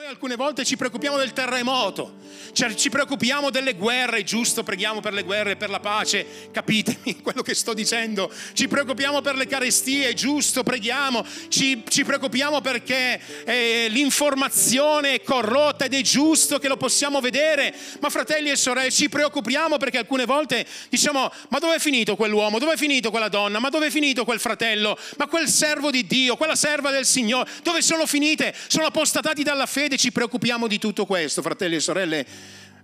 Noi 0.00 0.08
alcune 0.08 0.36
volte 0.36 0.64
ci 0.64 0.78
preoccupiamo 0.78 1.18
del 1.18 1.34
terremoto, 1.34 2.20
cioè 2.52 2.74
ci 2.74 2.88
preoccupiamo 2.88 3.50
delle 3.50 3.74
guerre, 3.74 4.24
giusto, 4.24 4.62
preghiamo 4.62 5.00
per 5.00 5.12
le 5.12 5.24
guerre, 5.24 5.56
per 5.56 5.68
la 5.68 5.78
pace, 5.78 6.48
capitemi 6.50 7.20
quello 7.20 7.42
che 7.42 7.54
sto 7.54 7.74
dicendo, 7.74 8.32
ci 8.54 8.66
preoccupiamo 8.66 9.20
per 9.20 9.34
le 9.34 9.46
carestie, 9.46 10.14
giusto, 10.14 10.62
preghiamo, 10.62 11.22
ci, 11.48 11.82
ci 11.86 12.02
preoccupiamo 12.02 12.62
perché 12.62 13.20
eh, 13.44 13.88
l'informazione 13.90 15.16
è 15.16 15.22
corrotta 15.22 15.84
ed 15.84 15.92
è 15.92 16.00
giusto 16.00 16.58
che 16.58 16.68
lo 16.68 16.78
possiamo 16.78 17.20
vedere, 17.20 17.74
ma 18.00 18.08
fratelli 18.08 18.48
e 18.48 18.56
sorelle 18.56 18.90
ci 18.90 19.10
preoccupiamo 19.10 19.76
perché 19.76 19.98
alcune 19.98 20.24
volte 20.24 20.66
diciamo 20.88 21.30
ma 21.48 21.58
dove 21.58 21.74
è 21.74 21.78
finito 21.78 22.16
quell'uomo, 22.16 22.58
dove 22.58 22.72
è 22.72 22.78
finito 22.78 23.10
quella 23.10 23.28
donna, 23.28 23.58
ma 23.58 23.68
dove 23.68 23.88
è 23.88 23.90
finito 23.90 24.24
quel 24.24 24.40
fratello, 24.40 24.98
ma 25.18 25.26
quel 25.26 25.46
servo 25.46 25.90
di 25.90 26.06
Dio, 26.06 26.36
quella 26.36 26.56
serva 26.56 26.90
del 26.90 27.04
Signore, 27.04 27.50
dove 27.62 27.82
sono 27.82 28.06
finite? 28.06 28.54
Sono 28.66 28.86
apostatati 28.86 29.42
dalla 29.42 29.66
fede 29.66 29.88
fede 29.90 29.96
ci 29.96 30.12
preoccupiamo 30.12 30.68
di 30.68 30.78
tutto 30.78 31.04
questo, 31.04 31.42
fratelli 31.42 31.74
e 31.74 31.80
sorelle, 31.80 32.24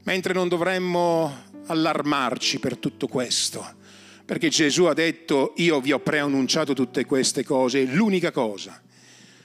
mentre 0.02 0.32
non 0.32 0.48
dovremmo 0.48 1.44
allarmarci 1.66 2.58
per 2.58 2.76
tutto 2.78 3.06
questo. 3.06 3.64
Perché 4.24 4.48
Gesù 4.48 4.84
ha 4.84 4.94
detto, 4.94 5.52
io 5.58 5.80
vi 5.80 5.92
ho 5.92 6.00
preannunciato 6.00 6.74
tutte 6.74 7.04
queste 7.04 7.44
cose, 7.44 7.84
l'unica 7.84 8.32
cosa 8.32 8.80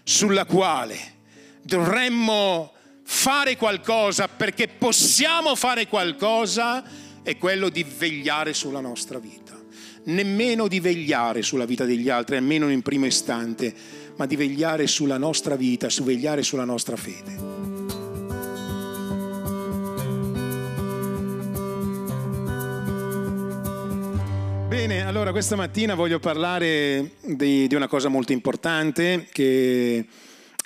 sulla 0.04 0.46
quale 0.46 1.20
dovremmo 1.62 2.74
fare 3.04 3.56
qualcosa 3.56 4.28
perché 4.28 4.68
possiamo 4.68 5.56
fare 5.56 5.86
qualcosa 5.88 6.84
è 7.22 7.38
quello 7.38 7.70
di 7.70 7.84
vegliare 7.84 8.56
sulla 8.56 8.80
nostra 8.80 9.20
vita. 9.20 9.60
Nemmeno 10.06 10.68
di 10.68 10.80
vegliare 10.80 11.44
sulla 11.44 11.66
vita 11.66 11.86
degli 11.86 12.10
altri, 12.10 12.38
almeno 12.38 12.72
in 12.72 12.82
primo 12.82 13.06
istante, 13.06 14.01
ma 14.22 14.28
di 14.28 14.36
vegliare 14.36 14.86
sulla 14.86 15.18
nostra 15.18 15.56
vita, 15.56 15.90
su 15.90 16.04
vegliare 16.04 16.44
sulla 16.44 16.64
nostra 16.64 16.96
fede. 16.96 17.50
Bene, 24.68 25.08
allora 25.08 25.32
questa 25.32 25.56
mattina 25.56 25.96
voglio 25.96 26.20
parlare 26.20 27.14
di, 27.22 27.66
di 27.66 27.74
una 27.74 27.88
cosa 27.88 28.10
molto 28.10 28.32
importante 28.32 29.28
che, 29.32 30.06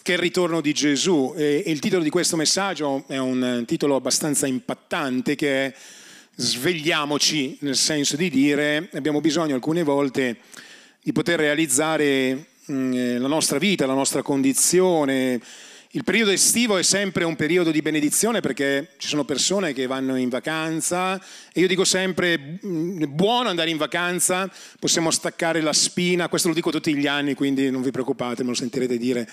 che, 0.03 0.11
è 0.11 0.15
il 0.15 0.21
ritorno 0.21 0.59
di 0.59 0.73
Gesù. 0.73 1.33
E, 1.37 1.63
il 1.67 1.79
titolo 1.79 2.03
di 2.03 2.09
questo 2.09 2.35
messaggio 2.35 3.05
è 3.07 3.17
un 3.17 3.63
titolo 3.65 3.95
abbastanza 3.95 4.47
impattante 4.47 5.35
che 5.35 5.65
è 5.67 5.73
Svegliamoci, 6.37 7.59
nel 7.61 7.77
senso 7.77 8.17
di 8.17 8.29
dire 8.29 8.89
abbiamo 8.91 9.21
bisogno 9.21 9.55
alcune 9.55 9.83
volte 9.83 10.39
di 11.01 11.13
poter 11.13 11.39
realizzare 11.39 12.47
la 12.67 13.27
nostra 13.27 13.57
vita, 13.57 13.85
la 13.85 13.93
nostra 13.93 14.21
condizione. 14.21 15.39
Il 15.95 16.03
periodo 16.03 16.31
estivo 16.31 16.75
è 16.75 16.83
sempre 16.83 17.23
un 17.23 17.37
periodo 17.37 17.71
di 17.71 17.81
benedizione 17.81 18.41
perché 18.41 18.89
ci 18.97 19.07
sono 19.07 19.23
persone 19.23 19.71
che 19.71 19.87
vanno 19.87 20.17
in 20.17 20.27
vacanza 20.27 21.17
e 21.53 21.61
io 21.61 21.67
dico 21.67 21.85
sempre 21.85 22.59
mm, 22.65 23.03
è 23.03 23.05
buono 23.05 23.47
andare 23.47 23.69
in 23.69 23.77
vacanza, 23.77 24.51
possiamo 24.77 25.09
staccare 25.09 25.61
la 25.61 25.71
spina, 25.71 26.27
questo 26.27 26.49
lo 26.49 26.53
dico 26.53 26.69
tutti 26.69 26.93
gli 26.93 27.07
anni 27.07 27.33
quindi 27.33 27.71
non 27.71 27.81
vi 27.81 27.91
preoccupate, 27.91 28.43
me 28.43 28.49
lo 28.49 28.55
sentirete 28.55 28.97
dire, 28.97 29.25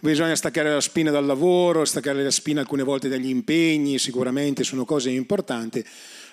bisogna 0.00 0.34
staccare 0.34 0.72
la 0.72 0.80
spina 0.80 1.10
dal 1.10 1.26
lavoro, 1.26 1.84
staccare 1.84 2.22
la 2.22 2.30
spina 2.30 2.60
alcune 2.62 2.82
volte 2.82 3.10
dagli 3.10 3.28
impegni, 3.28 3.98
sicuramente 3.98 4.64
sono 4.64 4.86
cose 4.86 5.10
importanti. 5.10 5.84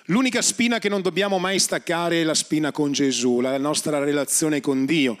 L'unica 0.06 0.40
spina 0.40 0.78
che 0.78 0.88
non 0.88 1.02
dobbiamo 1.02 1.38
mai 1.38 1.58
staccare 1.58 2.22
è 2.22 2.24
la 2.24 2.32
spina 2.32 2.72
con 2.72 2.92
Gesù, 2.92 3.40
la 3.40 3.58
nostra 3.58 3.98
relazione 3.98 4.62
con 4.62 4.86
Dio. 4.86 5.18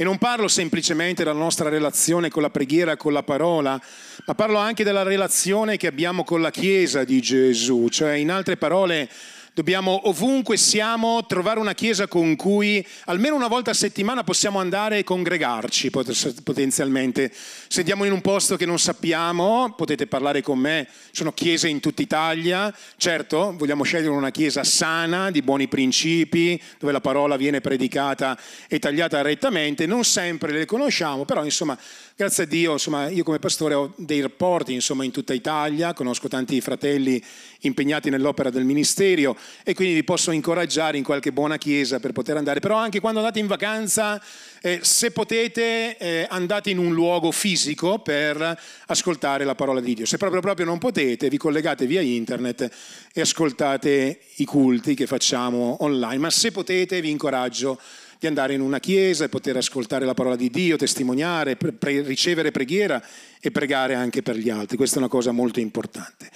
E 0.00 0.02
non 0.02 0.16
parlo 0.16 0.48
semplicemente 0.48 1.24
della 1.24 1.36
nostra 1.36 1.68
relazione 1.68 2.30
con 2.30 2.40
la 2.40 2.48
preghiera, 2.48 2.96
con 2.96 3.12
la 3.12 3.22
parola, 3.22 3.78
ma 4.24 4.34
parlo 4.34 4.56
anche 4.56 4.82
della 4.82 5.02
relazione 5.02 5.76
che 5.76 5.88
abbiamo 5.88 6.24
con 6.24 6.40
la 6.40 6.50
Chiesa 6.50 7.04
di 7.04 7.20
Gesù, 7.20 7.86
cioè 7.90 8.14
in 8.14 8.30
altre 8.30 8.56
parole 8.56 9.10
Dobbiamo 9.52 10.08
ovunque 10.08 10.56
siamo 10.56 11.26
trovare 11.26 11.58
una 11.58 11.74
chiesa 11.74 12.06
con 12.06 12.36
cui 12.36 12.86
almeno 13.06 13.34
una 13.34 13.48
volta 13.48 13.72
a 13.72 13.74
settimana 13.74 14.22
possiamo 14.22 14.60
andare 14.60 14.98
e 14.98 15.04
congregarci 15.04 15.90
potenzialmente. 15.90 17.32
Se 17.66 17.80
andiamo 17.80 18.04
in 18.04 18.12
un 18.12 18.20
posto 18.20 18.56
che 18.56 18.64
non 18.64 18.78
sappiamo, 18.78 19.74
potete 19.76 20.06
parlare 20.06 20.40
con 20.40 20.56
me, 20.56 20.86
sono 21.10 21.32
chiese 21.32 21.66
in 21.66 21.80
tutta 21.80 22.00
Italia. 22.00 22.72
Certo, 22.96 23.52
vogliamo 23.56 23.82
scegliere 23.82 24.10
una 24.10 24.30
chiesa 24.30 24.62
sana, 24.62 25.32
di 25.32 25.42
buoni 25.42 25.66
principi, 25.66 26.60
dove 26.78 26.92
la 26.92 27.00
parola 27.00 27.36
viene 27.36 27.60
predicata 27.60 28.38
e 28.68 28.78
tagliata 28.78 29.20
rettamente. 29.20 29.84
Non 29.84 30.04
sempre 30.04 30.52
le 30.52 30.64
conosciamo, 30.64 31.24
però 31.24 31.44
insomma 31.44 31.76
Grazie 32.20 32.42
a 32.42 32.46
Dio, 32.46 32.72
insomma, 32.72 33.08
io 33.08 33.24
come 33.24 33.38
pastore 33.38 33.72
ho 33.72 33.94
dei 33.96 34.20
rapporti 34.20 34.74
insomma, 34.74 35.04
in 35.04 35.10
tutta 35.10 35.32
Italia, 35.32 35.94
conosco 35.94 36.28
tanti 36.28 36.60
fratelli 36.60 37.24
impegnati 37.60 38.10
nell'opera 38.10 38.50
del 38.50 38.64
ministero 38.64 39.36
e 39.64 39.74
quindi 39.74 39.94
vi 39.94 40.04
posso 40.04 40.30
incoraggiare 40.30 40.96
in 40.96 41.04
qualche 41.04 41.32
buona 41.32 41.58
chiesa 41.58 42.00
per 42.00 42.12
poter 42.12 42.36
andare. 42.36 42.60
Però 42.60 42.76
anche 42.76 43.00
quando 43.00 43.20
andate 43.20 43.38
in 43.38 43.46
vacanza, 43.46 44.20
eh, 44.60 44.80
se 44.82 45.10
potete, 45.10 45.96
eh, 45.96 46.26
andate 46.28 46.70
in 46.70 46.78
un 46.78 46.92
luogo 46.92 47.30
fisico 47.30 47.98
per 47.98 48.58
ascoltare 48.86 49.44
la 49.44 49.54
parola 49.54 49.80
di 49.80 49.94
Dio. 49.94 50.06
Se 50.06 50.16
proprio, 50.16 50.40
proprio 50.40 50.66
non 50.66 50.78
potete, 50.78 51.28
vi 51.28 51.36
collegate 51.36 51.86
via 51.86 52.00
internet 52.00 52.70
e 53.12 53.20
ascoltate 53.20 54.20
i 54.36 54.44
culti 54.44 54.94
che 54.94 55.06
facciamo 55.06 55.78
online. 55.80 56.18
Ma 56.18 56.30
se 56.30 56.52
potete, 56.52 57.00
vi 57.00 57.10
incoraggio 57.10 57.80
di 58.20 58.26
andare 58.26 58.52
in 58.52 58.60
una 58.60 58.80
chiesa 58.80 59.24
e 59.24 59.30
poter 59.30 59.56
ascoltare 59.56 60.04
la 60.04 60.12
parola 60.12 60.36
di 60.36 60.50
Dio, 60.50 60.76
testimoniare, 60.76 61.56
pre- 61.56 61.72
pre- 61.72 62.02
ricevere 62.02 62.50
preghiera 62.50 63.02
e 63.40 63.50
pregare 63.50 63.94
anche 63.94 64.20
per 64.20 64.36
gli 64.36 64.50
altri. 64.50 64.76
Questa 64.76 64.96
è 64.96 64.98
una 64.98 65.08
cosa 65.08 65.32
molto 65.32 65.58
importante. 65.58 66.30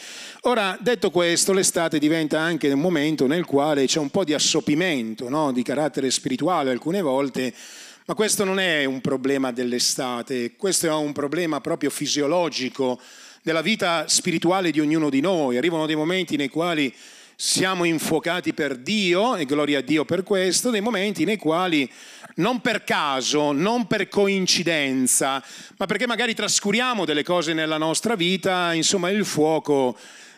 Ora, 0.44 0.78
detto 0.80 1.10
questo, 1.10 1.52
l'estate 1.52 1.98
diventa 1.98 2.40
anche 2.40 2.72
un 2.72 2.80
momento 2.80 3.26
nel 3.26 3.44
quale 3.44 3.84
c'è 3.84 3.98
un 3.98 4.08
po' 4.08 4.24
di 4.24 4.32
assopimento 4.32 5.28
no? 5.28 5.52
di 5.52 5.62
carattere 5.62 6.10
spirituale 6.10 6.70
alcune 6.70 7.02
volte. 7.02 7.52
Ma 8.06 8.14
questo 8.14 8.44
non 8.44 8.58
è 8.58 8.86
un 8.86 9.02
problema 9.02 9.52
dell'estate, 9.52 10.56
questo 10.56 10.86
è 10.86 10.90
un 10.90 11.12
problema 11.12 11.60
proprio 11.60 11.90
fisiologico 11.90 12.98
della 13.42 13.60
vita 13.60 14.08
spirituale 14.08 14.70
di 14.70 14.80
ognuno 14.80 15.10
di 15.10 15.20
noi. 15.20 15.58
Arrivano 15.58 15.84
dei 15.84 15.96
momenti 15.96 16.36
nei 16.36 16.48
quali 16.48 16.94
siamo 17.46 17.84
infuocati 17.84 18.54
per 18.54 18.78
Dio, 18.78 19.36
e 19.36 19.44
gloria 19.44 19.80
a 19.80 19.82
Dio 19.82 20.06
per 20.06 20.22
questo, 20.22 20.70
dei 20.70 20.80
momenti 20.80 21.26
nei 21.26 21.36
quali 21.36 21.88
non 22.36 22.62
per 22.62 22.84
caso, 22.84 23.52
non 23.52 23.86
per 23.86 24.08
coincidenza, 24.08 25.44
ma 25.76 25.84
perché 25.84 26.06
magari 26.06 26.32
trascuriamo 26.32 27.04
delle 27.04 27.22
cose 27.22 27.52
nella 27.52 27.76
nostra 27.76 28.16
vita, 28.16 28.72
insomma 28.72 29.10
il 29.10 29.26
fuoco 29.26 29.94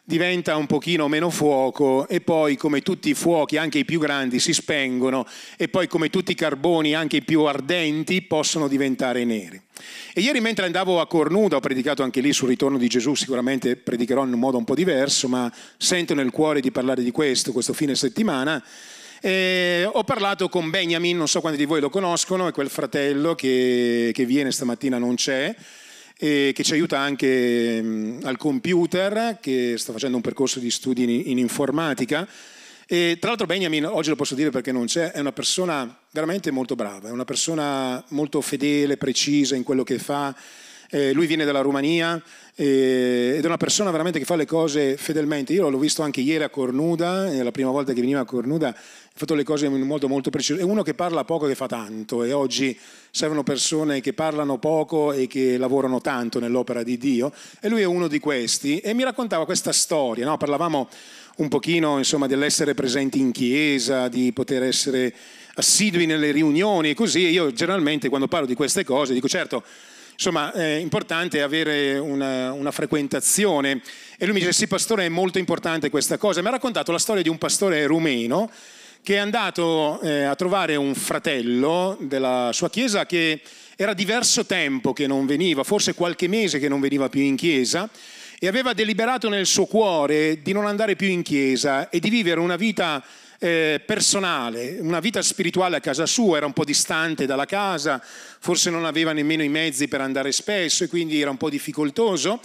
diventa 0.09 0.55
un 0.55 0.67
pochino 0.67 1.09
meno 1.09 1.31
fuoco 1.31 2.07
e 2.07 2.21
poi 2.21 2.57
come 2.57 2.81
tutti 2.81 3.11
i 3.11 3.15
fuochi, 3.15 3.57
anche 3.57 3.79
i 3.79 3.85
più 3.85 3.99
grandi, 3.99 4.39
si 4.39 4.53
spengono 4.53 5.27
e 5.57 5.67
poi 5.67 5.89
come 5.89 6.11
tutti 6.11 6.31
i 6.31 6.37
carboni, 6.37 6.95
anche 6.95 7.17
i 7.17 7.23
più 7.23 7.43
ardenti, 7.43 8.23
possono 8.23 8.69
diventare 8.69 9.25
neri. 9.25 9.61
E 10.15 10.21
ieri 10.21 10.41
mentre 10.41 10.65
andavo 10.65 11.01
a 11.01 11.09
Cornuda, 11.09 11.57
ho 11.57 11.61
predicato 11.61 12.05
anche 12.05 12.21
lì 12.21 12.33
sul 12.33 12.49
ritorno 12.49 12.79
di 12.79 12.87
Gesù, 12.87 13.15
sicuramente 13.15 13.75
predicherò 13.75 14.25
in 14.25 14.33
un 14.33 14.39
modo 14.39 14.59
un 14.59 14.65
po' 14.65 14.77
diverso, 14.77 15.27
ma 15.27 15.53
sento 15.77 16.15
nel 16.15 16.31
cuore 16.31 16.61
di 16.61 16.71
parlare 16.71 17.03
di 17.03 17.11
questo, 17.11 17.51
questo 17.51 17.73
fine 17.73 17.97
settimana. 17.97 18.63
E 19.21 19.89
ho 19.91 20.05
parlato 20.05 20.49
con 20.49 20.71
Benjamin, 20.71 21.17
non 21.17 21.27
so 21.27 21.41
quanti 21.41 21.59
di 21.59 21.65
voi 21.65 21.81
lo 21.81 21.91
conoscono, 21.91 22.47
è 22.47 22.53
quel 22.53 22.71
fratello 22.71 23.35
che, 23.35 24.13
che 24.15 24.25
viene 24.25 24.53
stamattina, 24.53 24.99
non 24.99 25.17
c'è, 25.17 25.53
e 26.19 26.53
che 26.55 26.63
ci 26.63 26.73
aiuta 26.73 26.99
anche 26.99 27.83
mh, 27.83 28.21
al 28.25 28.37
computer, 28.37 29.39
che 29.41 29.75
sta 29.77 29.93
facendo 29.93 30.17
un 30.17 30.23
percorso 30.23 30.59
di 30.59 30.71
studi 30.71 31.03
in, 31.03 31.31
in 31.31 31.39
informatica. 31.39 32.27
E 32.89 33.17
tra 33.19 33.31
l'altro 33.31 33.47
Benjamin, 33.47 33.85
oggi 33.85 34.11
lo 34.11 34.17
posso 34.17 34.37
dire 34.37 34.51
perché 34.51 34.71
non 34.71 34.87
c'è, 34.87 35.11
è 35.11 35.19
una 35.19 35.33
persona 35.33 35.99
veramente 36.13 36.51
molto 36.51 36.77
brava, 36.77 37.09
è 37.09 37.11
una 37.11 37.25
persona 37.25 38.03
molto 38.11 38.41
fedele, 38.41 38.97
precisa 38.97 39.57
in 39.57 39.65
quello 39.65 39.83
che 39.83 39.99
fa. 39.99 40.35
Eh, 40.89 41.13
lui 41.13 41.27
viene 41.27 41.45
dalla 41.45 41.63
Romania 41.63 42.23
eh, 42.55 43.35
ed 43.37 43.43
è 43.43 43.47
una 43.47 43.57
persona 43.57 43.91
veramente 43.91 44.21
che 44.21 44.25
fa 44.25 44.37
le 44.37 44.47
cose 44.47 44.97
fedelmente. 44.97 45.53
Io 45.53 45.69
l'ho 45.69 45.79
visto 45.79 46.03
anche 46.03 46.21
ieri 46.21 46.45
a 46.45 46.49
Cornuda, 46.49 47.33
è 47.33 47.43
la 47.43 47.51
prima 47.51 47.71
volta 47.71 47.93
che 47.93 48.01
veniva 48.01 48.21
a 48.21 48.25
Cornuda, 48.25 48.73
fatto 49.19 49.35
le 49.35 49.45
cose 49.45 49.65
in 49.65 49.73
un 49.73 49.81
modo 49.81 50.09
molto 50.09 50.29
preciso. 50.29 50.59
È 50.59 50.63
uno 50.63 50.83
che 50.83 50.93
parla 50.93 51.25
poco 51.25 51.47
e 51.47 51.49
che 51.49 51.55
fa 51.55 51.67
tanto 51.67 52.23
e 52.23 52.33
oggi 52.33 52.79
servono 53.11 53.43
persone 53.43 54.03
che 54.03 54.13
parlano 54.13 54.59
poco 54.59 55.13
e 55.13 55.27
che 55.27 55.57
lavorano 55.57 56.03
tanto 56.03 56.39
nell'opera 56.39 56.83
di 56.83 56.99
Dio 56.99 57.33
e 57.61 57.71
lui 57.71 57.81
è 57.81 57.85
uno 57.85 58.09
di 58.09 58.19
questi 58.19 58.79
e 58.79 58.93
mi 58.93 59.05
raccontava 59.05 59.47
questa 59.47 59.73
storia, 59.73 60.27
no? 60.27 60.37
parlavamo 60.37 60.89
un 61.37 61.49
pochino 61.49 61.97
insomma, 61.97 62.27
dell'essere 62.27 62.75
presenti 62.75 63.19
in 63.19 63.33
chiesa, 63.33 64.09
di 64.09 64.33
poter 64.33 64.63
essere 64.63 65.15
assidui 65.55 66.05
nelle 66.05 66.31
riunioni 66.31 66.91
e 66.91 66.95
così. 66.95 67.21
Io 67.21 67.53
generalmente 67.53 68.11
quando 68.11 68.29
parlo 68.29 68.47
di 68.47 68.55
queste 68.55 68.85
cose 68.85 69.15
dico 69.15 69.29
certo, 69.29 69.63
insomma 70.13 70.53
è 70.53 70.75
importante 70.75 71.41
avere 71.41 71.97
una, 71.99 72.53
una, 72.53 72.71
frequentazione 72.71 73.81
e 74.19 74.25
lui 74.25 74.35
mi 74.35 74.41
dice 74.41 74.53
sì 74.53 74.67
pastore 74.67 75.07
è 75.07 75.09
molto 75.09 75.39
importante 75.39 75.89
questa 75.89 76.19
cosa. 76.19 76.43
Mi 76.43 76.49
ha 76.49 76.51
raccontato 76.51 76.93
la 76.93 76.99
storia 76.99 77.23
di 77.23 77.31
un 77.31 77.39
pastore 77.39 77.87
rumeno 77.87 78.51
che 79.07 79.15
è 79.15 79.19
andato 79.19 80.01
eh, 80.01 80.25
a 80.25 80.35
trovare 80.35 80.75
un 80.75 80.93
fratello 80.97 81.97
della 82.01 82.51
sua 82.53 82.69
chiesa 82.69 83.07
che 83.07 83.41
era 83.77 83.95
diverso 83.95 84.47
tempo 84.47 84.93
che 84.93 85.07
non 85.07 85.27
veniva, 85.27 85.63
forse 85.63 85.95
qualche 85.95 86.27
mese 86.27 86.59
che 86.59 86.69
non 86.69 86.81
veniva 86.81 87.09
più 87.09 87.21
in 87.21 87.37
chiesa, 87.37 87.89
e 88.37 88.49
aveva 88.49 88.73
deliberato 88.73 89.29
nel 89.29 89.47
suo 89.47 89.67
cuore 89.67 90.43
di 90.43 90.53
non 90.53 90.67
andare 90.67 90.97
più 90.97 91.07
in 91.07 91.23
chiesa 91.23 91.89
e 91.89 92.01
di 92.01 92.11
vivere 92.11 92.41
una 92.41 92.57
vita 92.57 93.01
eh, 93.39 93.81
personale, 93.87 94.79
una 94.81 94.99
vita 94.99 95.23
spirituale 95.23 95.77
a 95.77 95.81
casa 95.81 96.05
sua, 96.05 96.39
era 96.39 96.47
un 96.47 96.53
po' 96.53 96.65
distante 96.65 97.27
dalla 97.27 97.47
casa, 97.47 98.03
forse 98.03 98.71
non 98.71 98.85
aveva 98.85 99.13
nemmeno 99.13 99.45
i 99.45 99.49
mezzi 99.49 99.87
per 99.87 100.01
andare 100.01 100.33
spesso 100.33 100.83
e 100.83 100.89
quindi 100.89 101.21
era 101.21 101.31
un 101.31 101.37
po' 101.37 101.49
difficoltoso. 101.49 102.41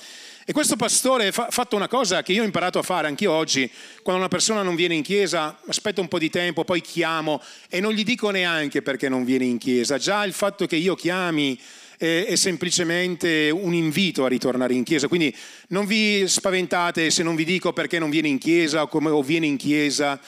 E 0.52 0.54
questo 0.54 0.76
pastore 0.76 1.30
ha 1.30 1.48
fatto 1.50 1.78
una 1.78 1.88
cosa 1.88 2.24
che 2.24 2.34
io 2.34 2.42
ho 2.42 2.46
imparato 2.46 2.78
a 2.78 2.82
fare 2.82 3.08
anche 3.08 3.26
oggi, 3.26 3.72
quando 4.04 4.20
una 4.20 4.30
persona 4.30 4.64
non 4.64 4.76
viene 4.76 4.96
in 4.96 5.02
chiesa, 5.02 5.58
aspetto 5.68 6.02
un 6.02 6.10
po' 6.10 6.20
di 6.20 6.30
tempo, 6.30 6.66
poi 6.66 6.82
chiamo 6.82 7.42
e 7.70 7.80
non 7.80 7.94
gli 7.94 8.04
dico 8.04 8.32
neanche 8.32 8.82
perché 8.82 9.08
non 9.08 9.24
viene 9.24 9.46
in 9.46 9.58
chiesa, 9.58 9.98
già 9.98 10.26
il 10.26 10.34
fatto 10.34 10.68
che 10.68 10.76
io 10.76 10.94
chiami 10.94 11.58
è 11.98 12.36
semplicemente 12.36 13.50
un 13.50 13.74
invito 13.74 14.26
a 14.26 14.28
ritornare 14.28 14.74
in 14.74 14.84
chiesa. 14.84 15.08
Quindi 15.08 15.34
non 15.70 15.86
vi 15.86 16.28
spaventate 16.28 17.12
se 17.12 17.24
non 17.24 17.36
vi 17.36 17.46
dico 17.46 17.72
perché 17.72 17.98
non 17.98 18.10
viene 18.10 18.28
in 18.28 18.38
chiesa 18.38 18.82
o 18.82 18.88
come 18.90 19.10
o 19.10 19.24
viene 19.24 19.46
in 19.46 19.56
chiesa. 19.56 20.20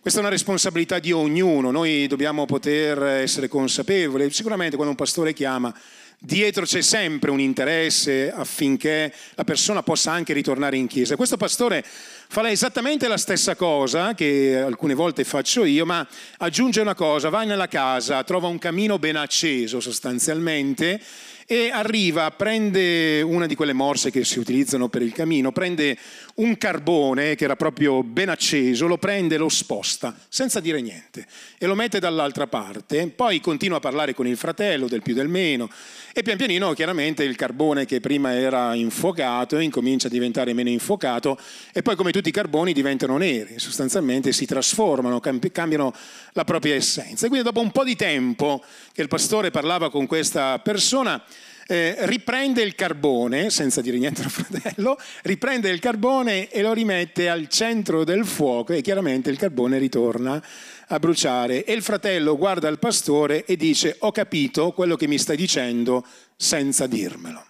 Questa 0.00 0.20
è 0.20 0.22
una 0.22 0.30
responsabilità 0.30 1.00
di 1.00 1.10
ognuno, 1.10 1.72
noi 1.72 2.06
dobbiamo 2.06 2.46
poter 2.46 3.02
essere 3.02 3.48
consapevoli. 3.48 4.30
Sicuramente 4.30 4.76
quando 4.76 4.92
un 4.92 4.98
pastore 4.98 5.32
chiama, 5.32 5.74
dietro 6.24 6.64
c'è 6.64 6.82
sempre 6.82 7.32
un 7.32 7.40
interesse 7.40 8.30
affinché 8.30 9.12
la 9.34 9.42
persona 9.42 9.82
possa 9.82 10.12
anche 10.12 10.32
ritornare 10.32 10.76
in 10.76 10.86
chiesa. 10.86 11.16
Questo 11.16 11.36
pastore 11.36 11.84
fa 11.84 12.48
esattamente 12.48 13.08
la 13.08 13.16
stessa 13.16 13.56
cosa 13.56 14.14
che 14.14 14.56
alcune 14.56 14.94
volte 14.94 15.24
faccio 15.24 15.64
io, 15.64 15.84
ma 15.84 16.06
aggiunge 16.38 16.80
una 16.80 16.94
cosa, 16.94 17.28
va 17.28 17.42
nella 17.42 17.66
casa, 17.66 18.22
trova 18.22 18.46
un 18.46 18.58
camino 18.58 19.00
ben 19.00 19.16
acceso 19.16 19.80
sostanzialmente 19.80 21.00
e 21.46 21.70
arriva, 21.72 22.30
prende 22.30 23.22
una 23.22 23.46
di 23.46 23.54
quelle 23.54 23.72
morse 23.72 24.10
che 24.10 24.24
si 24.24 24.38
utilizzano 24.38 24.88
per 24.88 25.02
il 25.02 25.12
camino, 25.12 25.52
prende 25.52 25.96
un 26.36 26.56
carbone 26.58 27.34
che 27.34 27.44
era 27.44 27.56
proprio 27.56 28.02
ben 28.02 28.28
acceso, 28.28 28.86
lo 28.86 28.98
prende 28.98 29.36
lo 29.36 29.48
sposta 29.48 30.14
senza 30.28 30.60
dire 30.60 30.80
niente 30.80 31.26
e 31.58 31.66
lo 31.66 31.74
mette 31.74 31.98
dall'altra 31.98 32.46
parte, 32.46 33.08
poi 33.08 33.40
continua 33.40 33.78
a 33.78 33.80
parlare 33.80 34.14
con 34.14 34.26
il 34.26 34.36
fratello 34.36 34.86
del 34.86 35.02
più 35.02 35.14
del 35.14 35.28
meno 35.28 35.70
e 36.12 36.22
pian 36.22 36.36
pianino 36.36 36.72
chiaramente 36.72 37.24
il 37.24 37.36
carbone 37.36 37.86
che 37.86 38.00
prima 38.00 38.34
era 38.34 38.74
infuocato 38.74 39.58
incomincia 39.58 40.08
a 40.08 40.10
diventare 40.10 40.52
meno 40.52 40.68
infuocato 40.68 41.38
e 41.72 41.82
poi 41.82 41.96
come 41.96 42.12
tutti 42.12 42.28
i 42.28 42.32
carboni 42.32 42.72
diventano 42.72 43.16
neri, 43.16 43.58
sostanzialmente 43.58 44.32
si 44.32 44.44
trasformano, 44.46 45.20
cambiano 45.20 45.94
la 46.32 46.44
propria 46.44 46.74
essenza. 46.74 47.26
E 47.26 47.28
quindi 47.28 47.46
dopo 47.46 47.60
un 47.60 47.70
po' 47.70 47.84
di 47.84 47.96
tempo 47.96 48.62
che 48.92 49.02
il 49.02 49.08
pastore 49.08 49.50
parlava 49.50 49.90
con 49.90 50.06
questa 50.06 50.58
persona, 50.58 51.22
eh, 51.72 51.96
riprende 52.00 52.60
il 52.60 52.74
carbone, 52.74 53.48
senza 53.48 53.80
dire 53.80 53.96
niente 53.96 54.22
al 54.22 54.28
fratello, 54.28 54.98
riprende 55.22 55.70
il 55.70 55.78
carbone 55.78 56.50
e 56.50 56.60
lo 56.60 56.74
rimette 56.74 57.30
al 57.30 57.48
centro 57.48 58.04
del 58.04 58.26
fuoco 58.26 58.74
e 58.74 58.82
chiaramente 58.82 59.30
il 59.30 59.38
carbone 59.38 59.78
ritorna 59.78 60.42
a 60.88 60.98
bruciare. 60.98 61.64
E 61.64 61.72
il 61.72 61.82
fratello 61.82 62.36
guarda 62.36 62.68
il 62.68 62.78
pastore 62.78 63.46
e 63.46 63.56
dice 63.56 63.96
ho 64.00 64.12
capito 64.12 64.72
quello 64.72 64.96
che 64.96 65.06
mi 65.06 65.16
stai 65.16 65.36
dicendo 65.36 66.04
senza 66.36 66.86
dirmelo. 66.86 67.42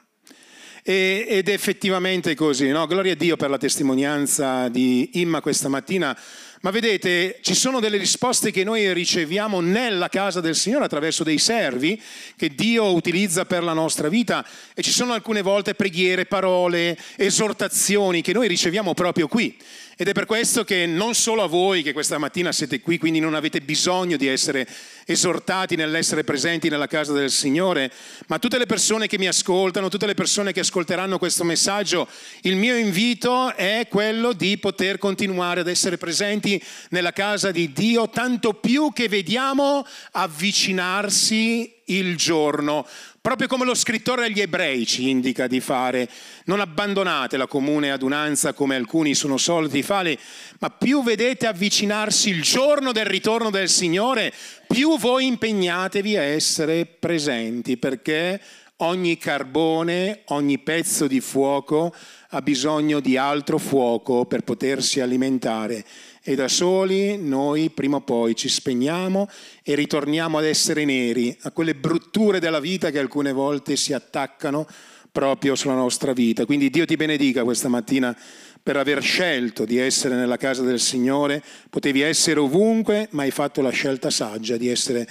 Ed 0.85 1.49
è 1.49 1.53
effettivamente 1.53 2.37
così, 2.37 2.69
no? 2.69 2.87
Gloria 2.87 3.13
a 3.13 3.17
Dio 3.17 3.37
per 3.37 3.51
la 3.51 3.59
testimonianza 3.59 4.69
di 4.69 5.21
Imma 5.21 5.41
questa 5.41 5.69
mattina 5.69 6.17
ma 6.63 6.71
vedete, 6.71 7.39
ci 7.41 7.57
sono 7.57 7.81
delle 7.81 7.97
risposte 7.97 8.53
che 8.53 8.63
noi 8.63 8.93
riceviamo 8.93 9.61
nella 9.61 10.09
casa 10.09 10.41
del 10.41 10.55
Signore 10.55 10.85
attraverso 10.85 11.25
dei 11.25 11.39
servi 11.39 12.01
che 12.37 12.55
Dio 12.55 12.95
utilizza 12.95 13.45
per 13.45 13.65
la 13.65 13.73
nostra 13.73 14.09
vita 14.09 14.47
e 14.73 14.81
ci 14.81 14.93
sono 14.93 15.13
alcune 15.13 15.43
volte 15.43 15.75
preghiere, 15.75 16.25
parole, 16.25 16.97
esortazioni 17.17 18.23
che 18.23 18.33
noi 18.33 18.47
riceviamo 18.47 18.95
proprio 18.95 19.27
qui. 19.27 19.57
Ed 19.97 20.07
è 20.07 20.13
per 20.13 20.25
questo 20.25 20.63
che 20.63 20.87
non 20.87 21.15
solo 21.15 21.43
a 21.43 21.49
voi 21.49 21.83
che 21.83 21.93
questa 21.93 22.17
mattina 22.19 22.53
siete 22.53 22.81
qui, 22.81 22.97
quindi 22.97 23.19
non 23.19 23.35
avete 23.35 23.61
bisogno 23.61 24.17
di 24.17 24.29
essere 24.29 24.67
esortati 25.13 25.77
nell'essere 25.77 26.25
presenti 26.25 26.69
nella 26.69 26.87
casa 26.87 27.13
del 27.13 27.31
Signore, 27.31 27.93
ma 28.27 28.39
tutte 28.39 28.59
le 28.59 28.67
persone 28.67 29.07
che 29.07 29.19
mi 29.19 29.29
ascoltano, 29.29 29.89
tutte 29.89 30.07
le 30.07 30.15
persone 30.15 30.53
che 30.53 30.61
ascolteranno 30.61 31.19
questo 31.19 31.45
messaggio, 31.45 32.09
il 32.43 32.57
mio 32.57 32.77
invito 32.77 33.55
è 33.55 33.87
quello 33.89 34.33
di 34.33 34.59
poter 34.59 34.99
continuare 34.99 35.61
ad 35.61 35.69
essere 35.69 35.99
presenti 35.99 36.63
nella 36.91 37.13
casa 37.13 37.51
di 37.51 37.73
Dio, 37.73 38.09
tanto 38.09 38.55
più 38.55 38.93
che 38.93 39.09
vediamo 39.09 39.87
avvicinarsi 40.13 41.82
il 41.97 42.17
giorno 42.17 42.87
proprio 43.23 43.47
come 43.47 43.65
lo 43.65 43.75
scrittore 43.75 44.25
agli 44.25 44.41
ebrei 44.41 44.85
ci 44.85 45.09
indica 45.09 45.47
di 45.47 45.61
fare. 45.61 46.09
Non 46.47 46.59
abbandonate 46.59 47.37
la 47.37 47.47
comune 47.47 47.93
adunanza 47.93 48.53
come 48.53 48.75
alcuni 48.75 49.15
sono 49.15 49.37
soliti 49.37 49.83
fare, 49.83 50.19
ma 50.59 50.71
più 50.71 51.05
vedete 51.05 51.47
avvicinarsi 51.47 52.31
il 52.31 52.43
giorno 52.43 52.91
del 52.91 53.07
ritorno 53.07 53.51
del 53.51 53.69
Signore, 53.69 54.33
più 54.67 54.99
voi 54.99 55.27
impegnatevi 55.27 56.17
a 56.17 56.23
essere 56.23 56.85
presenti, 56.85 57.77
perché 57.77 58.41
ogni 58.79 59.17
carbone, 59.17 60.23
ogni 60.27 60.59
pezzo 60.59 61.07
di 61.07 61.21
fuoco 61.21 61.95
ha 62.31 62.43
bisogno 62.43 62.99
di 62.99 63.17
altro 63.17 63.59
fuoco 63.59 64.25
per 64.25 64.43
potersi 64.43 65.01
alimentare 65.01 65.85
e 66.23 66.35
da 66.37 66.49
soli 66.49 67.19
noi 67.19 67.71
prima 67.71 67.97
o 67.97 68.01
poi 68.01 68.37
ci 68.37 68.49
spegniamo 68.49 69.29
e 69.63 69.75
ritorniamo 69.75 70.39
ad 70.39 70.45
essere 70.45 70.85
neri, 70.85 71.37
a 71.43 71.51
quelle 71.51 71.75
brutture 71.75 72.39
della 72.39 72.61
vita 72.61 72.91
che 72.91 72.99
alcune 72.99 73.33
volte 73.33 73.77
si 73.77 73.93
attaccano 73.93 74.67
proprio 75.11 75.55
sulla 75.55 75.75
nostra 75.75 76.13
vita. 76.13 76.47
Quindi 76.47 76.71
Dio 76.71 76.87
ti 76.87 76.97
benedica 76.97 77.45
questa 77.45 77.69
mattina 77.69 78.17
per 78.63 78.77
aver 78.77 79.03
scelto 79.03 79.65
di 79.65 79.77
essere 79.79 80.15
nella 80.15 80.37
casa 80.37 80.63
del 80.63 80.79
Signore, 80.79 81.43
potevi 81.69 82.01
essere 82.01 82.39
ovunque, 82.39 83.09
ma 83.11 83.23
hai 83.23 83.33
fatto 83.33 83.61
la 83.61 83.71
scelta 83.71 84.09
saggia 84.09 84.57
di 84.57 84.69
essere 84.69 85.07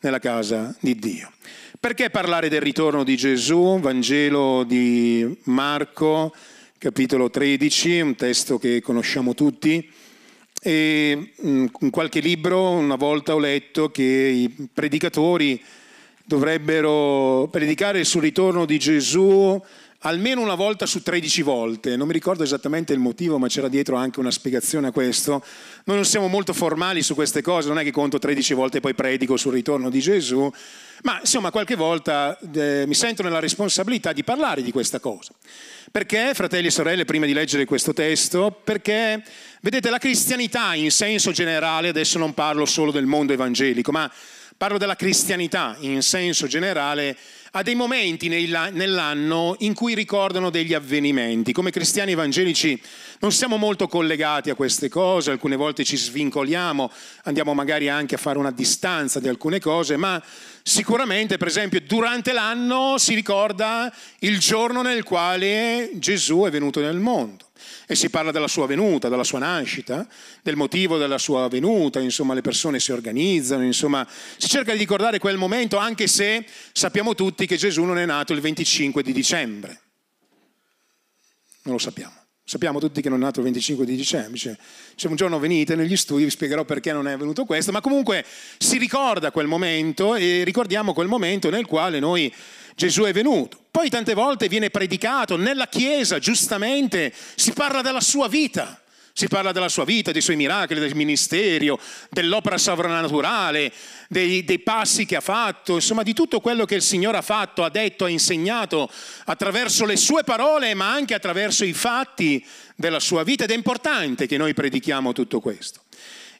nella 0.00 0.18
casa 0.18 0.74
di 0.80 0.96
Dio. 0.96 1.30
Perché 1.78 2.10
parlare 2.10 2.48
del 2.48 2.60
ritorno 2.60 3.04
di 3.04 3.16
Gesù? 3.16 3.78
Vangelo 3.78 4.64
di 4.64 5.38
Marco, 5.44 6.34
capitolo 6.76 7.30
13, 7.30 8.00
un 8.00 8.16
testo 8.16 8.58
che 8.58 8.80
conosciamo 8.80 9.34
tutti. 9.34 9.88
E 10.68 11.32
mm, 11.46 11.66
in 11.80 11.88
qualche 11.88 12.20
libro 12.20 12.68
una 12.72 12.96
volta 12.96 13.34
ho 13.34 13.38
letto 13.38 13.90
che 13.90 14.02
i 14.02 14.68
predicatori 14.70 15.58
dovrebbero 16.22 17.48
predicare 17.50 18.04
sul 18.04 18.20
ritorno 18.20 18.66
di 18.66 18.78
Gesù 18.78 19.58
almeno 20.02 20.40
una 20.40 20.54
volta 20.54 20.86
su 20.86 21.02
13 21.02 21.42
volte. 21.42 21.96
Non 21.96 22.06
mi 22.06 22.12
ricordo 22.12 22.42
esattamente 22.42 22.92
il 22.92 22.98
motivo, 22.98 23.38
ma 23.38 23.48
c'era 23.48 23.68
dietro 23.68 23.96
anche 23.96 24.20
una 24.20 24.30
spiegazione 24.30 24.88
a 24.88 24.92
questo. 24.92 25.44
Noi 25.84 25.96
non 25.96 26.04
siamo 26.04 26.28
molto 26.28 26.52
formali 26.52 27.02
su 27.02 27.14
queste 27.14 27.42
cose, 27.42 27.68
non 27.68 27.78
è 27.78 27.82
che 27.82 27.90
conto 27.90 28.18
13 28.18 28.54
volte 28.54 28.78
e 28.78 28.80
poi 28.80 28.94
predico 28.94 29.36
sul 29.36 29.54
ritorno 29.54 29.90
di 29.90 30.00
Gesù, 30.00 30.50
ma 31.02 31.18
insomma 31.20 31.50
qualche 31.50 31.74
volta 31.74 32.38
eh, 32.54 32.84
mi 32.86 32.94
sento 32.94 33.22
nella 33.22 33.40
responsabilità 33.40 34.12
di 34.12 34.22
parlare 34.22 34.62
di 34.62 34.70
questa 34.70 35.00
cosa. 35.00 35.32
Perché, 35.90 36.32
fratelli 36.34 36.66
e 36.66 36.70
sorelle, 36.70 37.04
prima 37.04 37.24
di 37.24 37.32
leggere 37.32 37.64
questo 37.64 37.94
testo, 37.94 38.60
perché 38.62 39.22
vedete 39.62 39.88
la 39.88 39.98
cristianità 39.98 40.74
in 40.74 40.90
senso 40.90 41.32
generale, 41.32 41.88
adesso 41.88 42.18
non 42.18 42.34
parlo 42.34 42.66
solo 42.66 42.90
del 42.90 43.06
mondo 43.06 43.32
evangelico, 43.32 43.90
ma 43.90 44.10
parlo 44.58 44.76
della 44.76 44.96
cristianità 44.96 45.76
in 45.80 46.02
senso 46.02 46.46
generale, 46.46 47.16
ha 47.58 47.62
dei 47.64 47.74
momenti 47.74 48.28
nell'anno 48.28 49.56
in 49.58 49.74
cui 49.74 49.94
ricordano 49.94 50.48
degli 50.48 50.74
avvenimenti. 50.74 51.52
Come 51.52 51.72
cristiani 51.72 52.12
evangelici 52.12 52.80
non 53.18 53.32
siamo 53.32 53.56
molto 53.56 53.88
collegati 53.88 54.48
a 54.48 54.54
queste 54.54 54.88
cose, 54.88 55.32
alcune 55.32 55.56
volte 55.56 55.82
ci 55.82 55.96
svincoliamo, 55.96 56.88
andiamo 57.24 57.54
magari 57.54 57.88
anche 57.88 58.14
a 58.14 58.18
fare 58.18 58.38
una 58.38 58.52
distanza 58.52 59.18
di 59.18 59.26
alcune 59.26 59.58
cose, 59.58 59.96
ma 59.96 60.22
sicuramente, 60.62 61.36
per 61.36 61.48
esempio, 61.48 61.80
durante 61.80 62.32
l'anno 62.32 62.96
si 62.96 63.14
ricorda 63.14 63.92
il 64.20 64.38
giorno 64.38 64.82
nel 64.82 65.02
quale 65.02 65.90
Gesù 65.94 66.42
è 66.42 66.50
venuto 66.50 66.78
nel 66.80 66.98
mondo 66.98 67.47
e 67.86 67.94
si 67.94 68.10
parla 68.10 68.30
della 68.30 68.48
sua 68.48 68.66
venuta, 68.66 69.08
della 69.08 69.24
sua 69.24 69.38
nascita, 69.38 70.06
del 70.42 70.56
motivo 70.56 70.98
della 70.98 71.18
sua 71.18 71.48
venuta, 71.48 72.00
insomma 72.00 72.34
le 72.34 72.40
persone 72.40 72.80
si 72.80 72.92
organizzano, 72.92 73.62
insomma 73.64 74.06
si 74.36 74.48
cerca 74.48 74.72
di 74.72 74.78
ricordare 74.78 75.18
quel 75.18 75.36
momento 75.36 75.76
anche 75.76 76.06
se 76.06 76.44
sappiamo 76.72 77.14
tutti 77.14 77.46
che 77.46 77.56
Gesù 77.56 77.84
non 77.84 77.98
è 77.98 78.06
nato 78.06 78.32
il 78.32 78.40
25 78.40 79.02
di 79.02 79.12
dicembre. 79.12 79.80
Non 81.62 81.74
lo 81.74 81.78
sappiamo. 81.78 82.14
Sappiamo 82.48 82.80
tutti 82.80 83.02
che 83.02 83.10
non 83.10 83.18
è 83.18 83.24
nato 83.24 83.40
il 83.40 83.44
25 83.44 83.84
di 83.84 83.94
dicembre. 83.94 84.38
Cioè, 84.38 84.56
se 84.96 85.06
un 85.06 85.16
giorno 85.16 85.38
venite 85.38 85.76
negli 85.76 85.98
studi 85.98 86.24
vi 86.24 86.30
spiegherò 86.30 86.64
perché 86.64 86.92
non 86.92 87.06
è 87.06 87.12
avvenuto 87.12 87.44
questo, 87.44 87.72
ma 87.72 87.82
comunque 87.82 88.24
si 88.56 88.78
ricorda 88.78 89.30
quel 89.30 89.46
momento 89.46 90.14
e 90.14 90.44
ricordiamo 90.44 90.94
quel 90.94 91.08
momento 91.08 91.50
nel 91.50 91.66
quale 91.66 91.98
noi 91.98 92.32
Gesù 92.78 93.02
è 93.02 93.12
venuto. 93.12 93.58
Poi 93.72 93.90
tante 93.90 94.14
volte 94.14 94.46
viene 94.46 94.70
predicato 94.70 95.36
nella 95.36 95.66
Chiesa, 95.66 96.20
giustamente, 96.20 97.12
si 97.34 97.52
parla 97.52 97.82
della 97.82 98.00
sua 98.00 98.28
vita, 98.28 98.80
Si 99.12 99.26
parla 99.26 99.50
della 99.50 99.68
sua 99.68 99.84
vita, 99.84 100.12
dei 100.12 100.20
suoi 100.20 100.36
miracoli, 100.36 100.78
del 100.78 100.94
ministero, 100.94 101.80
dell'opera 102.08 102.56
sovrannaturale, 102.56 103.72
dei, 104.08 104.44
dei, 104.44 104.60
passi 104.60 105.06
che 105.06 105.16
ha 105.16 105.20
fatto, 105.20 105.74
insomma 105.74 106.04
di 106.04 106.12
tutto 106.12 106.38
quello 106.38 106.64
che 106.64 106.76
il 106.76 106.82
Signore 106.82 107.16
ha 107.16 107.22
fatto, 107.22 107.64
ha 107.64 107.68
detto, 107.68 108.04
ha 108.04 108.08
insegnato 108.08 108.88
attraverso 109.24 109.84
le 109.84 109.96
sue 109.96 110.22
parole, 110.22 110.72
ma 110.74 110.92
anche 110.92 111.14
attraverso 111.14 111.64
i 111.64 111.72
fatti 111.72 112.46
della 112.76 113.00
sua 113.00 113.24
vita. 113.24 113.42
Ed 113.42 113.50
è 113.50 113.54
importante 113.56 114.28
che 114.28 114.36
noi 114.36 114.54
predichiamo 114.54 115.10
tutto 115.12 115.40
questo. 115.40 115.80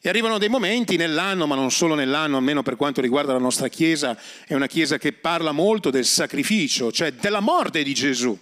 E 0.00 0.08
arrivano 0.08 0.38
dei 0.38 0.48
momenti 0.48 0.96
nell'anno, 0.96 1.46
ma 1.46 1.54
non 1.54 1.70
solo 1.70 1.94
nell'anno, 1.94 2.36
almeno 2.36 2.62
per 2.62 2.76
quanto 2.76 3.00
riguarda 3.00 3.32
la 3.32 3.38
nostra 3.38 3.68
Chiesa, 3.68 4.16
è 4.46 4.54
una 4.54 4.66
Chiesa 4.66 4.98
che 4.98 5.12
parla 5.12 5.52
molto 5.52 5.90
del 5.90 6.04
sacrificio, 6.04 6.92
cioè 6.92 7.12
della 7.12 7.40
morte 7.40 7.82
di 7.82 7.94
Gesù 7.94 8.38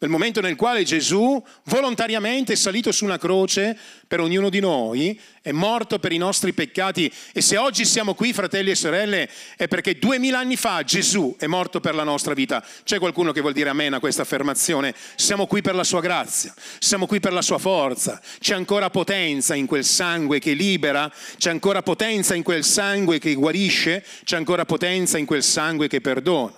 nel 0.00 0.10
momento 0.10 0.40
nel 0.40 0.56
quale 0.56 0.82
Gesù 0.82 1.42
volontariamente 1.64 2.54
è 2.54 2.56
salito 2.56 2.90
su 2.90 3.04
una 3.04 3.18
croce 3.18 3.76
per 4.06 4.20
ognuno 4.20 4.48
di 4.48 4.58
noi, 4.58 5.18
è 5.42 5.52
morto 5.52 5.98
per 5.98 6.12
i 6.12 6.16
nostri 6.16 6.54
peccati 6.54 7.12
e 7.32 7.42
se 7.42 7.58
oggi 7.58 7.84
siamo 7.84 8.14
qui, 8.14 8.32
fratelli 8.32 8.70
e 8.70 8.74
sorelle, 8.74 9.28
è 9.56 9.68
perché 9.68 9.98
duemila 9.98 10.38
anni 10.38 10.56
fa 10.56 10.82
Gesù 10.84 11.36
è 11.38 11.46
morto 11.46 11.80
per 11.80 11.94
la 11.94 12.02
nostra 12.02 12.32
vita. 12.32 12.64
C'è 12.82 12.98
qualcuno 12.98 13.32
che 13.32 13.42
vuol 13.42 13.52
dire 13.52 13.68
amen 13.68 13.92
a 13.92 14.00
questa 14.00 14.22
affermazione? 14.22 14.94
Siamo 15.16 15.46
qui 15.46 15.60
per 15.60 15.74
la 15.74 15.84
sua 15.84 16.00
grazia, 16.00 16.54
siamo 16.78 17.06
qui 17.06 17.20
per 17.20 17.34
la 17.34 17.42
sua 17.42 17.58
forza, 17.58 18.20
c'è 18.38 18.54
ancora 18.54 18.88
potenza 18.88 19.54
in 19.54 19.66
quel 19.66 19.84
sangue 19.84 20.38
che 20.38 20.54
libera, 20.54 21.12
c'è 21.36 21.50
ancora 21.50 21.82
potenza 21.82 22.34
in 22.34 22.42
quel 22.42 22.64
sangue 22.64 23.18
che 23.18 23.34
guarisce, 23.34 24.02
c'è 24.24 24.36
ancora 24.36 24.64
potenza 24.64 25.18
in 25.18 25.26
quel 25.26 25.42
sangue 25.42 25.88
che 25.88 26.00
perdona. 26.00 26.54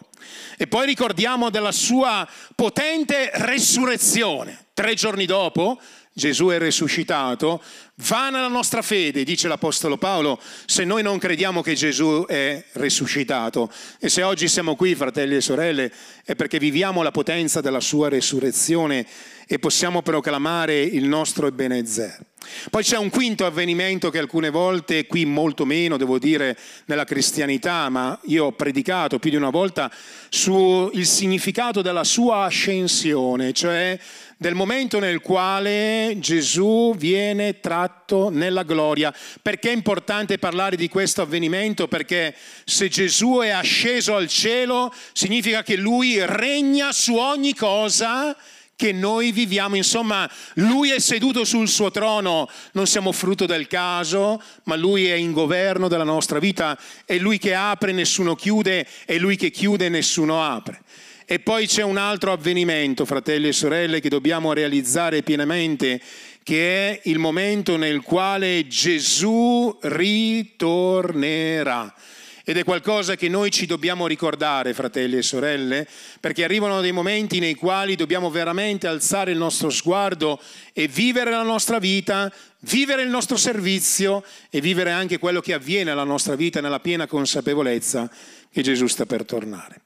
E 0.56 0.66
poi 0.66 0.86
ricordiamo 0.86 1.50
della 1.50 1.72
sua 1.72 2.28
potente 2.54 3.30
resurrezione. 3.34 4.66
Tre 4.74 4.94
giorni 4.94 5.26
dopo 5.26 5.78
Gesù 6.14 6.48
è 6.48 6.58
risuscitato, 6.58 7.62
vana 8.06 8.42
la 8.42 8.48
nostra 8.48 8.82
fede, 8.82 9.24
dice 9.24 9.48
l'Apostolo 9.48 9.96
Paolo, 9.96 10.38
se 10.66 10.84
noi 10.84 11.02
non 11.02 11.18
crediamo 11.18 11.62
che 11.62 11.74
Gesù 11.74 12.26
è 12.28 12.62
risuscitato. 12.72 13.72
E 13.98 14.10
se 14.10 14.22
oggi 14.22 14.46
siamo 14.46 14.76
qui, 14.76 14.94
fratelli 14.94 15.36
e 15.36 15.40
sorelle, 15.40 15.90
è 16.24 16.34
perché 16.34 16.58
viviamo 16.58 17.02
la 17.02 17.10
potenza 17.10 17.62
della 17.62 17.80
sua 17.80 18.10
resurrezione 18.10 19.06
e 19.46 19.58
possiamo 19.58 20.02
proclamare 20.02 20.82
il 20.82 21.04
nostro 21.04 21.46
Ebenezer. 21.46 22.31
Poi 22.70 22.82
c'è 22.82 22.96
un 22.96 23.10
quinto 23.10 23.46
avvenimento 23.46 24.10
che 24.10 24.18
alcune 24.18 24.50
volte, 24.50 25.06
qui 25.06 25.24
molto 25.24 25.64
meno 25.64 25.96
devo 25.96 26.18
dire 26.18 26.56
nella 26.86 27.04
cristianità, 27.04 27.88
ma 27.88 28.18
io 28.24 28.46
ho 28.46 28.52
predicato 28.52 29.18
più 29.18 29.30
di 29.30 29.36
una 29.36 29.50
volta 29.50 29.90
sul 30.28 31.04
significato 31.04 31.82
della 31.82 32.04
sua 32.04 32.44
ascensione, 32.44 33.52
cioè 33.52 33.98
del 34.42 34.54
momento 34.54 34.98
nel 34.98 35.20
quale 35.20 36.16
Gesù 36.18 36.94
viene 36.96 37.60
tratto 37.60 38.28
nella 38.28 38.64
gloria. 38.64 39.14
Perché 39.40 39.70
è 39.70 39.74
importante 39.74 40.38
parlare 40.38 40.76
di 40.76 40.88
questo 40.88 41.22
avvenimento? 41.22 41.86
Perché 41.86 42.34
se 42.64 42.88
Gesù 42.88 43.38
è 43.40 43.50
asceso 43.50 44.16
al 44.16 44.26
cielo 44.26 44.92
significa 45.12 45.62
che 45.62 45.76
lui 45.76 46.18
regna 46.26 46.90
su 46.92 47.14
ogni 47.14 47.54
cosa 47.54 48.36
che 48.82 48.90
noi 48.90 49.30
viviamo. 49.30 49.76
Insomma, 49.76 50.28
lui 50.54 50.90
è 50.90 50.98
seduto 50.98 51.44
sul 51.44 51.68
suo 51.68 51.92
trono, 51.92 52.50
non 52.72 52.88
siamo 52.88 53.12
frutto 53.12 53.46
del 53.46 53.68
caso, 53.68 54.42
ma 54.64 54.74
lui 54.74 55.06
è 55.06 55.14
in 55.14 55.30
governo 55.30 55.86
della 55.86 56.02
nostra 56.02 56.40
vita, 56.40 56.76
è 57.04 57.16
lui 57.18 57.38
che 57.38 57.54
apre, 57.54 57.92
nessuno 57.92 58.34
chiude, 58.34 58.84
è 59.04 59.18
lui 59.18 59.36
che 59.36 59.52
chiude, 59.52 59.88
nessuno 59.88 60.42
apre. 60.42 60.82
E 61.24 61.38
poi 61.38 61.68
c'è 61.68 61.84
un 61.84 61.96
altro 61.96 62.32
avvenimento, 62.32 63.04
fratelli 63.04 63.46
e 63.46 63.52
sorelle, 63.52 64.00
che 64.00 64.08
dobbiamo 64.08 64.52
realizzare 64.52 65.22
pienamente, 65.22 66.00
che 66.42 66.88
è 66.88 67.00
il 67.04 67.20
momento 67.20 67.76
nel 67.76 68.00
quale 68.00 68.66
Gesù 68.66 69.78
ritornerà. 69.82 71.94
Ed 72.44 72.56
è 72.56 72.64
qualcosa 72.64 73.14
che 73.14 73.28
noi 73.28 73.50
ci 73.50 73.66
dobbiamo 73.66 74.06
ricordare, 74.06 74.74
fratelli 74.74 75.16
e 75.16 75.22
sorelle, 75.22 75.86
perché 76.18 76.42
arrivano 76.42 76.80
dei 76.80 76.92
momenti 76.92 77.38
nei 77.38 77.54
quali 77.54 77.94
dobbiamo 77.94 78.30
veramente 78.30 78.86
alzare 78.86 79.30
il 79.30 79.38
nostro 79.38 79.70
sguardo 79.70 80.40
e 80.72 80.88
vivere 80.88 81.30
la 81.30 81.42
nostra 81.42 81.78
vita, 81.78 82.32
vivere 82.60 83.02
il 83.02 83.08
nostro 83.08 83.36
servizio 83.36 84.24
e 84.50 84.60
vivere 84.60 84.90
anche 84.90 85.18
quello 85.18 85.40
che 85.40 85.52
avviene 85.52 85.90
nella 85.90 86.04
nostra 86.04 86.34
vita 86.34 86.60
nella 86.60 86.80
piena 86.80 87.06
consapevolezza 87.06 88.10
che 88.50 88.62
Gesù 88.62 88.86
sta 88.86 89.06
per 89.06 89.24
tornare. 89.24 89.80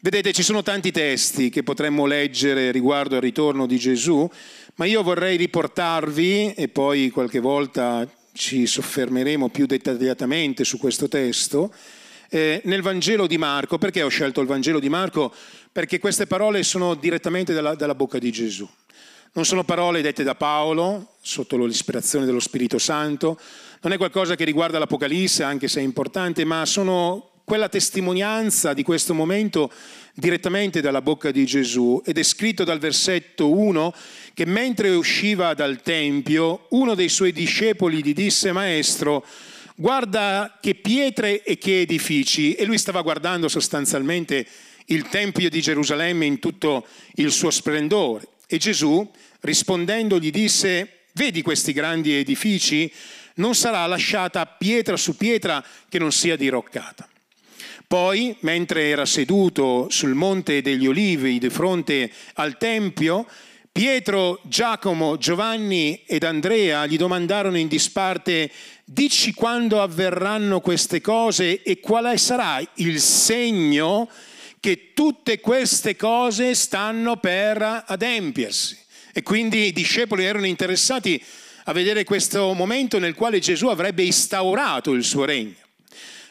Vedete, 0.00 0.32
ci 0.32 0.42
sono 0.42 0.62
tanti 0.62 0.90
testi 0.90 1.48
che 1.48 1.62
potremmo 1.62 2.06
leggere 2.06 2.70
riguardo 2.72 3.16
al 3.16 3.22
ritorno 3.22 3.66
di 3.66 3.78
Gesù, 3.78 4.28
ma 4.74 4.84
io 4.84 5.02
vorrei 5.02 5.36
riportarvi, 5.36 6.54
e 6.54 6.68
poi 6.68 7.10
qualche 7.10 7.40
volta 7.40 8.06
ci 8.32 8.66
soffermeremo 8.66 9.48
più 9.48 9.66
dettagliatamente 9.66 10.64
su 10.64 10.78
questo 10.78 11.08
testo, 11.08 11.72
eh, 12.32 12.62
nel 12.64 12.80
Vangelo 12.80 13.26
di 13.26 13.36
Marco. 13.36 13.76
Perché 13.76 14.02
ho 14.02 14.08
scelto 14.08 14.40
il 14.40 14.46
Vangelo 14.46 14.80
di 14.80 14.88
Marco? 14.88 15.32
Perché 15.70 15.98
queste 15.98 16.26
parole 16.26 16.62
sono 16.62 16.94
direttamente 16.94 17.52
dalla, 17.52 17.74
dalla 17.74 17.94
bocca 17.94 18.18
di 18.18 18.32
Gesù. 18.32 18.66
Non 19.34 19.44
sono 19.44 19.64
parole 19.64 20.02
dette 20.02 20.22
da 20.22 20.34
Paolo, 20.34 21.14
sotto 21.20 21.62
l'ispirazione 21.64 22.24
dello 22.26 22.40
Spirito 22.40 22.78
Santo, 22.78 23.38
non 23.82 23.92
è 23.92 23.96
qualcosa 23.96 24.34
che 24.34 24.44
riguarda 24.44 24.78
l'Apocalisse, 24.78 25.42
anche 25.42 25.68
se 25.68 25.80
è 25.80 25.82
importante, 25.82 26.44
ma 26.44 26.66
sono 26.66 27.30
quella 27.44 27.68
testimonianza 27.68 28.72
di 28.72 28.82
questo 28.82 29.14
momento 29.14 29.70
direttamente 30.14 30.80
dalla 30.80 31.02
bocca 31.02 31.30
di 31.30 31.44
Gesù 31.44 32.00
ed 32.04 32.18
è 32.18 32.22
scritto 32.22 32.64
dal 32.64 32.78
versetto 32.78 33.50
1 33.50 33.94
che 34.34 34.46
mentre 34.46 34.90
usciva 34.90 35.54
dal 35.54 35.80
Tempio 35.82 36.66
uno 36.70 36.94
dei 36.94 37.08
suoi 37.08 37.32
discepoli 37.32 38.02
gli 38.02 38.12
disse 38.12 38.52
Maestro, 38.52 39.24
guarda 39.76 40.58
che 40.60 40.74
pietre 40.74 41.42
e 41.42 41.58
che 41.58 41.80
edifici, 41.80 42.54
e 42.54 42.64
lui 42.64 42.78
stava 42.78 43.02
guardando 43.02 43.48
sostanzialmente 43.48 44.46
il 44.86 45.08
Tempio 45.08 45.48
di 45.48 45.60
Gerusalemme 45.60 46.26
in 46.26 46.38
tutto 46.38 46.86
il 47.14 47.30
suo 47.30 47.50
splendore. 47.50 48.26
E 48.46 48.58
Gesù, 48.58 49.08
rispondendo, 49.40 50.18
gli 50.18 50.30
disse, 50.30 51.04
vedi 51.12 51.42
questi 51.42 51.72
grandi 51.72 52.12
edifici? 52.12 52.92
Non 53.34 53.54
sarà 53.54 53.86
lasciata 53.86 54.44
pietra 54.46 54.96
su 54.96 55.16
pietra 55.16 55.64
che 55.88 55.98
non 55.98 56.12
sia 56.12 56.36
diroccata. 56.36 57.08
Poi, 57.86 58.34
mentre 58.40 58.88
era 58.88 59.04
seduto 59.04 59.88
sul 59.90 60.14
monte 60.14 60.62
degli 60.62 60.86
Olivi 60.86 61.38
di 61.38 61.50
fronte 61.50 62.10
al 62.34 62.56
Tempio, 62.56 63.26
Pietro, 63.72 64.38
Giacomo, 64.42 65.16
Giovanni 65.16 66.02
ed 66.04 66.24
Andrea 66.24 66.84
gli 66.84 66.98
domandarono 66.98 67.56
in 67.56 67.68
disparte, 67.68 68.50
dici 68.84 69.32
quando 69.32 69.80
avverranno 69.80 70.60
queste 70.60 71.00
cose 71.00 71.62
e 71.62 71.80
quale 71.80 72.18
sarà 72.18 72.60
il 72.74 73.00
segno 73.00 74.10
che 74.60 74.92
tutte 74.92 75.40
queste 75.40 75.96
cose 75.96 76.54
stanno 76.54 77.16
per 77.16 77.84
adempiersi. 77.86 78.78
E 79.10 79.22
quindi 79.22 79.68
i 79.68 79.72
discepoli 79.72 80.26
erano 80.26 80.46
interessati 80.46 81.20
a 81.64 81.72
vedere 81.72 82.04
questo 82.04 82.52
momento 82.52 82.98
nel 82.98 83.14
quale 83.14 83.38
Gesù 83.38 83.68
avrebbe 83.68 84.02
instaurato 84.02 84.92
il 84.92 85.02
suo 85.02 85.24
regno. 85.24 85.56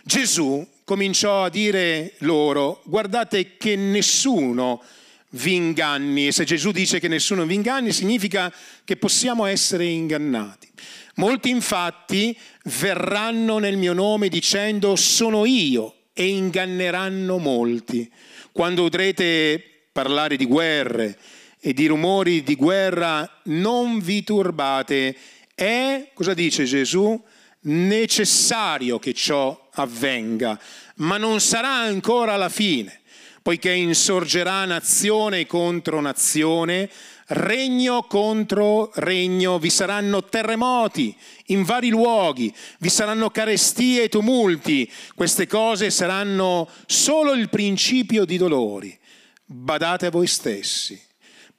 Gesù 0.03 0.65
cominciò 0.83 1.45
a 1.45 1.49
dire 1.49 2.13
loro, 2.19 2.83
guardate 2.85 3.57
che 3.57 3.75
nessuno 3.75 4.83
vi 5.31 5.55
inganni. 5.55 6.27
E 6.27 6.31
se 6.31 6.43
Gesù 6.43 6.71
dice 6.71 6.99
che 6.99 7.07
nessuno 7.07 7.45
vi 7.45 7.55
inganni, 7.55 7.91
significa 7.91 8.51
che 8.83 8.97
possiamo 8.97 9.45
essere 9.45 9.85
ingannati. 9.85 10.69
Molti 11.15 11.49
infatti 11.49 12.37
verranno 12.63 13.59
nel 13.59 13.77
mio 13.77 13.93
nome 13.93 14.29
dicendo 14.29 14.95
sono 14.95 15.45
io 15.45 15.95
e 16.13 16.27
inganneranno 16.27 17.37
molti. 17.37 18.09
Quando 18.51 18.83
udrete 18.83 19.63
parlare 19.91 20.37
di 20.37 20.45
guerre 20.45 21.17
e 21.59 21.73
di 21.73 21.85
rumori 21.87 22.43
di 22.43 22.55
guerra, 22.55 23.39
non 23.45 23.99
vi 23.99 24.23
turbate. 24.23 25.15
È, 25.53 26.09
cosa 26.13 26.33
dice 26.33 26.63
Gesù? 26.63 27.21
Necessario 27.63 28.97
che 28.97 29.13
ciò 29.13 29.69
avvenga, 29.73 30.59
ma 30.95 31.17
non 31.17 31.39
sarà 31.39 31.69
ancora 31.69 32.35
la 32.35 32.49
fine 32.49 33.00
poiché 33.41 33.71
insorgerà 33.71 34.65
nazione 34.65 35.45
contro 35.45 35.99
nazione, 35.99 36.89
regno 37.27 38.03
contro 38.03 38.91
regno, 38.95 39.57
vi 39.59 39.69
saranno 39.69 40.23
terremoti 40.23 41.15
in 41.47 41.63
vari 41.63 41.89
luoghi, 41.89 42.53
vi 42.79 42.89
saranno 42.89 43.29
carestie 43.29 44.03
e 44.03 44.09
tumulti, 44.09 44.89
queste 45.15 45.47
cose 45.47 45.89
saranno 45.89 46.69
solo 46.85 47.33
il 47.33 47.49
principio 47.49 48.25
di 48.25 48.37
dolori. 48.37 48.97
Badate 49.45 50.05
a 50.05 50.11
voi 50.11 50.27
stessi 50.27 51.09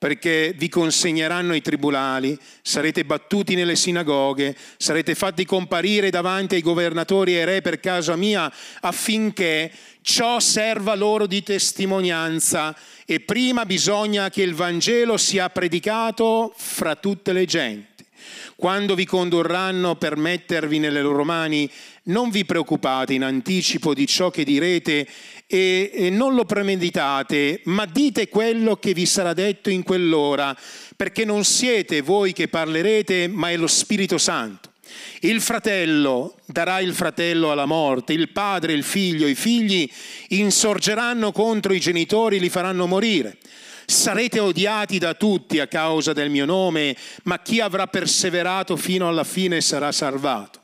perché 0.02 0.52
vi 0.56 0.68
consegneranno 0.68 1.52
ai 1.52 1.60
tribunali, 1.60 2.36
sarete 2.60 3.04
battuti 3.04 3.54
nelle 3.54 3.76
sinagoghe, 3.76 4.56
sarete 4.76 5.14
fatti 5.14 5.44
comparire 5.44 6.10
davanti 6.10 6.56
ai 6.56 6.60
governatori 6.60 7.36
e 7.36 7.44
re 7.44 7.60
per 7.60 7.78
causa 7.78 8.16
mia, 8.16 8.52
affinché 8.80 9.70
ciò 10.00 10.40
serva 10.40 10.96
loro 10.96 11.28
di 11.28 11.44
testimonianza. 11.44 12.74
E 13.06 13.20
prima 13.20 13.64
bisogna 13.64 14.28
che 14.28 14.42
il 14.42 14.54
Vangelo 14.54 15.16
sia 15.16 15.48
predicato 15.50 16.52
fra 16.56 16.96
tutte 16.96 17.32
le 17.32 17.44
genti. 17.44 18.04
Quando 18.56 18.96
vi 18.96 19.04
condurranno 19.04 19.94
per 19.94 20.16
mettervi 20.16 20.80
nelle 20.80 21.00
loro 21.00 21.22
mani, 21.22 21.70
non 22.04 22.30
vi 22.30 22.44
preoccupate 22.44 23.14
in 23.14 23.22
anticipo 23.22 23.94
di 23.94 24.06
ciò 24.06 24.30
che 24.30 24.44
direte 24.44 25.06
e, 25.46 25.90
e 25.92 26.10
non 26.10 26.34
lo 26.34 26.44
premeditate, 26.44 27.60
ma 27.64 27.86
dite 27.86 28.28
quello 28.28 28.76
che 28.76 28.92
vi 28.92 29.06
sarà 29.06 29.32
detto 29.34 29.70
in 29.70 29.82
quell'ora, 29.82 30.56
perché 30.96 31.24
non 31.24 31.44
siete 31.44 32.00
voi 32.00 32.32
che 32.32 32.48
parlerete, 32.48 33.28
ma 33.28 33.50
è 33.50 33.56
lo 33.56 33.66
Spirito 33.66 34.18
Santo. 34.18 34.70
Il 35.20 35.40
fratello 35.40 36.36
darà 36.46 36.80
il 36.80 36.92
fratello 36.92 37.50
alla 37.50 37.66
morte, 37.66 38.12
il 38.12 38.30
padre, 38.30 38.72
il 38.72 38.82
figlio, 38.82 39.26
i 39.26 39.34
figli 39.34 39.88
insorgeranno 40.28 41.32
contro 41.32 41.72
i 41.72 41.80
genitori, 41.80 42.40
li 42.40 42.50
faranno 42.50 42.86
morire. 42.86 43.38
Sarete 43.86 44.38
odiati 44.40 44.98
da 44.98 45.14
tutti 45.14 45.60
a 45.60 45.66
causa 45.66 46.12
del 46.12 46.30
mio 46.30 46.44
nome, 46.44 46.96
ma 47.24 47.40
chi 47.40 47.60
avrà 47.60 47.86
perseverato 47.86 48.76
fino 48.76 49.08
alla 49.08 49.24
fine 49.24 49.60
sarà 49.60 49.92
salvato. 49.92 50.61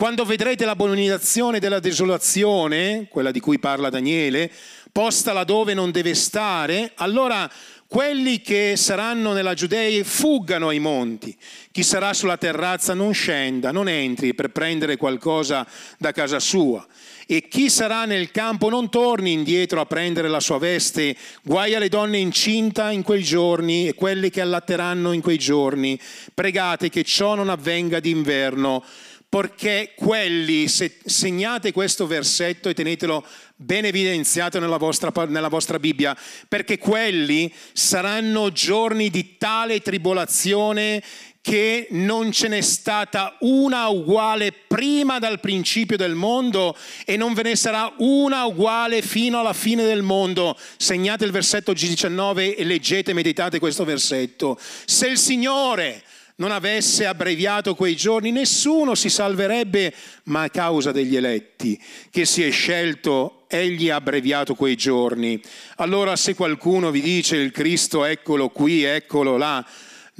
Quando 0.00 0.24
vedrete 0.24 0.64
l'abominazione 0.64 1.58
della 1.58 1.78
desolazione, 1.78 3.06
quella 3.10 3.30
di 3.30 3.38
cui 3.38 3.58
parla 3.58 3.90
Daniele, 3.90 4.50
posta 4.90 5.34
laddove 5.34 5.74
non 5.74 5.90
deve 5.90 6.14
stare, 6.14 6.92
allora 6.94 7.46
quelli 7.86 8.40
che 8.40 8.76
saranno 8.76 9.34
nella 9.34 9.52
Giudea 9.52 10.02
fuggano 10.02 10.68
ai 10.68 10.78
monti. 10.78 11.36
Chi 11.70 11.82
sarà 11.82 12.14
sulla 12.14 12.38
terrazza 12.38 12.94
non 12.94 13.12
scenda, 13.12 13.72
non 13.72 13.90
entri 13.90 14.32
per 14.32 14.48
prendere 14.48 14.96
qualcosa 14.96 15.66
da 15.98 16.12
casa 16.12 16.40
sua. 16.40 16.86
E 17.26 17.46
chi 17.48 17.68
sarà 17.68 18.06
nel 18.06 18.30
campo 18.30 18.70
non 18.70 18.88
torni 18.88 19.32
indietro 19.32 19.82
a 19.82 19.86
prendere 19.86 20.28
la 20.28 20.40
sua 20.40 20.58
veste. 20.58 21.14
Guai 21.42 21.74
alle 21.74 21.90
donne 21.90 22.16
incinta 22.16 22.90
in 22.90 23.02
quei 23.02 23.22
giorni 23.22 23.86
e 23.86 23.94
quelli 23.94 24.30
che 24.30 24.40
allatteranno 24.40 25.12
in 25.12 25.20
quei 25.20 25.38
giorni. 25.38 26.00
Pregate 26.32 26.88
che 26.88 27.04
ciò 27.04 27.34
non 27.34 27.50
avvenga 27.50 28.00
d'inverno 28.00 28.82
perché 29.30 29.92
quelli, 29.94 30.66
se 30.66 30.98
segnate 31.04 31.70
questo 31.70 32.08
versetto 32.08 32.68
e 32.68 32.74
tenetelo 32.74 33.24
ben 33.54 33.84
evidenziato 33.84 34.58
nella 34.58 34.76
vostra, 34.76 35.12
nella 35.26 35.46
vostra 35.46 35.78
Bibbia, 35.78 36.16
perché 36.48 36.78
quelli 36.78 37.50
saranno 37.72 38.50
giorni 38.50 39.08
di 39.08 39.36
tale 39.38 39.82
tribolazione 39.82 41.00
che 41.42 41.86
non 41.90 42.32
ce 42.32 42.48
n'è 42.48 42.60
stata 42.60 43.36
una 43.40 43.86
uguale 43.86 44.52
prima 44.52 45.20
dal 45.20 45.38
principio 45.38 45.96
del 45.96 46.16
mondo 46.16 46.76
e 47.06 47.16
non 47.16 47.32
ve 47.32 47.44
ne 47.44 47.56
sarà 47.56 47.94
una 47.98 48.44
uguale 48.46 49.00
fino 49.00 49.38
alla 49.38 49.52
fine 49.52 49.84
del 49.84 50.02
mondo. 50.02 50.58
Segnate 50.76 51.24
il 51.24 51.30
versetto 51.30 51.70
G19 51.70 52.56
e 52.58 52.64
leggete 52.64 53.12
meditate 53.12 53.60
questo 53.60 53.84
versetto. 53.84 54.58
Se 54.84 55.06
il 55.06 55.18
Signore 55.18 56.02
non 56.40 56.52
avesse 56.52 57.06
abbreviato 57.06 57.74
quei 57.74 57.94
giorni, 57.94 58.30
nessuno 58.30 58.94
si 58.94 59.10
salverebbe, 59.10 59.94
ma 60.24 60.42
a 60.42 60.50
causa 60.50 60.90
degli 60.90 61.14
eletti 61.14 61.80
che 62.10 62.24
si 62.24 62.42
è 62.42 62.50
scelto, 62.50 63.44
egli 63.46 63.90
ha 63.90 63.96
abbreviato 63.96 64.54
quei 64.54 64.74
giorni. 64.74 65.40
Allora 65.76 66.16
se 66.16 66.34
qualcuno 66.34 66.90
vi 66.90 67.02
dice 67.02 67.36
il 67.36 67.50
Cristo 67.52 68.04
eccolo 68.04 68.48
qui, 68.48 68.84
eccolo 68.84 69.36
là, 69.36 69.64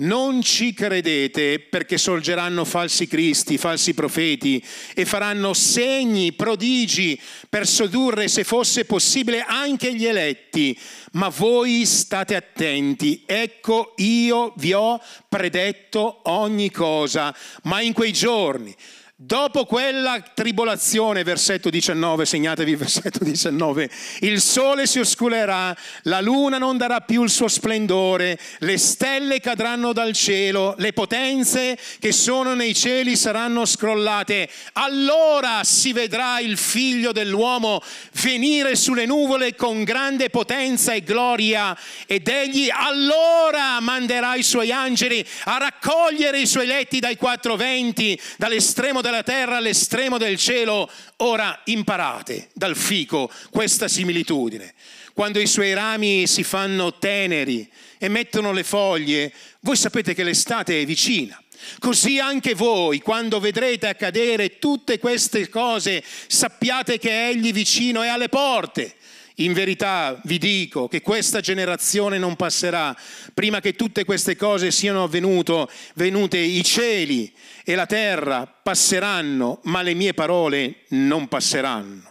non 0.01 0.43
ci 0.43 0.73
credete 0.73 1.59
perché 1.59 1.99
sorgeranno 1.99 2.65
falsi 2.65 3.07
cristi, 3.07 3.59
falsi 3.59 3.95
profeti 3.95 4.63
e 4.95 5.05
faranno 5.05 5.53
segni, 5.53 6.33
prodigi 6.33 7.21
per 7.49 7.67
sedurre, 7.67 8.29
se 8.29 8.45
fosse 8.45 8.85
possibile, 8.85 9.45
anche 9.47 9.95
gli 9.95 10.07
eletti. 10.07 10.79
Ma 11.13 11.29
voi 11.29 11.85
state 11.87 12.37
attenti, 12.37 13.25
ecco 13.27 13.95
io 13.97 14.53
vi 14.57 14.73
ho 14.73 15.01
predetto 15.29 16.21
ogni 16.25 16.71
cosa, 16.71 17.35
ma 17.65 17.81
in 17.81 17.93
quei 17.93 18.13
giorni 18.13 18.75
Dopo 19.23 19.67
quella 19.67 20.25
tribolazione, 20.33 21.25
versetto 21.25 21.69
19, 21.69 22.25
segnatevi 22.25 22.71
il 22.71 22.77
versetto 22.79 23.23
19, 23.23 23.91
il 24.21 24.41
sole 24.41 24.87
si 24.87 24.99
oscurerà, 24.99 25.77
la 26.05 26.23
luna 26.23 26.57
non 26.57 26.79
darà 26.79 27.03
più 27.03 27.23
il 27.23 27.29
suo 27.29 27.47
splendore, 27.47 28.39
le 28.61 28.79
stelle 28.79 29.39
cadranno 29.41 29.93
dal 29.93 30.15
cielo, 30.15 30.75
le 30.79 30.95
potenze 30.95 31.79
che 31.99 32.13
sono 32.13 32.55
nei 32.55 32.75
cieli 32.75 33.15
saranno 33.15 33.67
scrollate. 33.67 34.49
Allora 34.73 35.65
si 35.65 35.93
vedrà 35.93 36.41
il 36.41 36.57
figlio 36.57 37.13
dell'uomo 37.13 37.83
venire 38.23 38.75
sulle 38.75 39.05
nuvole 39.05 39.55
con 39.55 39.85
grande 39.85 40.31
potenza 40.31 40.95
e 40.95 41.03
gloria 41.03 41.77
ed 42.07 42.27
egli 42.27 42.71
allora 42.73 43.79
manderà 43.81 44.35
i 44.37 44.43
suoi 44.43 44.73
angeli 44.73 45.23
a 45.45 45.59
raccogliere 45.59 46.41
i 46.41 46.47
suoi 46.47 46.65
letti 46.65 47.01
dai 47.01 47.17
quattro 47.17 47.57
venti, 47.57 48.19
dall'estremo 48.39 49.03
della 49.03 49.09
terra 49.23 49.57
all'estremo 49.57 50.17
del 50.17 50.37
cielo, 50.37 50.91
ora 51.19 51.61
imparate 51.65 52.49
dal 52.55 52.77
fico 52.77 53.31
questa 53.51 53.89
similitudine. 53.89 54.75
Quando 55.13 55.39
i 55.39 55.47
suoi 55.47 55.75
rami 55.75 56.27
si 56.27 56.45
fanno 56.45 56.99
teneri 56.99 57.69
e 57.99 58.09
mettono 58.09 58.53
le 58.53 58.65
foglie, 58.65 59.33
voi 59.61 59.77
sapete 59.77 60.15
che 60.15 60.25
l'estate 60.25 60.81
è 60.81 60.85
vicina. 60.87 61.43
Così 61.79 62.19
anche 62.19 62.55
voi, 62.55 63.01
quando 63.01 63.39
vedrete 63.39 63.87
accadere 63.87 64.59
tutte 64.59 64.99
queste 64.99 65.49
cose, 65.49 66.03
sappiate 66.27 66.99
che 66.99 67.29
Egli 67.29 67.53
vicino 67.53 68.03
è 68.03 68.09
alle 68.09 68.29
porte. 68.29 68.95
In 69.37 69.53
verità 69.55 70.21
vi 70.25 70.39
dico 70.39 70.87
che 70.87 71.01
questa 71.01 71.41
generazione 71.41 72.19
non 72.19 72.37
passerà 72.37 72.95
prima 73.33 73.61
che 73.61 73.75
tutte 73.75 74.05
queste 74.05 74.37
cose 74.37 74.71
siano 74.71 75.05
avvenute, 75.05 75.67
venute 75.95 76.37
i 76.37 76.63
cieli 76.63 77.33
e 77.71 77.77
la 77.77 77.87
terra 77.87 78.53
passeranno, 78.61 79.61
ma 79.65 79.81
le 79.83 79.95
mie 79.95 80.13
parole 80.13 80.87
non 80.89 81.29
passeranno. 81.29 82.03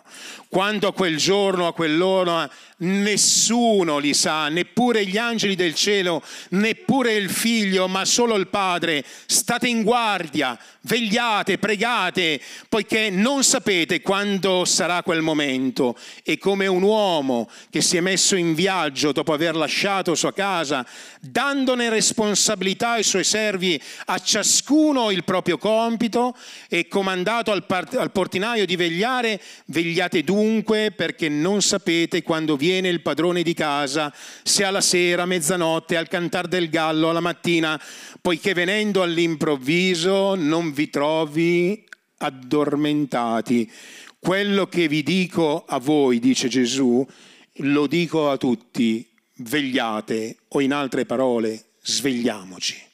Quando 0.47 0.87
a 0.87 0.93
quel 0.93 1.17
giorno, 1.17 1.67
a 1.67 1.73
quell'ora, 1.73 2.49
nessuno 2.79 3.97
li 3.97 4.13
sa, 4.13 4.47
neppure 4.49 5.05
gli 5.05 5.17
angeli 5.17 5.55
del 5.55 5.75
cielo, 5.75 6.23
neppure 6.49 7.13
il 7.13 7.29
figlio, 7.29 7.87
ma 7.87 8.05
solo 8.05 8.35
il 8.35 8.47
Padre. 8.47 9.03
State 9.25 9.67
in 9.67 9.83
guardia, 9.83 10.57
vegliate, 10.81 11.57
pregate, 11.57 12.41
poiché 12.67 13.09
non 13.09 13.43
sapete 13.43 14.01
quando 14.01 14.65
sarà 14.65 15.03
quel 15.03 15.21
momento. 15.21 15.97
E 16.23 16.37
come 16.37 16.67
un 16.67 16.81
uomo 16.81 17.49
che 17.69 17.81
si 17.81 17.97
è 17.97 18.01
messo 18.01 18.35
in 18.35 18.53
viaggio 18.53 19.11
dopo 19.11 19.33
aver 19.33 19.55
lasciato 19.55 20.15
sua 20.15 20.33
casa, 20.33 20.85
dandone 21.19 21.89
responsabilità 21.89 22.91
ai 22.91 23.03
suoi 23.03 23.23
servi, 23.23 23.79
a 24.05 24.17
ciascuno 24.19 25.11
il 25.11 25.23
proprio 25.23 25.48
compito, 25.57 26.35
e 26.69 26.87
comandato 26.87 27.51
al, 27.51 27.65
part- 27.65 27.95
al 27.95 28.11
portinaio 28.11 28.65
di 28.65 28.75
vegliare, 28.75 29.41
vegliate 29.65 30.23
dunque 30.23 30.91
perché 30.91 31.29
non 31.29 31.61
sapete 31.61 32.21
quando 32.21 32.55
viene 32.55 32.89
il 32.89 33.01
padrone 33.01 33.41
di 33.41 33.53
casa, 33.53 34.13
se 34.43 34.63
alla 34.63 34.81
sera, 34.81 35.25
mezzanotte, 35.25 35.97
al 35.97 36.07
cantar 36.07 36.47
del 36.47 36.69
gallo, 36.69 37.09
alla 37.09 37.19
mattina, 37.19 37.81
poiché 38.21 38.53
venendo 38.53 39.01
all'improvviso 39.01 40.35
non 40.35 40.71
vi 40.71 40.89
trovi 40.89 41.83
addormentati. 42.17 43.71
Quello 44.19 44.67
che 44.67 44.87
vi 44.87 45.01
dico 45.03 45.63
a 45.65 45.79
voi, 45.79 46.19
dice 46.19 46.49
Gesù, 46.49 47.05
lo 47.61 47.87
dico 47.87 48.29
a 48.29 48.37
tutti, 48.37 49.07
vegliate 49.35 50.37
o 50.49 50.61
in 50.61 50.73
altre 50.73 51.05
parole, 51.05 51.63
svegliamoci. 51.81 52.88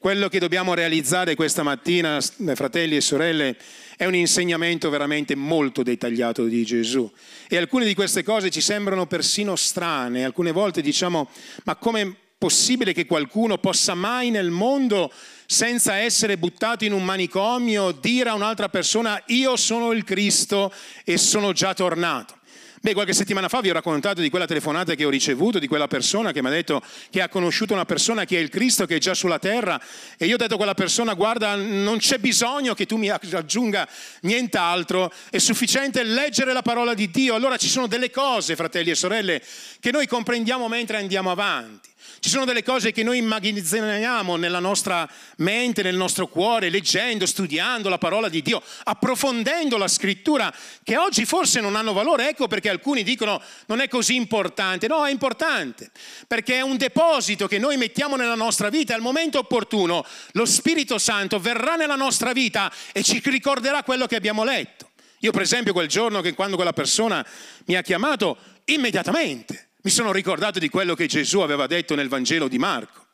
Quello 0.00 0.30
che 0.30 0.38
dobbiamo 0.38 0.72
realizzare 0.72 1.34
questa 1.34 1.62
mattina, 1.62 2.18
fratelli 2.54 2.96
e 2.96 3.02
sorelle, 3.02 3.54
è 3.98 4.06
un 4.06 4.14
insegnamento 4.14 4.88
veramente 4.88 5.34
molto 5.34 5.82
dettagliato 5.82 6.44
di 6.44 6.64
Gesù. 6.64 7.12
E 7.46 7.58
alcune 7.58 7.84
di 7.84 7.92
queste 7.92 8.22
cose 8.22 8.48
ci 8.48 8.62
sembrano 8.62 9.04
persino 9.04 9.56
strane, 9.56 10.24
alcune 10.24 10.52
volte 10.52 10.80
diciamo, 10.80 11.28
ma 11.64 11.76
come 11.76 12.16
possibile 12.38 12.94
che 12.94 13.04
qualcuno 13.04 13.58
possa 13.58 13.92
mai 13.92 14.30
nel 14.30 14.48
mondo, 14.48 15.12
senza 15.44 15.96
essere 15.96 16.38
buttato 16.38 16.86
in 16.86 16.94
un 16.94 17.04
manicomio, 17.04 17.92
dire 17.92 18.30
a 18.30 18.34
un'altra 18.34 18.70
persona 18.70 19.22
io 19.26 19.54
sono 19.56 19.92
il 19.92 20.04
Cristo 20.04 20.72
e 21.04 21.18
sono 21.18 21.52
già 21.52 21.74
tornato? 21.74 22.39
Beh, 22.82 22.94
qualche 22.94 23.12
settimana 23.12 23.50
fa 23.50 23.60
vi 23.60 23.68
ho 23.68 23.74
raccontato 23.74 24.22
di 24.22 24.30
quella 24.30 24.46
telefonata 24.46 24.94
che 24.94 25.04
ho 25.04 25.10
ricevuto, 25.10 25.58
di 25.58 25.66
quella 25.66 25.86
persona 25.86 26.32
che 26.32 26.40
mi 26.40 26.48
ha 26.48 26.50
detto 26.50 26.82
che 27.10 27.20
ha 27.20 27.28
conosciuto 27.28 27.74
una 27.74 27.84
persona 27.84 28.24
che 28.24 28.38
è 28.38 28.40
il 28.40 28.48
Cristo, 28.48 28.86
che 28.86 28.96
è 28.96 28.98
già 28.98 29.12
sulla 29.12 29.38
terra, 29.38 29.78
e 30.16 30.24
io 30.24 30.36
ho 30.36 30.38
detto 30.38 30.54
a 30.54 30.56
quella 30.56 30.72
persona, 30.72 31.12
guarda, 31.12 31.56
non 31.56 31.98
c'è 31.98 32.16
bisogno 32.16 32.72
che 32.72 32.86
tu 32.86 32.96
mi 32.96 33.10
aggiunga 33.10 33.86
nient'altro, 34.22 35.12
è 35.28 35.36
sufficiente 35.36 36.02
leggere 36.04 36.54
la 36.54 36.62
parola 36.62 36.94
di 36.94 37.10
Dio. 37.10 37.34
Allora 37.34 37.58
ci 37.58 37.68
sono 37.68 37.86
delle 37.86 38.10
cose, 38.10 38.56
fratelli 38.56 38.88
e 38.88 38.94
sorelle, 38.94 39.42
che 39.78 39.90
noi 39.90 40.06
comprendiamo 40.06 40.66
mentre 40.66 40.96
andiamo 40.96 41.30
avanti. 41.30 41.90
Ci 42.20 42.28
sono 42.28 42.44
delle 42.44 42.62
cose 42.62 42.92
che 42.92 43.02
noi 43.02 43.18
immagazziniamo 43.18 44.36
nella 44.36 44.58
nostra 44.58 45.08
mente, 45.38 45.82
nel 45.82 45.96
nostro 45.96 46.26
cuore, 46.26 46.68
leggendo, 46.68 47.24
studiando 47.24 47.88
la 47.88 47.98
parola 47.98 48.28
di 48.28 48.42
Dio, 48.42 48.62
approfondendo 48.84 49.76
la 49.76 49.88
scrittura, 49.88 50.52
che 50.82 50.96
oggi 50.96 51.24
forse 51.24 51.60
non 51.60 51.76
hanno 51.76 51.92
valore. 51.92 52.28
Ecco 52.28 52.46
perché 52.46 52.68
alcuni 52.68 53.02
dicono 53.02 53.40
non 53.66 53.80
è 53.80 53.88
così 53.88 54.16
importante. 54.16 54.86
No, 54.86 55.06
è 55.06 55.10
importante, 55.10 55.90
perché 56.26 56.56
è 56.56 56.60
un 56.60 56.76
deposito 56.76 57.46
che 57.46 57.58
noi 57.58 57.76
mettiamo 57.76 58.16
nella 58.16 58.34
nostra 58.34 58.68
vita 58.68 58.94
al 58.94 59.00
momento 59.00 59.38
opportuno 59.38 60.04
lo 60.32 60.44
Spirito 60.44 60.98
Santo 60.98 61.38
verrà 61.38 61.76
nella 61.76 61.96
nostra 61.96 62.32
vita 62.32 62.70
e 62.92 63.02
ci 63.02 63.22
ricorderà 63.24 63.82
quello 63.82 64.06
che 64.06 64.16
abbiamo 64.16 64.44
letto. 64.44 64.90
Io 65.20 65.32
per 65.32 65.42
esempio 65.42 65.72
quel 65.72 65.88
giorno 65.88 66.20
che 66.20 66.34
quando 66.34 66.56
quella 66.56 66.72
persona 66.72 67.24
mi 67.66 67.76
ha 67.76 67.82
chiamato, 67.82 68.36
immediatamente 68.66 69.69
mi 69.82 69.90
sono 69.90 70.12
ricordato 70.12 70.58
di 70.58 70.68
quello 70.68 70.94
che 70.94 71.06
Gesù 71.06 71.40
aveva 71.40 71.66
detto 71.66 71.94
nel 71.94 72.08
Vangelo 72.08 72.48
di 72.48 72.58
Marco. 72.58 73.06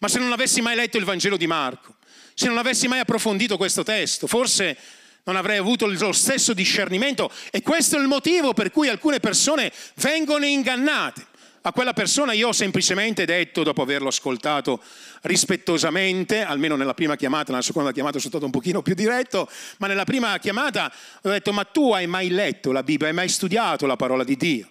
Ma 0.00 0.08
se 0.08 0.18
non 0.18 0.32
avessi 0.32 0.60
mai 0.60 0.76
letto 0.76 0.98
il 0.98 1.04
Vangelo 1.04 1.36
di 1.36 1.46
Marco, 1.46 1.96
se 2.34 2.46
non 2.46 2.58
avessi 2.58 2.88
mai 2.88 3.00
approfondito 3.00 3.56
questo 3.56 3.82
testo, 3.82 4.26
forse 4.26 4.76
non 5.24 5.36
avrei 5.36 5.58
avuto 5.58 5.86
lo 5.86 6.12
stesso 6.12 6.52
discernimento 6.52 7.30
e 7.50 7.62
questo 7.62 7.96
è 7.96 8.00
il 8.00 8.06
motivo 8.06 8.54
per 8.54 8.70
cui 8.70 8.88
alcune 8.88 9.20
persone 9.20 9.72
vengono 9.96 10.44
ingannate. 10.44 11.26
A 11.62 11.72
quella 11.72 11.92
persona 11.92 12.32
io 12.32 12.48
ho 12.48 12.52
semplicemente 12.52 13.26
detto, 13.26 13.62
dopo 13.62 13.82
averlo 13.82 14.08
ascoltato 14.08 14.82
rispettosamente, 15.22 16.40
almeno 16.42 16.74
nella 16.74 16.94
prima 16.94 17.16
chiamata, 17.16 17.50
nella 17.50 17.62
seconda 17.62 17.92
chiamata 17.92 18.16
sono 18.16 18.30
stato 18.30 18.46
un 18.46 18.50
pochino 18.50 18.80
più 18.80 18.94
diretto, 18.94 19.46
ma 19.76 19.86
nella 19.86 20.04
prima 20.04 20.38
chiamata 20.38 20.90
ho 21.20 21.28
detto, 21.28 21.52
ma 21.52 21.64
tu 21.64 21.92
hai 21.92 22.06
mai 22.06 22.30
letto 22.30 22.72
la 22.72 22.82
Bibbia, 22.82 23.08
hai 23.08 23.12
mai 23.12 23.28
studiato 23.28 23.84
la 23.84 23.96
parola 23.96 24.24
di 24.24 24.36
Dio? 24.36 24.70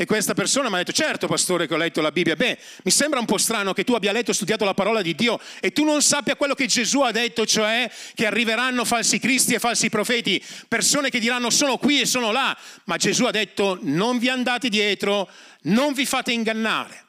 E 0.00 0.06
questa 0.06 0.32
persona 0.32 0.68
mi 0.68 0.76
ha 0.76 0.78
detto, 0.78 0.92
certo 0.92 1.26
pastore 1.26 1.66
che 1.66 1.74
ho 1.74 1.76
letto 1.76 2.00
la 2.00 2.12
Bibbia, 2.12 2.36
beh, 2.36 2.56
mi 2.84 2.90
sembra 2.92 3.18
un 3.18 3.26
po' 3.26 3.36
strano 3.36 3.72
che 3.72 3.82
tu 3.82 3.94
abbia 3.94 4.12
letto 4.12 4.30
e 4.30 4.34
studiato 4.34 4.64
la 4.64 4.72
parola 4.72 5.02
di 5.02 5.12
Dio 5.16 5.40
e 5.58 5.72
tu 5.72 5.82
non 5.82 6.02
sappia 6.02 6.36
quello 6.36 6.54
che 6.54 6.66
Gesù 6.66 7.00
ha 7.00 7.10
detto, 7.10 7.44
cioè 7.44 7.90
che 8.14 8.24
arriveranno 8.24 8.84
falsi 8.84 9.18
cristi 9.18 9.54
e 9.54 9.58
falsi 9.58 9.88
profeti, 9.88 10.40
persone 10.68 11.10
che 11.10 11.18
diranno 11.18 11.50
sono 11.50 11.78
qui 11.78 12.00
e 12.00 12.06
sono 12.06 12.30
là, 12.30 12.56
ma 12.84 12.96
Gesù 12.96 13.24
ha 13.24 13.32
detto 13.32 13.76
non 13.82 14.18
vi 14.18 14.28
andate 14.28 14.68
dietro, 14.68 15.28
non 15.62 15.94
vi 15.94 16.06
fate 16.06 16.30
ingannare. 16.30 17.06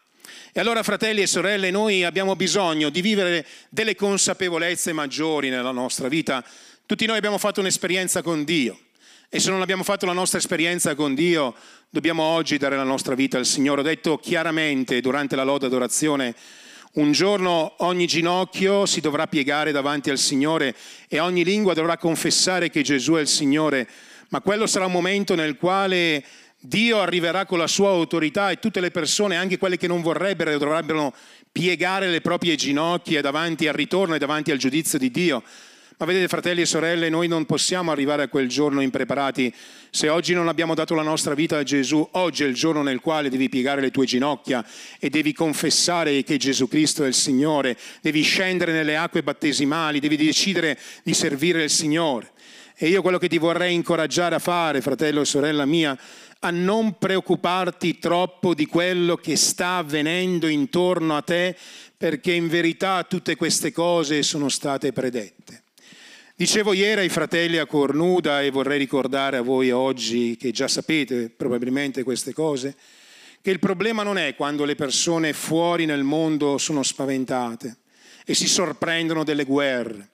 E 0.52 0.60
allora, 0.60 0.82
fratelli 0.82 1.22
e 1.22 1.28
sorelle, 1.28 1.70
noi 1.70 2.04
abbiamo 2.04 2.36
bisogno 2.36 2.90
di 2.90 3.02
vivere 3.02 3.46
delle 3.70 3.94
consapevolezze 3.94 4.94
maggiori 4.94 5.50
nella 5.50 5.70
nostra 5.70 6.08
vita. 6.08 6.44
Tutti 6.88 7.06
noi 7.06 7.18
abbiamo 7.18 7.38
fatto 7.38 7.60
un'esperienza 7.60 8.24
con 8.24 8.44
Dio 8.44 8.80
e 9.32 9.40
se 9.40 9.52
non 9.52 9.62
abbiamo 9.62 9.84
fatto 9.84 10.08
la 10.08 10.14
nostra 10.14 10.40
esperienza 10.40 10.96
con 10.96 11.14
Dio, 11.14 11.54
dobbiamo 11.92 12.24
oggi 12.24 12.58
dare 12.58 12.76
la 12.76 12.84
nostra 12.84 13.14
vita 13.14 13.38
al 13.38 13.46
Signore. 13.46 13.82
Ho 13.82 13.84
detto 13.84 14.18
chiaramente 14.18 15.02
durante 15.02 15.36
la 15.36 15.44
lode 15.44 15.68
adorazione, 15.68 16.34
un 16.94 17.12
giorno 17.12 17.76
ogni 17.80 18.08
ginocchio 18.08 18.88
si 18.88 19.02
dovrà 19.02 19.28
piegare 19.28 19.72
davanti 19.72 20.10
al 20.10 20.18
Signore 20.18 20.76
e 21.08 21.20
ogni 21.20 21.44
lingua 21.44 21.76
dovrà 21.76 21.96
confessare 21.98 22.72
che 22.72 22.82
Gesù 22.82 23.14
è 23.14 23.22
il 23.22 23.28
Signore, 23.28 23.88
ma 24.30 24.42
quello 24.42 24.66
sarà 24.66 24.88
un 24.88 24.94
momento 24.94 25.36
nel 25.36 25.58
quale 25.58 26.26
Dio 26.60 27.00
arriverà 27.00 27.46
con 27.46 27.60
la 27.60 27.68
sua 27.68 27.90
autorità 27.90 28.50
e 28.50 28.58
tutte 28.58 28.80
le 28.82 28.90
persone, 28.90 29.38
anche 29.38 29.60
quelle 29.60 29.78
che 29.78 29.88
non 29.88 30.02
vorrebbero, 30.02 30.58
dovrebbero 30.58 31.14
piegare 31.52 32.10
le 32.10 32.22
proprie 32.22 32.56
ginocchia 32.56 33.22
davanti 33.22 33.68
al 33.68 33.76
ritorno 33.76 34.16
e 34.16 34.20
davanti 34.20 34.50
al 34.50 34.58
giudizio 34.58 34.98
di 34.98 35.12
Dio. 35.12 35.44
Ma 36.00 36.06
vedete 36.06 36.30
fratelli 36.30 36.62
e 36.62 36.66
sorelle, 36.66 37.10
noi 37.10 37.28
non 37.28 37.46
possiamo 37.46 37.92
arrivare 37.92 38.24
a 38.24 38.30
quel 38.30 38.48
giorno 38.48 38.80
impreparati. 38.80 39.54
Se 39.90 40.08
oggi 40.08 40.34
non 40.34 40.48
abbiamo 40.48 40.74
dato 40.74 40.96
la 40.96 41.02
nostra 41.02 41.34
vita 41.34 41.58
a 41.58 41.64
Gesù, 41.64 42.08
oggi 42.12 42.46
è 42.46 42.48
il 42.48 42.54
giorno 42.54 42.82
nel 42.82 43.02
quale 43.02 43.28
devi 43.28 43.50
piegare 43.50 43.82
le 43.82 43.92
tue 43.92 44.06
ginocchia 44.06 44.66
e 44.98 45.10
devi 45.10 45.34
confessare 45.34 46.24
che 46.24 46.38
Gesù 46.38 46.70
Cristo 46.70 47.04
è 47.04 47.08
il 47.08 47.14
Signore, 47.14 47.78
devi 48.00 48.22
scendere 48.22 48.72
nelle 48.72 48.96
acque 48.96 49.24
battesimali, 49.24 50.00
devi 50.00 50.16
decidere 50.16 50.80
di 51.04 51.14
servire 51.14 51.64
il 51.64 51.70
Signore. 51.70 52.32
E 52.78 52.88
io 52.88 53.02
quello 53.02 53.18
che 53.18 53.28
ti 53.28 53.38
vorrei 53.38 53.74
incoraggiare 53.74 54.36
a 54.36 54.40
fare, 54.40 54.80
fratello 54.80 55.20
e 55.20 55.26
sorella 55.26 55.66
mia, 55.66 56.00
a 56.40 56.50
non 56.50 56.98
preoccuparti 56.98 58.00
troppo 58.00 58.54
di 58.54 58.68
quello 58.68 59.18
che 59.18 59.36
sta 59.36 59.76
avvenendo 59.76 60.48
intorno 60.48 61.18
a 61.18 61.22
te, 61.22 61.58
perché 61.98 62.32
in 62.32 62.48
verità 62.48 63.04
tutte 63.04 63.36
queste 63.36 63.74
cose 63.74 64.24
sono 64.24 64.48
state 64.48 64.94
predette. 64.94 65.64
Dicevo 66.40 66.72
ieri 66.72 67.02
ai 67.02 67.10
fratelli 67.10 67.58
a 67.58 67.66
Cornuda 67.66 68.42
e 68.42 68.50
vorrei 68.50 68.78
ricordare 68.78 69.36
a 69.36 69.42
voi 69.42 69.72
oggi, 69.72 70.38
che 70.38 70.52
già 70.52 70.70
sapete 70.70 71.30
probabilmente 71.30 72.04
queste 72.04 72.32
cose, 72.32 72.78
che 73.42 73.52
il 73.52 73.60
problema 73.60 74.04
non 74.04 74.18
è 74.18 74.36
quando 74.36 74.64
le 74.64 74.76
persone 74.76 75.34
fuori 75.34 75.84
nel 75.84 76.04
mondo 76.04 76.58
sono 76.58 76.82
spaventate 76.82 77.80
e 78.24 78.34
si 78.36 78.48
sorprendono 78.48 79.26
delle 79.26 79.44
guerre. 79.44 80.12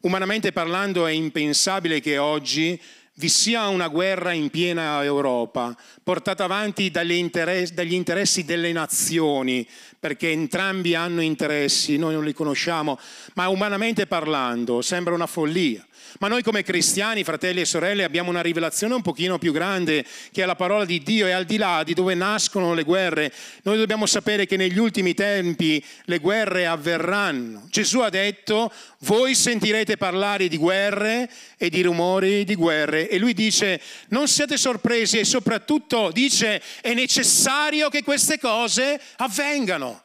Umanamente 0.00 0.50
parlando 0.50 1.04
è 1.04 1.12
impensabile 1.12 2.00
che 2.00 2.16
oggi 2.16 2.80
vi 3.18 3.28
sia 3.28 3.68
una 3.68 3.88
guerra 3.88 4.32
in 4.32 4.48
piena 4.48 5.04
Europa, 5.04 5.76
portata 6.02 6.44
avanti 6.44 6.90
dagli 6.90 7.12
interessi, 7.12 8.44
delle 8.46 8.72
nazioni, 8.72 9.66
perché 10.06 10.30
entrambi 10.30 10.94
hanno 10.94 11.20
interessi, 11.20 11.96
noi 11.96 12.14
non 12.14 12.24
li 12.24 12.32
conosciamo, 12.32 12.96
ma 13.34 13.48
umanamente 13.48 14.06
parlando 14.06 14.80
sembra 14.80 15.14
una 15.14 15.26
follia. 15.26 15.84
Ma 16.20 16.28
noi 16.28 16.44
come 16.44 16.62
cristiani, 16.62 17.24
fratelli 17.24 17.60
e 17.60 17.64
sorelle, 17.64 18.04
abbiamo 18.04 18.30
una 18.30 18.40
rivelazione 18.40 18.94
un 18.94 19.02
pochino 19.02 19.36
più 19.36 19.52
grande 19.52 20.04
che 20.30 20.44
è 20.44 20.46
la 20.46 20.54
parola 20.54 20.84
di 20.84 21.00
Dio 21.00 21.26
e 21.26 21.32
al 21.32 21.44
di 21.44 21.56
là 21.56 21.82
di 21.84 21.92
dove 21.92 22.14
nascono 22.14 22.72
le 22.72 22.84
guerre, 22.84 23.32
noi 23.64 23.76
dobbiamo 23.78 24.06
sapere 24.06 24.46
che 24.46 24.56
negli 24.56 24.78
ultimi 24.78 25.12
tempi 25.12 25.84
le 26.04 26.18
guerre 26.18 26.66
avverranno. 26.66 27.66
Gesù 27.68 27.98
ha 27.98 28.08
detto, 28.08 28.72
voi 29.00 29.34
sentirete 29.34 29.96
parlare 29.96 30.46
di 30.46 30.56
guerre 30.56 31.28
e 31.58 31.68
di 31.68 31.82
rumori 31.82 32.44
di 32.44 32.54
guerre 32.54 33.08
e 33.08 33.18
lui 33.18 33.34
dice, 33.34 33.80
non 34.10 34.28
siate 34.28 34.56
sorpresi 34.56 35.18
e 35.18 35.24
soprattutto 35.24 36.10
dice, 36.12 36.62
è 36.80 36.94
necessario 36.94 37.88
che 37.88 38.04
queste 38.04 38.38
cose 38.38 39.00
avvengano. 39.16 39.95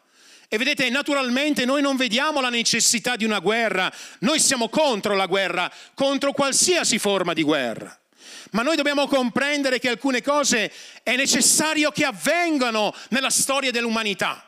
E 0.54 0.58
vedete, 0.58 0.90
naturalmente 0.90 1.64
noi 1.64 1.82
non 1.82 1.96
vediamo 1.96 2.42
la 2.42 2.50
necessità 2.50 3.16
di 3.16 3.24
una 3.24 3.40
guerra, 3.40 3.90
noi 4.20 4.38
siamo 4.38 4.68
contro 4.68 5.16
la 5.16 5.26
guerra, 5.26 5.72
contro 5.94 6.34
qualsiasi 6.34 7.00
forma 7.00 7.32
di 7.32 7.42
guerra. 7.42 7.98
Ma 8.52 8.62
noi 8.62 8.76
dobbiamo 8.76 9.08
comprendere 9.08 9.80
che 9.80 9.88
alcune 9.88 10.22
cose 10.22 10.70
è 11.04 11.16
necessario 11.16 11.92
che 11.92 12.04
avvengano 12.04 12.94
nella 13.12 13.30
storia 13.30 13.72
dell'umanità. 13.72 14.44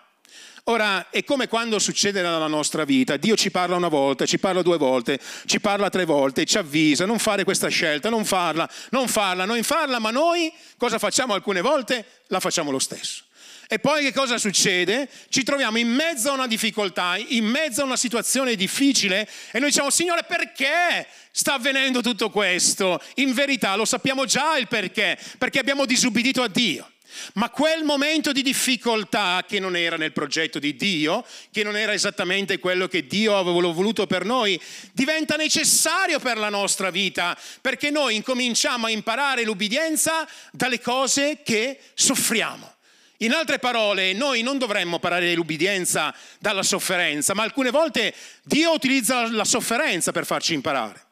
Ora, 0.66 1.10
è 1.10 1.24
come 1.24 1.48
quando 1.48 1.80
succede 1.80 2.22
nella 2.22 2.48
nostra 2.48 2.84
vita, 2.84 3.16
Dio 3.16 3.38
ci 3.38 3.50
parla 3.50 3.78
una 3.78 3.88
volta, 3.88 4.26
ci 4.26 4.40
parla 4.40 4.62
due 4.62 4.78
volte, 4.78 5.22
ci 5.46 5.62
parla 5.62 5.90
tre 5.90 6.04
volte, 6.04 6.44
ci 6.44 6.58
avvisa, 6.58 7.06
non 7.06 7.18
fare 7.18 7.46
questa 7.46 7.70
scelta, 7.70 8.10
non 8.10 8.26
farla, 8.26 8.70
non 8.90 9.08
farla, 9.08 9.46
non 9.46 9.64
farla, 9.64 10.00
ma 10.00 10.12
noi 10.12 10.52
cosa 10.76 11.00
facciamo 11.00 11.34
alcune 11.34 11.62
volte? 11.62 12.24
La 12.28 12.42
facciamo 12.42 12.72
lo 12.72 12.80
stesso. 12.80 13.24
E 13.68 13.80
poi 13.80 14.04
che 14.04 14.14
cosa 14.14 14.38
succede? 14.38 15.10
Ci 15.30 15.44
troviamo 15.44 15.78
in 15.78 15.90
mezzo 15.90 16.30
a 16.30 16.34
una 16.34 16.48
difficoltà, 16.48 17.16
in 17.18 17.46
mezzo 17.46 17.82
a 17.82 17.86
una 17.86 17.98
situazione 17.98 18.56
difficile 18.56 19.28
e 19.52 19.60
noi 19.60 19.70
diciamo, 19.70 19.90
Signore, 19.90 20.24
perché 20.28 21.08
sta 21.32 21.54
avvenendo 21.54 22.02
tutto 22.02 22.30
questo? 22.30 23.02
In 23.16 23.34
verità 23.34 23.76
lo 23.76 23.86
sappiamo 23.86 24.26
già 24.26 24.58
il 24.58 24.68
perché, 24.68 25.18
perché 25.38 25.60
abbiamo 25.60 25.86
disubbidito 25.86 26.42
a 26.42 26.48
Dio. 26.48 26.88
Ma 27.34 27.50
quel 27.50 27.84
momento 27.84 28.32
di 28.32 28.42
difficoltà 28.42 29.46
che 29.48 29.60
non 29.60 29.76
era 29.76 29.98
nel 29.98 30.14
progetto 30.14 30.60
di 30.60 30.76
Dio, 30.76 31.26
che 31.52 31.64
non 31.64 31.78
era 31.78 31.94
esattamente 31.94 32.60
quello 32.60 32.88
che 32.88 33.06
Dio 33.08 33.38
aveva 33.38 33.72
voluto 33.72 34.08
per 34.08 34.26
noi, 34.26 34.60
diventa 34.92 35.36
necessario 35.36 36.20
per 36.20 36.38
la 36.38 36.50
nostra 36.50 36.90
vita, 36.90 37.38
perché 37.62 37.92
noi 37.92 38.16
incominciamo 38.16 38.88
a 38.88 38.90
imparare 38.90 39.44
l'ubbidienza 39.44 40.28
dalle 40.52 40.82
cose 40.82 41.40
che 41.44 41.80
soffriamo. 41.94 42.73
In 43.18 43.32
altre 43.32 43.60
parole, 43.60 44.14
noi 44.14 44.42
non 44.42 44.58
dovremmo 44.58 45.00
parare 45.00 45.34
l'ubbidienza 45.34 46.14
dalla 46.40 46.64
sofferenza, 46.64 47.34
ma 47.34 47.44
alcune 47.44 47.70
volte 47.70 48.14
Dio 48.44 48.74
utilizza 48.74 49.30
la 49.32 49.46
sofferenza 49.46 50.12
per 50.12 50.26
farci 50.26 50.54
imparare. 50.54 51.12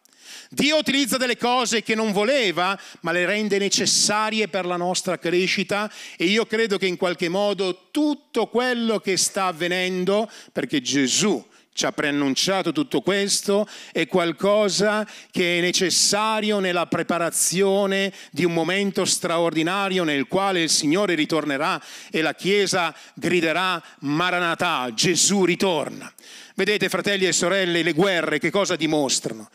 Dio 0.49 0.77
utilizza 0.77 1.15
delle 1.15 1.37
cose 1.37 1.81
che 1.81 1.95
non 1.95 2.11
voleva, 2.11 2.77
ma 3.01 3.13
le 3.13 3.25
rende 3.25 3.57
necessarie 3.57 4.49
per 4.49 4.65
la 4.65 4.75
nostra 4.75 5.17
crescita 5.17 5.89
e 6.17 6.25
io 6.25 6.45
credo 6.45 6.77
che 6.77 6.87
in 6.87 6.97
qualche 6.97 7.29
modo 7.29 7.87
tutto 7.91 8.47
quello 8.47 8.99
che 8.99 9.15
sta 9.15 9.45
avvenendo, 9.45 10.29
perché 10.51 10.81
Gesù 10.81 11.41
ci 11.73 11.85
ha 11.85 11.91
preannunciato 11.91 12.71
tutto 12.71 13.01
questo, 13.01 13.67
è 13.91 14.07
qualcosa 14.07 15.07
che 15.31 15.57
è 15.57 15.61
necessario 15.61 16.59
nella 16.59 16.85
preparazione 16.85 18.11
di 18.31 18.43
un 18.43 18.53
momento 18.53 19.05
straordinario 19.05 20.03
nel 20.03 20.27
quale 20.27 20.63
il 20.63 20.69
Signore 20.69 21.15
ritornerà 21.15 21.81
e 22.11 22.21
la 22.21 22.35
Chiesa 22.35 22.93
griderà 23.13 23.81
Maranatà, 23.99 24.91
Gesù 24.93 25.45
ritorna. 25.45 26.11
Vedete 26.55 26.89
fratelli 26.89 27.25
e 27.25 27.31
sorelle, 27.31 27.83
le 27.83 27.93
guerre 27.93 28.39
che 28.39 28.51
cosa 28.51 28.75
dimostrano? 28.75 29.49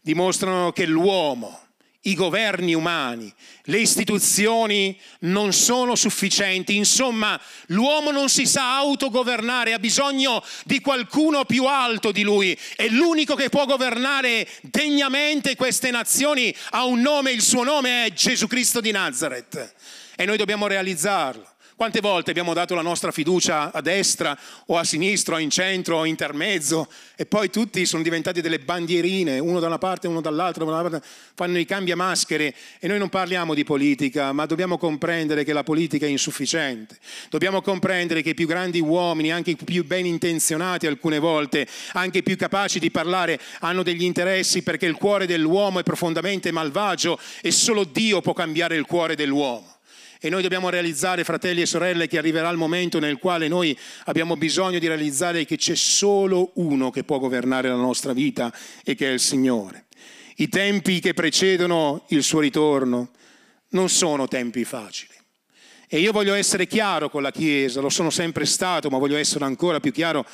Dimostrano 0.00 0.72
che 0.72 0.86
l'uomo, 0.86 1.69
i 2.04 2.14
governi 2.14 2.72
umani, 2.72 3.32
le 3.64 3.78
istituzioni 3.78 4.98
non 5.20 5.52
sono 5.52 5.94
sufficienti, 5.94 6.76
insomma 6.76 7.38
l'uomo 7.66 8.10
non 8.10 8.30
si 8.30 8.46
sa 8.46 8.76
autogovernare, 8.76 9.74
ha 9.74 9.78
bisogno 9.78 10.42
di 10.64 10.80
qualcuno 10.80 11.44
più 11.44 11.66
alto 11.66 12.10
di 12.10 12.22
lui. 12.22 12.58
E 12.76 12.88
l'unico 12.88 13.34
che 13.34 13.50
può 13.50 13.66
governare 13.66 14.48
degnamente 14.62 15.56
queste 15.56 15.90
nazioni. 15.90 16.54
Ha 16.70 16.84
un 16.84 17.00
nome, 17.00 17.32
il 17.32 17.42
suo 17.42 17.64
nome 17.64 18.06
è 18.06 18.12
Gesù 18.12 18.46
Cristo 18.46 18.80
di 18.80 18.90
Nazareth 18.92 19.74
e 20.16 20.24
noi 20.24 20.38
dobbiamo 20.38 20.66
realizzarlo. 20.66 21.49
Quante 21.80 22.02
volte 22.02 22.28
abbiamo 22.28 22.52
dato 22.52 22.74
la 22.74 22.82
nostra 22.82 23.10
fiducia 23.10 23.72
a 23.72 23.80
destra 23.80 24.38
o 24.66 24.76
a 24.76 24.84
sinistra 24.84 25.36
o 25.36 25.38
in 25.38 25.48
centro 25.48 25.96
o 25.96 26.04
intermezzo 26.04 26.86
e 27.16 27.24
poi 27.24 27.48
tutti 27.48 27.86
sono 27.86 28.02
diventati 28.02 28.42
delle 28.42 28.58
bandierine, 28.58 29.38
uno 29.38 29.60
da 29.60 29.66
una 29.66 29.78
parte 29.78 30.06
uno 30.06 30.20
dall'altra, 30.20 31.00
fanno 31.34 31.58
i 31.58 31.64
cambiamaschere 31.64 32.54
e 32.80 32.86
noi 32.86 32.98
non 32.98 33.08
parliamo 33.08 33.54
di 33.54 33.64
politica, 33.64 34.30
ma 34.32 34.44
dobbiamo 34.44 34.76
comprendere 34.76 35.42
che 35.42 35.54
la 35.54 35.62
politica 35.62 36.04
è 36.04 36.10
insufficiente. 36.10 36.98
Dobbiamo 37.30 37.62
comprendere 37.62 38.20
che 38.20 38.28
i 38.28 38.34
più 38.34 38.46
grandi 38.46 38.80
uomini, 38.80 39.32
anche 39.32 39.52
i 39.52 39.56
più 39.56 39.82
ben 39.86 40.04
intenzionati 40.04 40.86
alcune 40.86 41.18
volte, 41.18 41.66
anche 41.94 42.18
i 42.18 42.22
più 42.22 42.36
capaci 42.36 42.78
di 42.78 42.90
parlare, 42.90 43.40
hanno 43.60 43.82
degli 43.82 44.04
interessi 44.04 44.62
perché 44.62 44.84
il 44.84 44.96
cuore 44.96 45.24
dell'uomo 45.24 45.78
è 45.78 45.82
profondamente 45.82 46.52
malvagio 46.52 47.18
e 47.40 47.50
solo 47.50 47.84
Dio 47.84 48.20
può 48.20 48.34
cambiare 48.34 48.76
il 48.76 48.84
cuore 48.84 49.16
dell'uomo. 49.16 49.78
E 50.22 50.28
noi 50.28 50.42
dobbiamo 50.42 50.68
realizzare, 50.68 51.24
fratelli 51.24 51.62
e 51.62 51.66
sorelle, 51.66 52.06
che 52.06 52.18
arriverà 52.18 52.50
il 52.50 52.58
momento 52.58 52.98
nel 52.98 53.16
quale 53.16 53.48
noi 53.48 53.76
abbiamo 54.04 54.36
bisogno 54.36 54.78
di 54.78 54.86
realizzare 54.86 55.46
che 55.46 55.56
c'è 55.56 55.74
solo 55.74 56.50
uno 56.56 56.90
che 56.90 57.04
può 57.04 57.18
governare 57.18 57.68
la 57.68 57.74
nostra 57.74 58.12
vita 58.12 58.52
e 58.84 58.94
che 58.94 59.08
è 59.08 59.12
il 59.12 59.20
Signore. 59.20 59.86
I 60.36 60.48
tempi 60.50 61.00
che 61.00 61.14
precedono 61.14 62.04
il 62.08 62.22
suo 62.22 62.40
ritorno 62.40 63.12
non 63.70 63.88
sono 63.88 64.28
tempi 64.28 64.64
facili. 64.64 65.14
E 65.88 65.98
io 65.98 66.12
voglio 66.12 66.34
essere 66.34 66.66
chiaro 66.66 67.08
con 67.08 67.22
la 67.22 67.32
Chiesa, 67.32 67.80
lo 67.80 67.88
sono 67.88 68.10
sempre 68.10 68.44
stato, 68.44 68.90
ma 68.90 68.98
voglio 68.98 69.16
essere 69.16 69.44
ancora 69.44 69.80
più 69.80 69.90
chiaro 69.90 70.26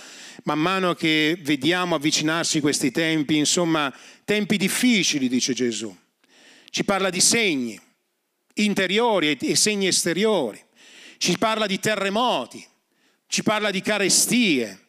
man 0.42 0.58
mano 0.58 0.94
che 0.94 1.38
vediamo 1.42 1.94
avvicinarsi 1.94 2.60
questi 2.60 2.90
tempi, 2.90 3.36
insomma, 3.36 3.94
tempi 4.24 4.56
difficili, 4.56 5.28
dice 5.28 5.54
Gesù. 5.54 5.96
Ci 6.68 6.84
parla 6.84 7.08
di 7.08 7.20
segni, 7.20 7.80
interiori 8.56 9.36
e 9.36 9.56
segni 9.56 9.86
esteriori, 9.86 10.62
ci 11.18 11.36
parla 11.38 11.66
di 11.66 11.78
terremoti, 11.78 12.64
ci 13.26 13.42
parla 13.42 13.70
di 13.70 13.80
carestie, 13.80 14.86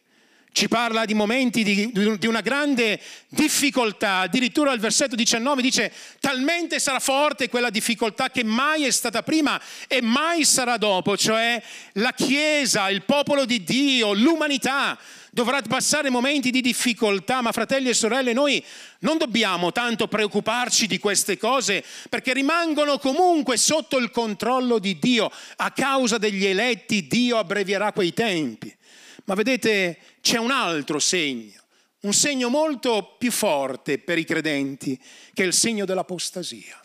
ci 0.52 0.68
parla 0.68 1.04
di 1.04 1.14
momenti 1.14 1.62
di, 1.62 1.92
di, 1.92 2.26
una 2.26 2.40
grande 2.40 3.00
difficoltà, 3.28 4.18
addirittura 4.18 4.72
al 4.72 4.80
versetto 4.80 5.14
19 5.14 5.62
dice 5.62 5.92
talmente 6.18 6.80
sarà 6.80 6.98
forte 6.98 7.48
quella 7.48 7.70
difficoltà 7.70 8.30
che 8.30 8.42
mai 8.42 8.84
è 8.84 8.90
stata 8.90 9.22
prima 9.22 9.60
e 9.86 10.02
mai 10.02 10.44
sarà 10.44 10.76
dopo, 10.76 11.16
cioè 11.16 11.62
la 11.92 12.12
Chiesa, 12.12 12.90
il 12.90 13.04
popolo 13.04 13.44
di 13.44 13.62
Dio, 13.62 14.12
l'umanità 14.14 14.98
dovrà 15.30 15.60
passare 15.62 16.10
momenti 16.10 16.50
di 16.50 16.60
difficoltà, 16.60 17.40
ma 17.40 17.52
fratelli 17.52 17.88
e 17.88 17.94
sorelle, 17.94 18.32
noi 18.32 18.64
non 19.00 19.18
dobbiamo 19.18 19.72
tanto 19.72 20.08
preoccuparci 20.08 20.86
di 20.86 20.98
queste 20.98 21.36
cose 21.36 21.84
perché 22.08 22.32
rimangono 22.32 22.98
comunque 22.98 23.56
sotto 23.56 23.98
il 23.98 24.10
controllo 24.10 24.78
di 24.78 24.98
Dio. 24.98 25.30
A 25.56 25.70
causa 25.72 26.18
degli 26.18 26.44
eletti 26.44 27.06
Dio 27.06 27.38
abbrevierà 27.38 27.92
quei 27.92 28.12
tempi. 28.12 28.74
Ma 29.24 29.34
vedete, 29.34 29.98
c'è 30.20 30.38
un 30.38 30.50
altro 30.50 30.98
segno, 30.98 31.62
un 32.00 32.14
segno 32.14 32.48
molto 32.48 33.16
più 33.18 33.30
forte 33.30 33.98
per 33.98 34.16
i 34.16 34.24
credenti, 34.24 34.98
che 35.34 35.42
è 35.42 35.46
il 35.46 35.52
segno 35.52 35.84
dell'apostasia. 35.84 36.80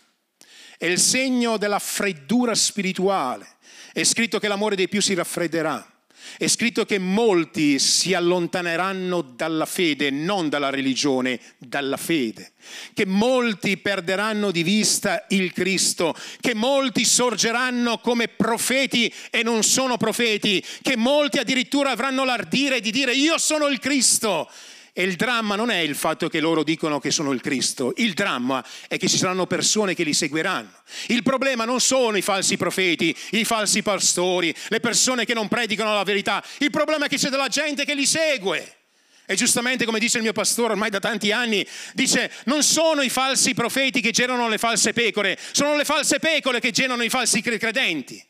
È 0.77 0.85
il 0.85 0.99
segno 0.99 1.55
della 1.57 1.79
freddura 1.79 2.53
spirituale. 2.53 3.47
È 3.93 4.03
scritto 4.03 4.39
che 4.39 4.49
l'amore 4.49 4.75
dei 4.75 4.89
più 4.89 5.01
si 5.01 5.13
raffredderà. 5.13 5.92
È 6.37 6.47
scritto 6.47 6.85
che 6.85 6.99
molti 6.99 7.79
si 7.79 8.13
allontaneranno 8.13 9.21
dalla 9.21 9.65
fede, 9.65 10.09
non 10.09 10.49
dalla 10.49 10.69
religione, 10.69 11.39
dalla 11.57 11.97
fede. 11.97 12.53
Che 12.93 13.05
molti 13.05 13.77
perderanno 13.77 14.51
di 14.51 14.63
vista 14.63 15.25
il 15.29 15.51
Cristo, 15.51 16.15
che 16.39 16.53
molti 16.53 17.05
sorgeranno 17.05 17.99
come 17.99 18.27
profeti 18.27 19.13
e 19.29 19.43
non 19.43 19.63
sono 19.63 19.97
profeti, 19.97 20.63
che 20.81 20.95
molti 20.95 21.39
addirittura 21.39 21.91
avranno 21.91 22.23
l'ardire 22.23 22.79
di 22.79 22.91
dire 22.91 23.13
io 23.13 23.37
sono 23.37 23.67
il 23.67 23.79
Cristo 23.79 24.49
e 24.95 25.01
il 25.01 25.15
dramma 25.15 25.55
non 25.55 25.71
è 25.71 25.77
il 25.77 25.95
fatto 25.95 26.29
che 26.29 26.39
loro 26.39 26.63
dicono 26.63 26.99
che 26.99 27.09
sono 27.09 27.31
il 27.31 27.41
Cristo, 27.41 27.93
il 27.97 28.13
dramma 28.13 28.63
è 28.87 28.97
che 28.97 29.09
ci 29.09 29.17
saranno 29.17 29.47
persone 29.47 29.95
che 29.95 30.03
li 30.03 30.13
seguiranno. 30.13 30.71
Il 31.07 31.23
problema 31.23 31.65
non 31.65 31.81
sono 31.81 32.15
i 32.15 32.21
falsi 32.21 32.57
profeti, 32.57 33.15
i 33.31 33.43
falsi 33.43 33.81
pastori, 33.81 34.53
le 34.67 34.79
persone 34.79 35.25
che 35.25 35.33
non 35.33 35.47
predicano 35.47 35.95
la 35.95 36.03
verità, 36.03 36.43
il 36.59 36.69
problema 36.69 37.05
è 37.05 37.09
che 37.09 37.17
c'è 37.17 37.29
della 37.29 37.47
gente 37.47 37.85
che 37.85 37.95
li 37.95 38.05
segue. 38.05 38.77
E 39.25 39.35
giustamente 39.35 39.85
come 39.85 39.97
dice 39.97 40.17
il 40.17 40.23
mio 40.23 40.33
pastore 40.33 40.73
ormai 40.73 40.91
da 40.91 40.99
tanti 40.99 41.31
anni, 41.31 41.65
dice 41.93 42.31
non 42.45 42.61
sono 42.61 43.01
i 43.01 43.09
falsi 43.09 43.55
profeti 43.55 43.99
che 43.99 44.11
generano 44.11 44.47
le 44.47 44.59
false 44.59 44.93
pecore, 44.93 45.39
sono 45.53 45.75
le 45.75 45.85
false 45.85 46.19
pecore 46.19 46.59
che 46.59 46.69
generano 46.69 47.01
i 47.03 47.09
falsi 47.09 47.41
credenti, 47.41 48.23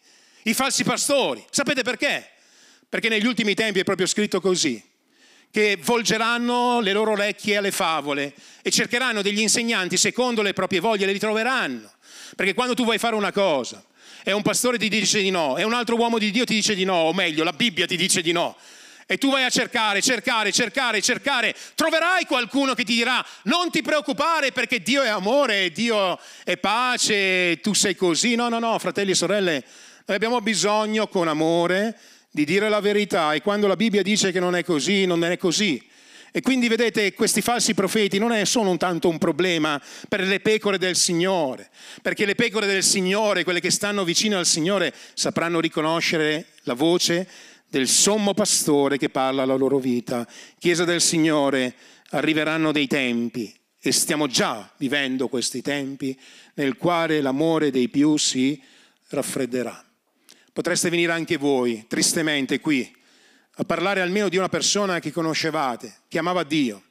i 0.43 0.53
falsi 0.53 0.85
pastori. 0.85 1.43
Sapete 1.49 1.81
perché? 1.83 2.29
Perché 2.87 3.09
negli 3.09 3.25
ultimi 3.25 3.53
tempi 3.53 3.79
è 3.79 3.83
proprio 3.83 4.07
scritto 4.07 4.39
così 4.39 4.91
che 5.53 5.77
volgeranno 5.79 6.79
le 6.79 6.93
loro 6.93 7.11
orecchie 7.11 7.57
alle 7.57 7.69
favole 7.69 8.33
e 8.63 8.71
cercheranno 8.71 9.21
degli 9.21 9.39
insegnanti 9.39 9.97
secondo 9.97 10.41
le 10.41 10.51
proprie 10.51 10.79
voglie, 10.79 11.05
le 11.05 11.11
ritroveranno. 11.11 11.91
Perché 12.35 12.55
quando 12.55 12.73
tu 12.73 12.83
vuoi 12.83 12.97
fare 12.97 13.13
una 13.13 13.31
cosa 13.31 13.83
e 14.23 14.31
un 14.31 14.41
pastore 14.41 14.79
ti 14.79 14.89
dice 14.89 15.21
di 15.21 15.29
no 15.29 15.55
e 15.55 15.63
un 15.63 15.73
altro 15.73 15.95
uomo 15.95 16.17
di 16.17 16.31
Dio 16.31 16.43
ti 16.43 16.55
dice 16.55 16.73
di 16.73 16.85
no, 16.85 16.95
o 16.95 17.13
meglio, 17.13 17.43
la 17.43 17.53
Bibbia 17.53 17.85
ti 17.85 17.95
dice 17.95 18.23
di 18.23 18.31
no, 18.31 18.57
e 19.05 19.19
tu 19.19 19.29
vai 19.29 19.43
a 19.43 19.51
cercare, 19.51 20.01
cercare, 20.01 20.51
cercare, 20.51 21.03
cercare, 21.03 21.55
troverai 21.75 22.25
qualcuno 22.25 22.73
che 22.73 22.83
ti 22.83 22.95
dirà 22.95 23.23
non 23.43 23.69
ti 23.69 23.83
preoccupare 23.83 24.51
perché 24.51 24.81
Dio 24.81 25.03
è 25.03 25.09
amore, 25.09 25.71
Dio 25.71 26.19
è 26.43 26.57
pace, 26.57 27.59
tu 27.59 27.75
sei 27.75 27.95
così. 27.95 28.33
No, 28.33 28.49
no, 28.49 28.57
no, 28.57 28.79
fratelli 28.79 29.11
e 29.11 29.15
sorelle, 29.15 29.63
noi 30.05 30.15
abbiamo 30.15 30.41
bisogno 30.41 31.07
con 31.07 31.27
amore 31.27 31.95
di 32.33 32.45
dire 32.45 32.67
la 32.67 32.79
verità 32.79 33.33
e 33.33 33.41
quando 33.41 33.67
la 33.67 33.75
Bibbia 33.75 34.01
dice 34.01 34.31
che 34.31 34.39
non 34.39 34.55
è 34.55 34.63
così, 34.63 35.05
non 35.05 35.23
è 35.23 35.37
così. 35.37 35.81
E 36.31 36.41
quindi 36.41 36.67
vedete, 36.67 37.13
questi 37.13 37.41
falsi 37.41 37.75
profeti 37.75 38.17
non 38.17 38.43
sono 38.47 38.75
tanto 38.75 39.07
un 39.07 39.19
problema 39.19 39.79
per 40.09 40.21
le 40.21 40.39
pecore 40.39 40.79
del 40.79 40.95
Signore, 40.95 41.69
perché 42.01 42.25
le 42.25 42.33
pecore 42.33 42.65
del 42.65 42.81
Signore, 42.81 43.43
quelle 43.43 43.59
che 43.59 43.69
stanno 43.69 44.03
vicino 44.03 44.39
al 44.39 44.47
Signore, 44.47 44.91
sapranno 45.13 45.59
riconoscere 45.59 46.47
la 46.63 46.73
voce 46.73 47.27
del 47.69 47.87
sommo 47.87 48.33
pastore 48.33 48.97
che 48.97 49.09
parla 49.09 49.45
la 49.45 49.53
loro 49.53 49.77
vita. 49.77 50.27
Chiesa 50.57 50.85
del 50.85 51.01
Signore, 51.01 51.75
arriveranno 52.09 52.71
dei 52.71 52.87
tempi, 52.87 53.53
e 53.79 53.91
stiamo 53.91 54.25
già 54.25 54.73
vivendo 54.77 55.27
questi 55.27 55.61
tempi, 55.61 56.19
nel 56.55 56.77
quale 56.77 57.21
l'amore 57.21 57.69
dei 57.69 57.89
più 57.89 58.17
si 58.17 58.59
raffredderà. 59.09 59.85
Potreste 60.53 60.91
venire 60.91 61.11
anche 61.11 61.37
voi, 61.37 61.85
tristemente, 61.87 62.59
qui, 62.59 62.95
a 63.55 63.63
parlare 63.63 64.01
almeno 64.01 64.29
di 64.29 64.37
una 64.37 64.49
persona 64.49 64.99
che 64.99 65.11
conoscevate, 65.11 66.01
che 66.07 66.19
amava 66.19 66.43
Dio, 66.43 66.83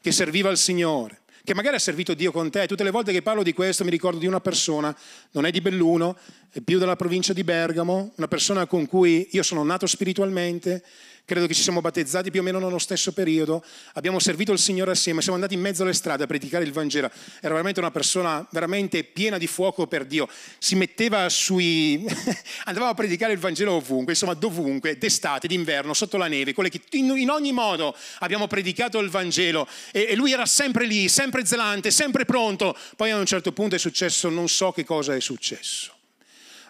che 0.00 0.10
serviva 0.10 0.48
il 0.48 0.56
Signore, 0.56 1.20
che 1.44 1.52
magari 1.54 1.76
ha 1.76 1.80
servito 1.80 2.14
Dio 2.14 2.32
con 2.32 2.50
te. 2.50 2.66
Tutte 2.66 2.82
le 2.82 2.90
volte 2.90 3.12
che 3.12 3.20
parlo 3.20 3.42
di 3.42 3.52
questo 3.52 3.84
mi 3.84 3.90
ricordo 3.90 4.18
di 4.18 4.26
una 4.26 4.40
persona, 4.40 4.96
non 5.32 5.44
è 5.44 5.50
di 5.50 5.60
Belluno, 5.60 6.16
è 6.50 6.60
più 6.60 6.78
della 6.78 6.96
provincia 6.96 7.34
di 7.34 7.44
Bergamo, 7.44 8.14
una 8.16 8.26
persona 8.26 8.64
con 8.64 8.86
cui 8.86 9.28
io 9.32 9.42
sono 9.42 9.62
nato 9.64 9.86
spiritualmente, 9.86 10.82
credo 11.30 11.46
che 11.46 11.54
ci 11.54 11.62
siamo 11.62 11.80
battezzati 11.80 12.32
più 12.32 12.40
o 12.40 12.42
meno 12.42 12.58
nello 12.58 12.80
stesso 12.80 13.12
periodo, 13.12 13.64
abbiamo 13.92 14.18
servito 14.18 14.50
il 14.50 14.58
Signore 14.58 14.90
assieme, 14.90 15.20
siamo 15.20 15.36
andati 15.36 15.54
in 15.54 15.60
mezzo 15.60 15.84
alle 15.84 15.92
strade 15.92 16.24
a 16.24 16.26
predicare 16.26 16.64
il 16.64 16.72
Vangelo. 16.72 17.08
Era 17.38 17.50
veramente 17.50 17.78
una 17.78 17.92
persona 17.92 18.44
veramente 18.50 19.04
piena 19.04 19.38
di 19.38 19.46
fuoco 19.46 19.86
per 19.86 20.06
Dio. 20.06 20.28
Si 20.58 20.74
metteva 20.74 21.28
sui... 21.28 22.04
andavamo 22.66 22.90
a 22.90 22.94
predicare 22.94 23.32
il 23.32 23.38
Vangelo 23.38 23.74
ovunque, 23.74 24.14
insomma 24.14 24.34
dovunque, 24.34 24.98
d'estate, 24.98 25.46
d'inverno, 25.46 25.94
sotto 25.94 26.16
la 26.16 26.26
neve, 26.26 26.52
in 26.90 27.30
ogni 27.30 27.52
modo 27.52 27.94
abbiamo 28.18 28.48
predicato 28.48 28.98
il 28.98 29.08
Vangelo 29.08 29.68
e 29.92 30.16
lui 30.16 30.32
era 30.32 30.46
sempre 30.46 30.84
lì, 30.84 31.08
sempre 31.08 31.46
zelante, 31.46 31.92
sempre 31.92 32.24
pronto. 32.24 32.76
Poi 32.96 33.12
a 33.12 33.16
un 33.16 33.26
certo 33.26 33.52
punto 33.52 33.76
è 33.76 33.78
successo, 33.78 34.28
non 34.30 34.48
so 34.48 34.72
che 34.72 34.84
cosa 34.84 35.14
è 35.14 35.20
successo. 35.20 35.92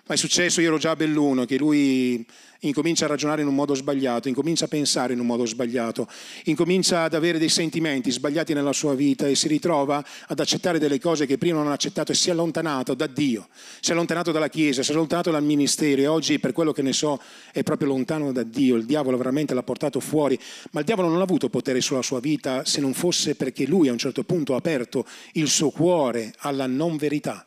Ma 0.04 0.16
è 0.16 0.18
successo, 0.18 0.60
io 0.60 0.66
ero 0.66 0.76
già 0.76 0.90
a 0.90 0.96
Belluno, 0.96 1.46
che 1.46 1.56
lui 1.56 2.26
incomincia 2.60 3.04
a 3.04 3.08
ragionare 3.08 3.42
in 3.42 3.48
un 3.48 3.54
modo 3.54 3.74
sbagliato, 3.74 4.28
incomincia 4.28 4.66
a 4.66 4.68
pensare 4.68 5.12
in 5.12 5.20
un 5.20 5.26
modo 5.26 5.46
sbagliato, 5.46 6.06
incomincia 6.44 7.02
ad 7.02 7.14
avere 7.14 7.38
dei 7.38 7.48
sentimenti 7.48 8.10
sbagliati 8.10 8.52
nella 8.52 8.72
sua 8.72 8.94
vita 8.94 9.26
e 9.26 9.34
si 9.34 9.48
ritrova 9.48 10.04
ad 10.26 10.38
accettare 10.38 10.78
delle 10.78 11.00
cose 11.00 11.26
che 11.26 11.38
prima 11.38 11.58
non 11.58 11.68
ha 11.68 11.74
accettato 11.74 12.12
e 12.12 12.14
si 12.14 12.28
è 12.28 12.32
allontanato 12.32 12.94
da 12.94 13.06
Dio, 13.06 13.48
si 13.80 13.90
è 13.90 13.92
allontanato 13.92 14.32
dalla 14.32 14.48
Chiesa, 14.48 14.82
si 14.82 14.90
è 14.90 14.94
allontanato 14.94 15.30
dal 15.30 15.44
ministero 15.44 16.00
e 16.02 16.06
oggi 16.06 16.38
per 16.38 16.52
quello 16.52 16.72
che 16.72 16.82
ne 16.82 16.92
so 16.92 17.20
è 17.52 17.62
proprio 17.62 17.88
lontano 17.88 18.32
da 18.32 18.42
Dio, 18.42 18.76
il 18.76 18.84
diavolo 18.84 19.16
veramente 19.16 19.54
l'ha 19.54 19.62
portato 19.62 20.00
fuori, 20.00 20.38
ma 20.72 20.80
il 20.80 20.86
diavolo 20.86 21.08
non 21.08 21.20
ha 21.20 21.24
avuto 21.24 21.48
potere 21.48 21.80
sulla 21.80 22.02
sua 22.02 22.20
vita 22.20 22.64
se 22.64 22.80
non 22.80 22.92
fosse 22.92 23.34
perché 23.34 23.66
lui 23.66 23.88
a 23.88 23.92
un 23.92 23.98
certo 23.98 24.22
punto 24.24 24.54
ha 24.54 24.58
aperto 24.58 25.06
il 25.32 25.48
suo 25.48 25.70
cuore 25.70 26.32
alla 26.38 26.66
non 26.66 26.96
verità. 26.96 27.46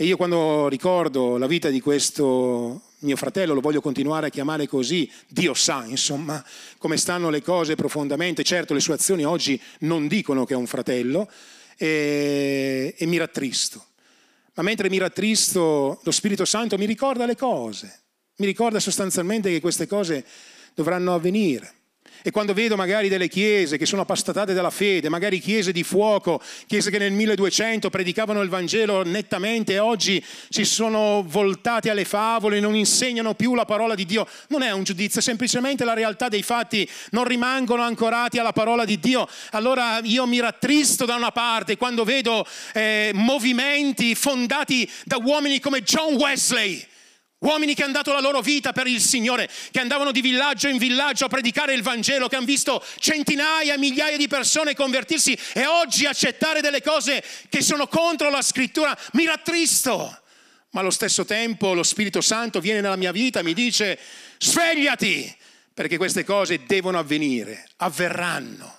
E 0.00 0.04
io 0.04 0.16
quando 0.16 0.68
ricordo 0.68 1.38
la 1.38 1.48
vita 1.48 1.70
di 1.70 1.80
questo 1.80 2.82
mio 3.00 3.16
fratello, 3.16 3.54
lo 3.54 3.60
voglio 3.60 3.80
continuare 3.80 4.26
a 4.26 4.30
chiamare 4.30 4.66
così, 4.66 5.10
Dio 5.28 5.54
sa, 5.54 5.84
insomma, 5.86 6.44
come 6.78 6.96
stanno 6.96 7.30
le 7.30 7.42
cose 7.42 7.74
profondamente. 7.74 8.42
Certo, 8.42 8.74
le 8.74 8.80
sue 8.80 8.94
azioni 8.94 9.24
oggi 9.24 9.60
non 9.80 10.08
dicono 10.08 10.44
che 10.44 10.54
è 10.54 10.56
un 10.56 10.66
fratello 10.66 11.30
e, 11.76 12.94
e 12.96 13.06
mi 13.06 13.16
rattristo. 13.16 13.84
Ma 14.54 14.62
mentre 14.64 14.90
mi 14.90 14.98
rattristo, 14.98 16.00
lo 16.02 16.10
Spirito 16.10 16.44
Santo 16.44 16.76
mi 16.76 16.86
ricorda 16.86 17.26
le 17.26 17.36
cose, 17.36 18.00
mi 18.38 18.46
ricorda 18.46 18.80
sostanzialmente 18.80 19.50
che 19.50 19.60
queste 19.60 19.86
cose 19.86 20.24
dovranno 20.74 21.14
avvenire. 21.14 21.74
E 22.22 22.30
quando 22.30 22.52
vedo 22.52 22.76
magari 22.76 23.08
delle 23.08 23.28
chiese 23.28 23.78
che 23.78 23.86
sono 23.86 24.02
appastatate 24.02 24.52
dalla 24.52 24.70
fede, 24.70 25.08
magari 25.08 25.38
chiese 25.38 25.72
di 25.72 25.82
fuoco, 25.82 26.42
chiese 26.66 26.90
che 26.90 26.98
nel 26.98 27.12
1200 27.12 27.90
predicavano 27.90 28.42
il 28.42 28.48
Vangelo 28.48 29.02
nettamente 29.04 29.74
e 29.74 29.78
oggi 29.78 30.22
si 30.48 30.64
sono 30.64 31.24
voltate 31.26 31.90
alle 31.90 32.04
favole 32.04 32.60
non 32.60 32.74
insegnano 32.74 33.34
più 33.34 33.54
la 33.54 33.64
parola 33.64 33.94
di 33.94 34.04
Dio, 34.04 34.26
non 34.48 34.62
è 34.62 34.70
un 34.72 34.82
giudizio, 34.82 35.20
è 35.20 35.22
semplicemente 35.22 35.84
la 35.84 35.94
realtà 35.94 36.28
dei 36.28 36.42
fatti, 36.42 36.88
non 37.10 37.24
rimangono 37.24 37.82
ancorati 37.82 38.38
alla 38.38 38.52
parola 38.52 38.84
di 38.84 38.98
Dio. 38.98 39.28
Allora 39.50 40.00
io 40.02 40.26
mi 40.26 40.40
rattristo 40.40 41.04
da 41.04 41.14
una 41.14 41.32
parte 41.32 41.76
quando 41.76 42.04
vedo 42.04 42.46
eh, 42.74 43.10
movimenti 43.14 44.14
fondati 44.14 44.88
da 45.04 45.18
uomini 45.18 45.60
come 45.60 45.82
John 45.82 46.14
Wesley 46.14 46.86
Uomini 47.40 47.74
che 47.74 47.84
hanno 47.84 47.92
dato 47.92 48.12
la 48.12 48.20
loro 48.20 48.40
vita 48.40 48.72
per 48.72 48.88
il 48.88 49.00
Signore, 49.00 49.48
che 49.70 49.78
andavano 49.78 50.10
di 50.10 50.20
villaggio 50.20 50.66
in 50.66 50.76
villaggio 50.76 51.26
a 51.26 51.28
predicare 51.28 51.72
il 51.72 51.82
Vangelo, 51.82 52.26
che 52.26 52.34
hanno 52.34 52.44
visto 52.44 52.84
centinaia, 52.98 53.78
migliaia 53.78 54.16
di 54.16 54.26
persone 54.26 54.74
convertirsi 54.74 55.38
e 55.52 55.64
oggi 55.64 56.04
accettare 56.04 56.60
delle 56.60 56.82
cose 56.82 57.22
che 57.48 57.62
sono 57.62 57.86
contro 57.86 58.28
la 58.28 58.42
scrittura, 58.42 58.96
mi 59.12 59.24
rattristo. 59.24 60.22
Ma 60.70 60.80
allo 60.80 60.90
stesso 60.90 61.24
tempo 61.24 61.74
lo 61.74 61.84
Spirito 61.84 62.20
Santo 62.20 62.58
viene 62.58 62.80
nella 62.80 62.96
mia 62.96 63.12
vita 63.12 63.38
e 63.38 63.44
mi 63.44 63.54
dice 63.54 63.98
svegliati, 64.38 65.34
perché 65.72 65.96
queste 65.96 66.24
cose 66.24 66.64
devono 66.66 66.98
avvenire, 66.98 67.68
avverranno. 67.76 68.77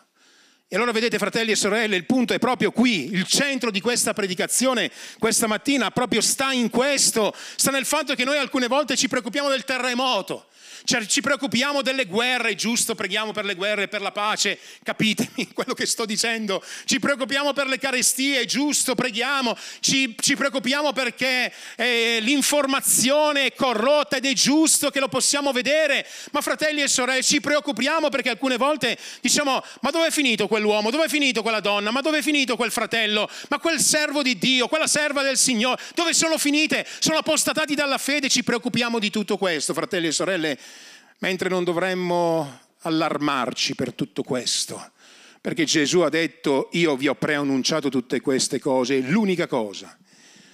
E 0.71 0.75
allora 0.75 0.91
vedete 0.91 1.17
fratelli 1.17 1.49
e 1.49 1.55
sorelle, 1.55 1.95
il 1.95 2.05
punto 2.05 2.36
è 2.36 2.38
proprio 2.38 2.69
qui, 2.69 3.12
il 3.12 3.25
centro 3.25 3.71
di 3.71 3.82
questa 3.82 4.13
predicazione 4.13 4.91
questa 5.17 5.47
mattina 5.47 5.89
proprio 5.89 6.21
sta 6.21 6.51
in 6.51 6.69
questo, 6.69 7.34
sta 7.55 7.71
nel 7.71 7.88
fatto 7.88 8.13
che 8.13 8.23
noi 8.23 8.38
alcune 8.38 8.67
volte 8.67 8.95
ci 8.95 9.08
preoccupiamo 9.08 9.49
del 9.49 9.63
terremoto, 9.63 10.49
cioè, 10.84 11.06
ci 11.06 11.22
preoccupiamo 11.22 11.82
delle 11.82 12.06
guerre, 12.06 12.56
giusto, 12.56 12.96
preghiamo 12.96 13.32
per 13.32 13.46
le 13.46 13.56
guerre, 13.56 13.88
per 13.88 14.02
la 14.02 14.12
pace, 14.12 14.58
capitemi 14.84 15.52
quello 15.54 15.74
che 15.74 15.86
sto 15.86 16.06
dicendo. 16.06 16.63
Ci 16.86 17.00
preoccupiamo 17.00 17.54
per 17.54 17.68
le 17.68 17.78
carestie, 17.78 18.46
giusto, 18.46 18.96
preghiamo. 18.96 19.56
Ci, 19.80 20.15
ci 20.20 20.36
preoccupiamo 20.36 20.94
perché 20.94 21.52
eh, 21.76 22.20
l'informazione 22.22 23.46
è 23.46 23.54
corrotta 23.54 24.18
ed 24.18 24.26
è 24.26 24.34
giusto 24.34 24.89
che 24.89 25.00
lo 25.00 25.08
possiamo 25.08 25.52
vedere. 25.52 26.06
Ma 26.32 26.42
fratelli 26.42 26.82
e 26.82 26.88
sorelle, 26.88 27.24
ci 27.24 27.39
preoccupiamo 27.39 28.10
perché 28.10 28.30
alcune 28.30 28.58
volte 28.58 28.98
diciamo, 29.22 29.63
ma 29.82 29.89
dove 29.92 30.08
è 30.08 30.12
finito 30.12 30.48
quell'uomo? 30.48 30.92
Dove 30.92 31.06
è 31.06 31.10
finito 31.10 31.42
quella 31.42 31.60
donna? 31.60 31.92
Ma 31.92 32.02
dove 32.02 32.20
è 32.20 32.22
finito 32.22 32.56
quel 32.56 32.72
fratello? 32.72 33.30
Ma 33.50 33.60
quel 33.60 33.80
servo 33.80 34.22
di 34.22 34.38
Dio, 34.38 34.68
quella 34.68 34.88
serva 34.88 35.24
del 35.24 35.38
Signore? 35.38 35.82
Dove 35.94 36.13
sono 36.13 36.38
finite? 36.38 36.86
Sono 37.00 37.18
apostatati 37.18 37.76
dalla 37.76 37.98
fede? 37.98 38.30
Ci 38.30 38.44
preoccupiamo 38.44 39.00
di 39.00 39.10
tutto 39.10 39.38
questo, 39.38 39.74
fratelli 39.74 40.08
e 40.08 40.12
sorelle 40.12 40.58
mentre 41.19 41.49
non 41.49 41.63
dovremmo 41.63 42.60
allarmarci 42.82 43.75
per 43.75 43.93
tutto 43.93 44.23
questo, 44.23 44.91
perché 45.41 45.65
Gesù 45.65 45.99
ha 46.01 46.10
detto 46.10 46.69
io 46.73 46.95
vi 46.95 47.08
ho 47.08 47.15
preannunciato 47.15 47.89
tutte 47.89 48.21
queste 48.21 48.60
cose, 48.60 48.99
l'unica 48.99 49.47
cosa 49.47 49.97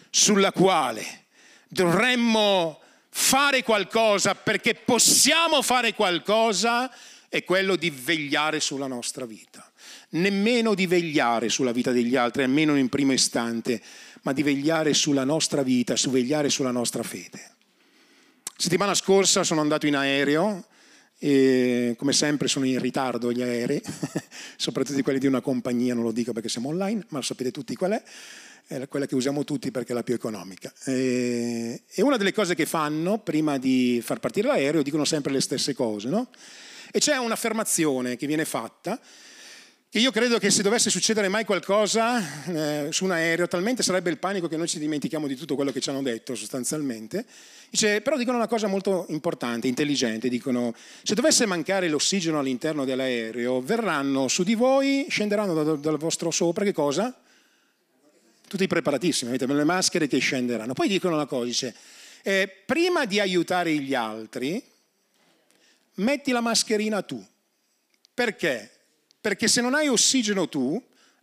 sulla 0.10 0.52
quale 0.52 1.26
dovremmo 1.68 2.80
fare 3.10 3.64
qualcosa 3.64 4.34
perché 4.34 4.76
possiamo 4.76 5.62
fare 5.62 5.94
qualcosa 5.94 6.90
è 7.28 7.44
quello 7.44 7.76
di 7.76 7.90
vegliare 7.90 8.60
sulla 8.60 8.88
nostra 8.88 9.26
vita. 9.26 9.70
Nemmeno 10.12 10.74
di 10.74 10.88
vegliare 10.88 11.50
sulla 11.50 11.74
vita 11.74 11.92
degli 11.92 12.16
altri, 12.16 12.44
almeno 12.44 12.78
in 12.78 12.88
primo 12.88 13.12
istante, 13.12 13.82
ma 14.22 14.32
di 14.32 14.42
vegliare 14.42 14.94
sulla 14.94 15.26
nostra 15.26 15.62
vita, 15.64 15.98
su 15.98 16.10
vegliare 16.10 16.50
sulla 16.50 16.72
nostra 16.72 17.04
fede. 17.04 17.55
Settimana 18.58 18.94
scorsa 18.94 19.44
sono 19.44 19.60
andato 19.60 19.86
in 19.86 19.98
aereo 19.98 20.64
e 21.20 21.94
come 21.98 22.14
sempre 22.14 22.48
sono 22.48 22.66
in 22.66 22.80
ritardo 22.80 23.32
gli 23.32 23.42
aerei, 23.42 23.82
soprattutto 24.56 25.02
quelli 25.02 25.20
di 25.20 25.28
una 25.28 25.42
compagnia, 25.42 25.94
non 25.94 26.04
lo 26.04 26.14
dico 26.14 26.32
perché 26.32 26.48
siamo 26.48 26.70
online, 26.70 27.06
ma 27.10 27.18
lo 27.18 27.24
sapete 27.24 27.52
tutti 27.52 27.76
qual 27.76 27.92
è, 27.92 28.04
è 28.68 28.88
quella 28.88 29.08
che 29.08 29.16
usiamo 29.16 29.44
tutti 29.44 29.72
perché 29.72 29.92
è 29.92 29.96
la 29.96 30.04
più 30.04 30.14
economica. 30.14 30.72
E, 30.86 31.82
e 31.86 32.02
una 32.02 32.16
delle 32.16 32.32
cose 32.32 32.56
che 32.56 32.66
fanno 32.66 33.18
prima 33.18 33.58
di 33.58 34.02
far 34.02 34.20
partire 34.22 34.48
l'aereo 34.48 34.84
dicono 34.84 35.04
sempre 35.04 35.34
le 35.34 35.42
stesse 35.42 35.74
cose, 35.74 36.08
no? 36.08 36.30
E 36.92 37.00
c'è 37.00 37.18
un'affermazione 37.18 38.16
che 38.16 38.26
viene 38.26 38.46
fatta 38.46 38.98
che 39.96 40.02
io 40.02 40.12
credo 40.12 40.40
che 40.40 40.52
se 40.52 40.62
dovesse 40.62 40.90
succedere 40.90 41.30
mai 41.30 41.46
qualcosa 41.46 42.44
eh, 42.48 42.92
su 42.92 43.06
un 43.06 43.12
aereo, 43.12 43.48
talmente 43.48 43.82
sarebbe 43.82 44.10
il 44.10 44.18
panico 44.18 44.50
che 44.50 44.58
noi 44.58 44.68
ci 44.68 44.78
dimentichiamo 44.78 45.26
di 45.26 45.38
tutto 45.38 45.56
quello 45.56 45.72
che 45.72 45.80
ci 45.80 45.90
hanno 45.90 46.02
detto 46.02 46.36
sostanzialmente. 46.36 47.26
Dice, 47.70 48.02
però 48.02 48.18
dicono 48.18 48.36
una 48.36 48.50
cosa 48.50 48.68
molto 48.68 49.06
importante, 49.08 49.70
intelligente, 49.70 50.28
dicono 50.28 50.76
se 51.02 51.16
dovesse 51.16 51.46
mancare 51.46 51.88
l'ossigeno 51.88 52.40
all'interno 52.40 52.84
dell'aereo, 52.84 53.62
verranno 53.62 54.28
su 54.28 54.44
di 54.44 54.54
voi, 54.54 55.06
scenderanno 55.08 55.64
dal, 55.64 55.80
dal 55.80 55.98
vostro 55.98 56.30
sopra, 56.30 56.66
che 56.66 56.74
cosa? 56.74 57.18
Tutti 58.50 58.68
preparatissimi, 58.68 59.30
avete 59.30 59.46
le 59.46 59.64
maschere 59.64 60.08
che 60.08 60.18
scenderanno. 60.18 60.74
Poi 60.74 60.90
dicono 60.90 61.16
una 61.16 61.26
cosa, 61.26 61.46
dice, 61.46 61.74
eh, 62.22 62.52
prima 62.66 63.06
di 63.06 63.22
aiutare 63.22 63.74
gli 63.76 63.94
altri, 63.94 64.62
metti 65.94 66.34
la 66.34 66.42
mascherina 66.42 67.02
tu. 67.02 67.26
Perché? 68.14 68.72
Perché 69.26 69.48
se 69.48 69.60
non 69.60 69.74
hai 69.74 69.88
ossigeno 69.88 70.48
tu, 70.48 70.80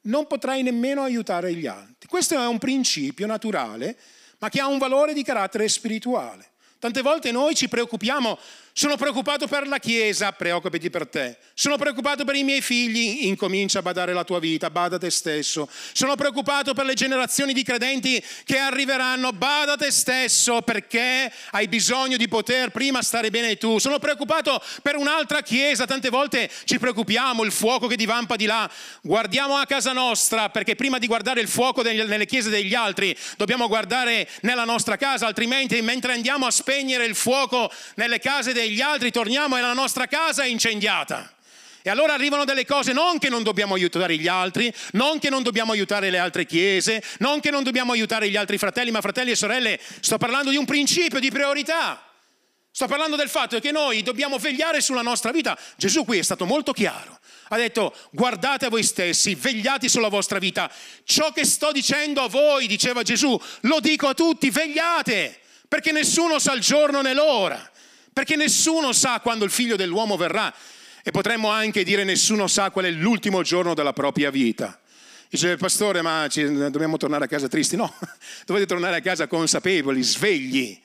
non 0.07 0.27
potrai 0.27 0.65
nemmeno 0.65 1.03
aiutare 1.03 1.55
gli 1.55 1.69
altri. 1.69 2.09
Questo 2.09 2.35
è 2.35 2.45
un 2.49 2.59
principio 2.59 3.29
naturale, 3.29 3.97
ma 4.39 4.49
che 4.49 4.59
ha 4.59 4.67
un 4.67 4.79
valore 4.79 5.13
di 5.15 5.23
carattere 5.23 5.69
spirituale. 5.69 6.51
Tante 6.81 7.01
volte 7.01 7.31
noi 7.31 7.55
ci 7.55 7.69
preoccupiamo 7.69 8.37
sono 8.75 8.97
preoccupato 8.97 9.47
per 9.47 9.67
la 9.69 9.79
Chiesa, 9.79 10.33
preoccupati 10.33 10.89
per 10.89 11.07
te. 11.07 11.37
Sono 11.53 11.77
preoccupato 11.77 12.25
per 12.25 12.37
i 12.37 12.43
miei 12.43 12.63
figli, 12.63 13.27
incomincia 13.27 13.81
a 13.81 13.83
badare 13.83 14.15
la 14.15 14.25
tua 14.25 14.39
vita, 14.39 14.71
bada 14.71 14.97
te 14.97 15.11
stesso. 15.11 15.69
Sono 15.93 16.15
preoccupato 16.15 16.73
per 16.73 16.87
le 16.87 16.95
generazioni 16.95 17.53
di 17.53 17.63
credenti 17.63 18.23
che 18.45 18.57
arriveranno, 18.57 19.33
bada 19.33 19.77
te 19.77 19.91
stesso 19.91 20.63
perché 20.63 21.31
hai 21.51 21.69
bisogno 21.69 22.17
di 22.17 22.29
poter 22.29 22.71
prima 22.71 23.03
stare 23.03 23.29
bene 23.29 23.59
tu. 23.59 23.79
Sono 23.79 23.99
preoccupato 23.99 24.63
per 24.81 24.97
un'altra 24.97 25.43
Chiesa, 25.43 25.85
tante 25.85 26.09
volte 26.09 26.51
ci 26.65 26.79
preoccupiamo, 26.79 27.43
il 27.45 27.53
fuoco 27.53 27.87
che 27.87 27.97
divampa 27.97 28.37
di 28.37 28.47
là. 28.47 28.71
Guardiamo 29.03 29.57
a 29.57 29.67
casa 29.67 29.93
nostra 29.93 30.49
perché 30.49 30.77
prima 30.77 30.97
di 30.97 31.07
guardare 31.07 31.43
il 31.43 31.49
fuoco 31.49 31.83
nelle 31.83 32.27
chiese 32.27 32.49
degli 32.49 32.75
altri 32.75 33.15
dobbiamo 33.37 33.69
guardare 33.69 34.27
nella 34.41 34.65
nostra 34.65 34.97
casa, 34.97 35.27
altrimenti 35.27 35.83
mentre 35.83 36.15
andiamo 36.15 36.47
a 36.47 36.51
spegnere 36.51 37.05
il 37.05 37.15
fuoco 37.15 37.71
nelle 37.97 38.19
case 38.19 38.53
degli 38.53 38.62
degli 38.63 38.81
altri, 38.81 39.11
torniamo 39.11 39.57
e 39.57 39.61
la 39.61 39.73
nostra 39.73 40.07
casa 40.07 40.45
è 40.45 40.47
incendiata. 40.47 41.35
E 41.85 41.91
allora 41.91 42.15
arrivano 42.15 42.45
delle 42.45 42.65
cose 42.65 42.93
non 42.93 43.19
che 43.19 43.29
non 43.29 43.43
dobbiamo 43.43 43.75
aiutare 43.75 44.17
gli 44.17 44.29
altri, 44.29 44.73
non 44.93 45.19
che 45.19 45.31
non 45.31 45.43
dobbiamo 45.43 45.73
aiutare 45.73 46.11
le 46.11 46.19
altre 46.19 46.47
chiese, 46.47 47.03
non 47.19 47.41
che 47.41 47.51
non 47.51 47.65
dobbiamo 47.65 47.91
aiutare 47.91 48.29
gli 48.29 48.37
altri 48.37 48.57
fratelli, 48.57 48.93
ma 48.93 49.01
fratelli 49.01 49.33
e 49.33 49.37
sorelle, 49.37 49.81
sto 50.01 50.17
parlando 50.17 50.51
di 50.51 50.57
un 50.57 50.65
principio 50.65 51.19
di 51.19 51.31
priorità. 51.31 52.07
Sto 52.71 52.87
parlando 52.87 53.17
del 53.17 53.29
fatto 53.29 53.59
che 53.59 53.73
noi 53.73 54.03
dobbiamo 54.03 54.39
vegliare 54.39 54.81
sulla 54.81 55.03
nostra 55.03 55.33
vita. 55.33 55.59
Gesù 55.77 56.05
qui 56.05 56.19
è 56.19 56.23
stato 56.23 56.47
molto 56.47 56.73
chiaro. 56.73 57.19
Ha 57.49 57.57
detto 57.57 57.95
guardate 58.13 58.67
a 58.67 58.71
voi 58.71 58.85
stessi, 58.85 59.35
vegliate 59.35 59.89
sulla 59.89 60.09
vostra 60.09 60.39
vita. 60.39 60.71
Ciò 61.05 61.33
che 61.33 61.45
sto 61.45 61.73
dicendo 61.73 62.23
a 62.23 62.29
voi, 62.29 62.67
diceva 62.69 63.03
Gesù, 63.03 63.39
lo 63.63 63.81
dico 63.81 64.07
a 64.07 64.15
tutti, 64.15 64.49
vegliate, 64.51 65.39
perché 65.69 65.91
nessuno 65.91 66.39
sa 66.39 66.55
il 66.55 66.61
giorno 66.61 67.03
né 67.03 67.13
l'ora 67.13 67.72
perché 68.13 68.37
nessuno 68.37 68.93
sa 68.93 69.21
quando 69.21 69.45
il 69.45 69.51
figlio 69.51 69.77
dell'uomo 69.77 70.17
verrà 70.17 70.53
e 71.03 71.11
potremmo 71.11 71.49
anche 71.49 71.83
dire 71.83 72.05
nessuno 72.05 72.47
sa 72.47 72.71
qual 72.71 72.85
è 72.85 72.91
l'ultimo 72.91 73.43
giorno 73.43 73.75
della 73.75 73.93
propria 73.93 74.31
vita. 74.31 74.79
Dice, 75.29 75.57
pastore, 75.57 76.03
ma 76.03 76.27
ci, 76.29 76.45
dobbiamo 76.45 76.99
tornare 76.99 77.25
a 77.25 77.29
casa 77.29 77.49
tristi? 77.49 77.75
No, 77.75 77.93
dovete 78.45 78.67
tornare 78.67 78.97
a 78.97 79.01
casa 79.01 79.27
consapevoli, 79.27 80.03
svegli, 80.03 80.79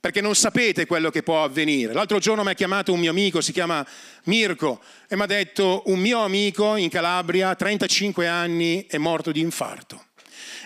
perché 0.00 0.20
non 0.20 0.34
sapete 0.34 0.86
quello 0.86 1.10
che 1.10 1.22
può 1.22 1.44
avvenire. 1.44 1.92
L'altro 1.92 2.18
giorno 2.18 2.42
mi 2.42 2.50
ha 2.50 2.54
chiamato 2.54 2.92
un 2.92 2.98
mio 2.98 3.10
amico, 3.10 3.40
si 3.40 3.52
chiama 3.52 3.86
Mirko, 4.24 4.82
e 5.06 5.14
mi 5.14 5.22
ha 5.22 5.26
detto, 5.26 5.84
un 5.86 6.00
mio 6.00 6.18
amico 6.18 6.74
in 6.74 6.90
Calabria, 6.90 7.54
35 7.54 8.26
anni, 8.26 8.86
è 8.88 8.98
morto 8.98 9.30
di 9.30 9.40
infarto 9.40 10.06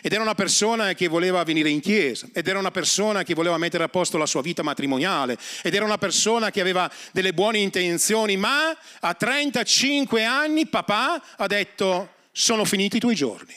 ed 0.06 0.12
era 0.12 0.22
una 0.22 0.36
persona 0.36 0.92
che 0.92 1.08
voleva 1.08 1.42
venire 1.42 1.68
in 1.68 1.80
chiesa, 1.80 2.28
ed 2.32 2.46
era 2.46 2.60
una 2.60 2.70
persona 2.70 3.24
che 3.24 3.34
voleva 3.34 3.58
mettere 3.58 3.82
a 3.82 3.88
posto 3.88 4.16
la 4.16 4.26
sua 4.26 4.40
vita 4.40 4.62
matrimoniale, 4.62 5.36
ed 5.64 5.74
era 5.74 5.84
una 5.84 5.98
persona 5.98 6.52
che 6.52 6.60
aveva 6.60 6.88
delle 7.10 7.34
buone 7.34 7.58
intenzioni, 7.58 8.36
ma 8.36 8.68
a 9.00 9.14
35 9.14 10.22
anni 10.22 10.68
papà 10.68 11.20
ha 11.36 11.46
detto 11.48 12.10
sono 12.30 12.64
finiti 12.64 12.98
i 12.98 13.00
tuoi 13.00 13.16
giorni. 13.16 13.52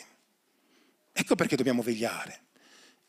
Ecco 1.13 1.35
perché 1.35 1.55
dobbiamo 1.55 1.83
vegliare. 1.83 2.45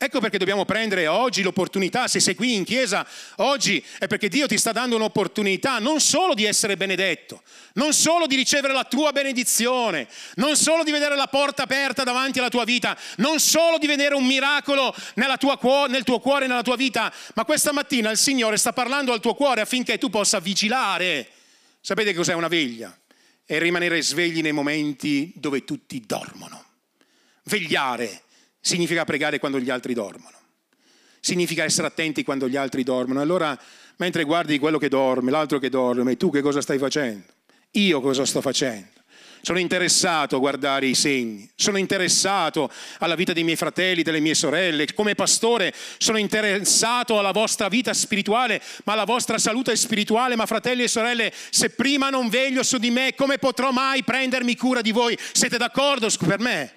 Ecco 0.02 0.18
perché 0.18 0.38
dobbiamo 0.38 0.64
prendere 0.64 1.06
oggi 1.08 1.42
l'opportunità, 1.42 2.08
se 2.08 2.20
sei 2.20 2.34
qui 2.34 2.54
in 2.54 2.64
chiesa 2.64 3.06
oggi, 3.36 3.84
è 3.98 4.06
perché 4.06 4.30
Dio 4.30 4.46
ti 4.46 4.56
sta 4.56 4.72
dando 4.72 4.96
un'opportunità 4.96 5.78
non 5.78 6.00
solo 6.00 6.32
di 6.32 6.46
essere 6.46 6.78
benedetto, 6.78 7.42
non 7.74 7.92
solo 7.92 8.26
di 8.26 8.34
ricevere 8.34 8.72
la 8.72 8.84
tua 8.84 9.12
benedizione, 9.12 10.08
non 10.36 10.56
solo 10.56 10.84
di 10.84 10.90
vedere 10.90 11.16
la 11.16 11.26
porta 11.26 11.64
aperta 11.64 12.02
davanti 12.02 12.38
alla 12.38 12.48
tua 12.48 12.64
vita, 12.64 12.96
non 13.16 13.40
solo 13.40 13.76
di 13.76 13.86
vedere 13.86 14.14
un 14.14 14.24
miracolo 14.24 14.94
tua, 15.38 15.86
nel 15.86 16.02
tuo 16.02 16.18
cuore, 16.18 16.46
nella 16.46 16.62
tua 16.62 16.76
vita, 16.76 17.12
ma 17.34 17.44
questa 17.44 17.74
mattina 17.74 18.10
il 18.10 18.16
Signore 18.16 18.56
sta 18.56 18.72
parlando 18.72 19.12
al 19.12 19.20
tuo 19.20 19.34
cuore 19.34 19.60
affinché 19.60 19.98
tu 19.98 20.08
possa 20.08 20.40
vigilare. 20.40 21.28
Sapete 21.78 22.14
cos'è 22.14 22.32
una 22.32 22.48
veglia? 22.48 22.98
È 23.44 23.58
rimanere 23.58 24.00
svegli 24.00 24.40
nei 24.40 24.52
momenti 24.52 25.30
dove 25.34 25.62
tutti 25.66 26.02
dormono. 26.06 26.64
Vegliare 27.42 28.22
significa 28.60 29.04
pregare 29.04 29.38
quando 29.38 29.58
gli 29.58 29.70
altri 29.70 29.94
dormono, 29.94 30.36
significa 31.20 31.64
essere 31.64 31.86
attenti 31.86 32.22
quando 32.22 32.48
gli 32.48 32.56
altri 32.56 32.82
dormono. 32.82 33.20
Allora, 33.20 33.58
mentre 33.96 34.24
guardi 34.24 34.58
quello 34.58 34.78
che 34.78 34.88
dorme, 34.88 35.30
l'altro 35.30 35.58
che 35.58 35.70
dorme, 35.70 36.16
tu 36.16 36.30
che 36.30 36.42
cosa 36.42 36.60
stai 36.60 36.78
facendo? 36.78 37.26
Io 37.72 38.00
cosa 38.00 38.24
sto 38.24 38.40
facendo? 38.40 38.98
Sono 39.42 39.58
interessato 39.58 40.36
a 40.36 40.38
guardare 40.38 40.86
i 40.86 40.94
segni, 40.94 41.48
sono 41.54 41.78
interessato 41.78 42.70
alla 42.98 43.14
vita 43.14 43.32
dei 43.32 43.42
miei 43.42 43.56
fratelli, 43.56 44.02
delle 44.02 44.20
mie 44.20 44.34
sorelle. 44.34 44.92
Come 44.92 45.14
pastore 45.14 45.72
sono 45.96 46.18
interessato 46.18 47.18
alla 47.18 47.30
vostra 47.30 47.68
vita 47.68 47.94
spirituale, 47.94 48.60
ma 48.84 48.92
alla 48.92 49.04
vostra 49.04 49.38
salute 49.38 49.74
spirituale. 49.76 50.36
Ma 50.36 50.44
fratelli 50.44 50.82
e 50.82 50.88
sorelle, 50.88 51.32
se 51.48 51.70
prima 51.70 52.10
non 52.10 52.28
veglio 52.28 52.62
su 52.62 52.76
di 52.76 52.90
me, 52.90 53.14
come 53.14 53.38
potrò 53.38 53.70
mai 53.70 54.04
prendermi 54.04 54.54
cura 54.56 54.82
di 54.82 54.92
voi? 54.92 55.18
Siete 55.32 55.56
d'accordo 55.56 56.08
per 56.26 56.38
me? 56.38 56.74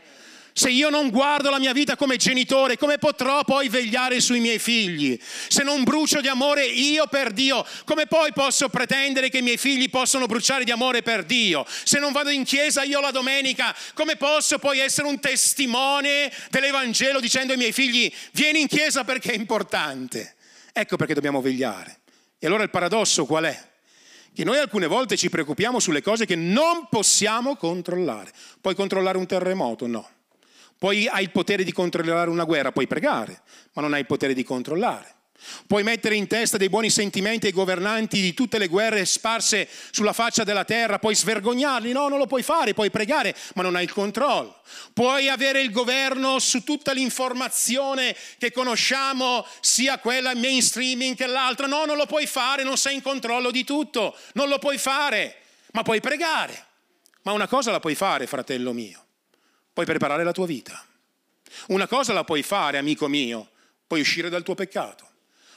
Se 0.53 0.69
io 0.69 0.89
non 0.89 1.09
guardo 1.09 1.49
la 1.49 1.57
mia 1.57 1.73
vita 1.73 1.95
come 1.95 2.17
genitore, 2.17 2.77
come 2.77 2.99
potrò 2.99 3.43
poi 3.43 3.69
vegliare 3.69 4.19
sui 4.19 4.39
miei 4.39 4.59
figli? 4.59 5.19
Se 5.47 5.63
non 5.63 5.83
brucio 5.83 6.21
di 6.21 6.27
amore 6.27 6.63
io 6.65 7.07
per 7.07 7.31
Dio, 7.31 7.65
come 7.85 8.05
poi 8.05 8.31
posso 8.33 8.69
pretendere 8.69 9.29
che 9.29 9.39
i 9.39 9.41
miei 9.41 9.57
figli 9.57 9.89
possano 9.89 10.27
bruciare 10.27 10.63
di 10.63 10.69
amore 10.69 11.01
per 11.01 11.23
Dio? 11.23 11.65
Se 11.83 11.97
non 11.97 12.11
vado 12.11 12.29
in 12.29 12.43
chiesa 12.43 12.83
io 12.83 13.01
la 13.01 13.09
domenica, 13.09 13.75
come 13.95 14.15
posso 14.15 14.59
poi 14.59 14.77
essere 14.77 15.07
un 15.07 15.19
testimone 15.19 16.31
dell'Evangelo 16.51 17.19
dicendo 17.19 17.53
ai 17.53 17.57
miei 17.57 17.71
figli 17.71 18.13
vieni 18.31 18.61
in 18.61 18.67
chiesa 18.67 19.03
perché 19.03 19.31
è 19.31 19.35
importante? 19.35 20.35
Ecco 20.71 20.97
perché 20.97 21.15
dobbiamo 21.15 21.41
vegliare. 21.41 22.01
E 22.37 22.45
allora 22.45 22.61
il 22.61 22.69
paradosso 22.69 23.25
qual 23.25 23.45
è? 23.45 23.71
Che 24.35 24.43
noi 24.43 24.57
alcune 24.57 24.85
volte 24.85 25.17
ci 25.17 25.29
preoccupiamo 25.29 25.79
sulle 25.79 26.01
cose 26.01 26.25
che 26.25 26.35
non 26.35 26.87
possiamo 26.89 27.55
controllare. 27.55 28.31
Puoi 28.61 28.75
controllare 28.75 29.17
un 29.17 29.25
terremoto? 29.25 29.87
No. 29.87 30.09
Poi 30.83 31.07
hai 31.07 31.23
il 31.23 31.31
potere 31.31 31.63
di 31.63 31.71
controllare 31.71 32.29
una 32.29 32.43
guerra, 32.43 32.73
puoi 32.73 32.87
pregare, 32.87 33.43
ma 33.71 33.81
non 33.81 33.93
hai 33.93 34.01
il 34.01 34.05
potere 34.05 34.33
di 34.33 34.43
controllare. 34.43 35.15
Puoi 35.65 35.81
mettere 35.81 36.15
in 36.15 36.27
testa 36.27 36.57
dei 36.57 36.67
buoni 36.67 36.89
sentimenti 36.89 37.45
ai 37.45 37.53
governanti 37.53 38.19
di 38.19 38.33
tutte 38.33 38.57
le 38.57 38.67
guerre 38.67 39.05
sparse 39.05 39.69
sulla 39.91 40.11
faccia 40.11 40.43
della 40.43 40.65
terra, 40.65 40.99
puoi 40.99 41.15
svergognarli, 41.15 41.93
no, 41.93 42.09
non 42.09 42.17
lo 42.17 42.27
puoi 42.27 42.43
fare, 42.43 42.73
puoi 42.73 42.91
pregare, 42.91 43.33
ma 43.55 43.63
non 43.63 43.77
hai 43.77 43.85
il 43.85 43.93
controllo. 43.93 44.59
Puoi 44.91 45.29
avere 45.29 45.61
il 45.61 45.71
governo 45.71 46.37
su 46.39 46.65
tutta 46.65 46.91
l'informazione 46.91 48.13
che 48.37 48.51
conosciamo, 48.51 49.47
sia 49.61 49.99
quella 49.99 50.35
mainstreaming 50.35 51.15
che 51.15 51.27
l'altra, 51.27 51.65
no, 51.65 51.85
non 51.85 51.95
lo 51.95 52.07
puoi 52.07 52.27
fare, 52.27 52.63
non 52.63 52.75
sei 52.75 52.95
in 52.95 53.01
controllo 53.01 53.51
di 53.51 53.63
tutto, 53.63 54.17
non 54.33 54.49
lo 54.49 54.59
puoi 54.59 54.77
fare, 54.77 55.43
ma 55.71 55.81
puoi 55.81 56.01
pregare. 56.01 56.65
Ma 57.21 57.31
una 57.31 57.47
cosa 57.47 57.71
la 57.71 57.79
puoi 57.79 57.95
fare, 57.95 58.27
fratello 58.27 58.73
mio, 58.73 59.01
puoi 59.73 59.85
preparare 59.85 60.23
la 60.23 60.31
tua 60.31 60.45
vita. 60.45 60.85
Una 61.67 61.87
cosa 61.87 62.13
la 62.13 62.23
puoi 62.23 62.43
fare, 62.43 62.77
amico 62.77 63.07
mio, 63.07 63.49
puoi 63.87 64.01
uscire 64.01 64.29
dal 64.29 64.43
tuo 64.43 64.55
peccato. 64.55 65.09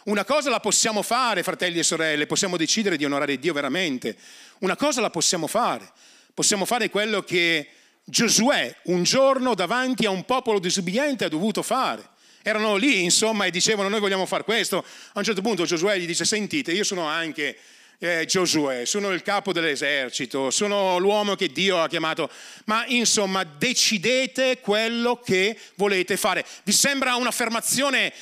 Una 0.05 0.25
cosa 0.25 0.51
la 0.51 0.61
possiamo 0.61 1.03
fare, 1.03 1.43
fratelli 1.43 1.81
e 1.81 1.83
sorelle, 1.83 2.27
possiamo 2.27 2.57
decidere 2.57 2.97
di 2.97 3.05
onorare 3.05 3.39
Dio 3.39 3.53
veramente. 3.53 4.17
Una 4.61 4.77
cosa 4.77 5.01
la 5.01 5.11
possiamo 5.11 5.47
fare. 5.47 5.91
Possiamo 6.33 6.65
fare 6.65 6.91
quello 6.91 7.23
che 7.23 7.71
Giosuè 8.09 8.73
un 8.85 9.03
giorno 9.03 9.55
davanti 9.55 10.07
a 10.07 10.11
un 10.11 10.25
popolo 10.25 10.61
disobbediente 10.61 11.25
ha 11.25 11.29
dovuto 11.29 11.63
fare. 11.63 12.09
Erano 12.43 12.77
lì, 12.77 13.03
insomma, 13.03 13.47
e 13.47 13.51
dicevano 13.51 13.89
noi 13.89 13.99
vogliamo 13.99 14.27
fare 14.27 14.45
questo. 14.45 14.79
A 15.15 15.19
un 15.19 15.25
certo 15.25 15.43
punto 15.43 15.65
Giosuè 15.65 15.99
gli 15.99 16.07
dice 16.07 16.25
sentite, 16.25 16.71
io 16.71 16.85
sono 16.85 17.05
anche 17.07 17.59
eh, 17.99 18.25
Giosuè, 18.27 18.85
sono 18.85 19.11
il 19.13 19.23
capo 19.23 19.53
dell'esercito, 19.53 20.51
sono 20.51 20.99
l'uomo 20.99 21.35
che 21.35 21.49
Dio 21.49 21.83
ha 21.83 21.89
chiamato, 21.89 22.31
ma 22.67 22.85
insomma 22.87 23.45
decidete 23.45 24.61
quello 24.61 25.21
che 25.21 25.59
volete 25.77 26.17
fare. 26.17 26.45
Vi 26.65 26.73
sembra 26.73 27.15
un'affermazione 27.17 28.13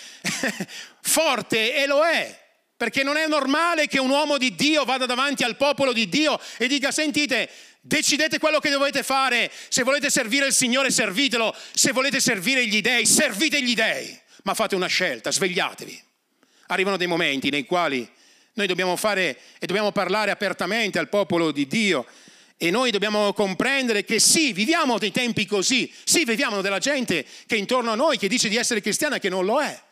forte? 1.02 1.74
E 1.74 1.86
lo 1.86 2.04
è, 2.04 2.38
perché 2.76 3.02
non 3.02 3.16
è 3.16 3.26
normale 3.26 3.86
che 3.86 3.98
un 3.98 4.10
uomo 4.10 4.38
di 4.38 4.54
Dio 4.54 4.84
vada 4.84 5.06
davanti 5.06 5.42
al 5.42 5.56
popolo 5.56 5.92
di 5.92 6.08
Dio 6.08 6.38
e 6.58 6.68
dica 6.68 6.90
sentite, 6.90 7.50
decidete 7.80 8.38
quello 8.38 8.60
che 8.60 8.70
dovete 8.70 9.02
fare, 9.02 9.50
se 9.68 9.82
volete 9.82 10.08
servire 10.08 10.46
il 10.46 10.54
Signore 10.54 10.90
servitelo, 10.90 11.54
se 11.72 11.92
volete 11.92 12.20
servire 12.20 12.66
gli 12.66 12.80
dèi 12.80 13.06
servite 13.06 13.62
gli 13.62 13.74
dèi, 13.74 14.18
ma 14.44 14.54
fate 14.54 14.74
una 14.74 14.86
scelta, 14.86 15.30
svegliatevi. 15.30 16.02
Arrivano 16.68 16.96
dei 16.96 17.06
momenti 17.06 17.50
nei 17.50 17.64
quali 17.66 18.10
noi 18.54 18.66
dobbiamo 18.66 18.96
fare 18.96 19.38
e 19.58 19.66
dobbiamo 19.66 19.92
parlare 19.92 20.30
apertamente 20.30 20.98
al 20.98 21.08
popolo 21.08 21.52
di 21.52 21.66
Dio. 21.66 22.06
E 22.56 22.70
noi 22.70 22.90
dobbiamo 22.90 23.32
comprendere 23.32 24.04
che 24.04 24.20
sì, 24.20 24.52
viviamo 24.52 24.98
dei 24.98 25.10
tempi 25.10 25.44
così, 25.44 25.92
sì, 26.04 26.24
vediamo 26.24 26.60
della 26.60 26.78
gente 26.78 27.26
che 27.46 27.56
è 27.56 27.58
intorno 27.58 27.90
a 27.90 27.96
noi 27.96 28.16
che 28.16 28.28
dice 28.28 28.48
di 28.48 28.56
essere 28.56 28.80
cristiana 28.80 29.16
e 29.16 29.18
che 29.18 29.28
non 29.28 29.44
lo 29.44 29.60
è. 29.60 29.82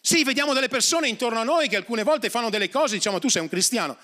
Sì, 0.00 0.22
vediamo 0.22 0.52
delle 0.52 0.68
persone 0.68 1.08
intorno 1.08 1.40
a 1.40 1.44
noi 1.44 1.68
che 1.68 1.76
alcune 1.76 2.02
volte 2.02 2.28
fanno 2.28 2.50
delle 2.50 2.68
cose, 2.68 2.96
diciamo 2.96 3.18
tu 3.18 3.28
sei 3.28 3.40
un 3.40 3.48
cristiano, 3.48 3.96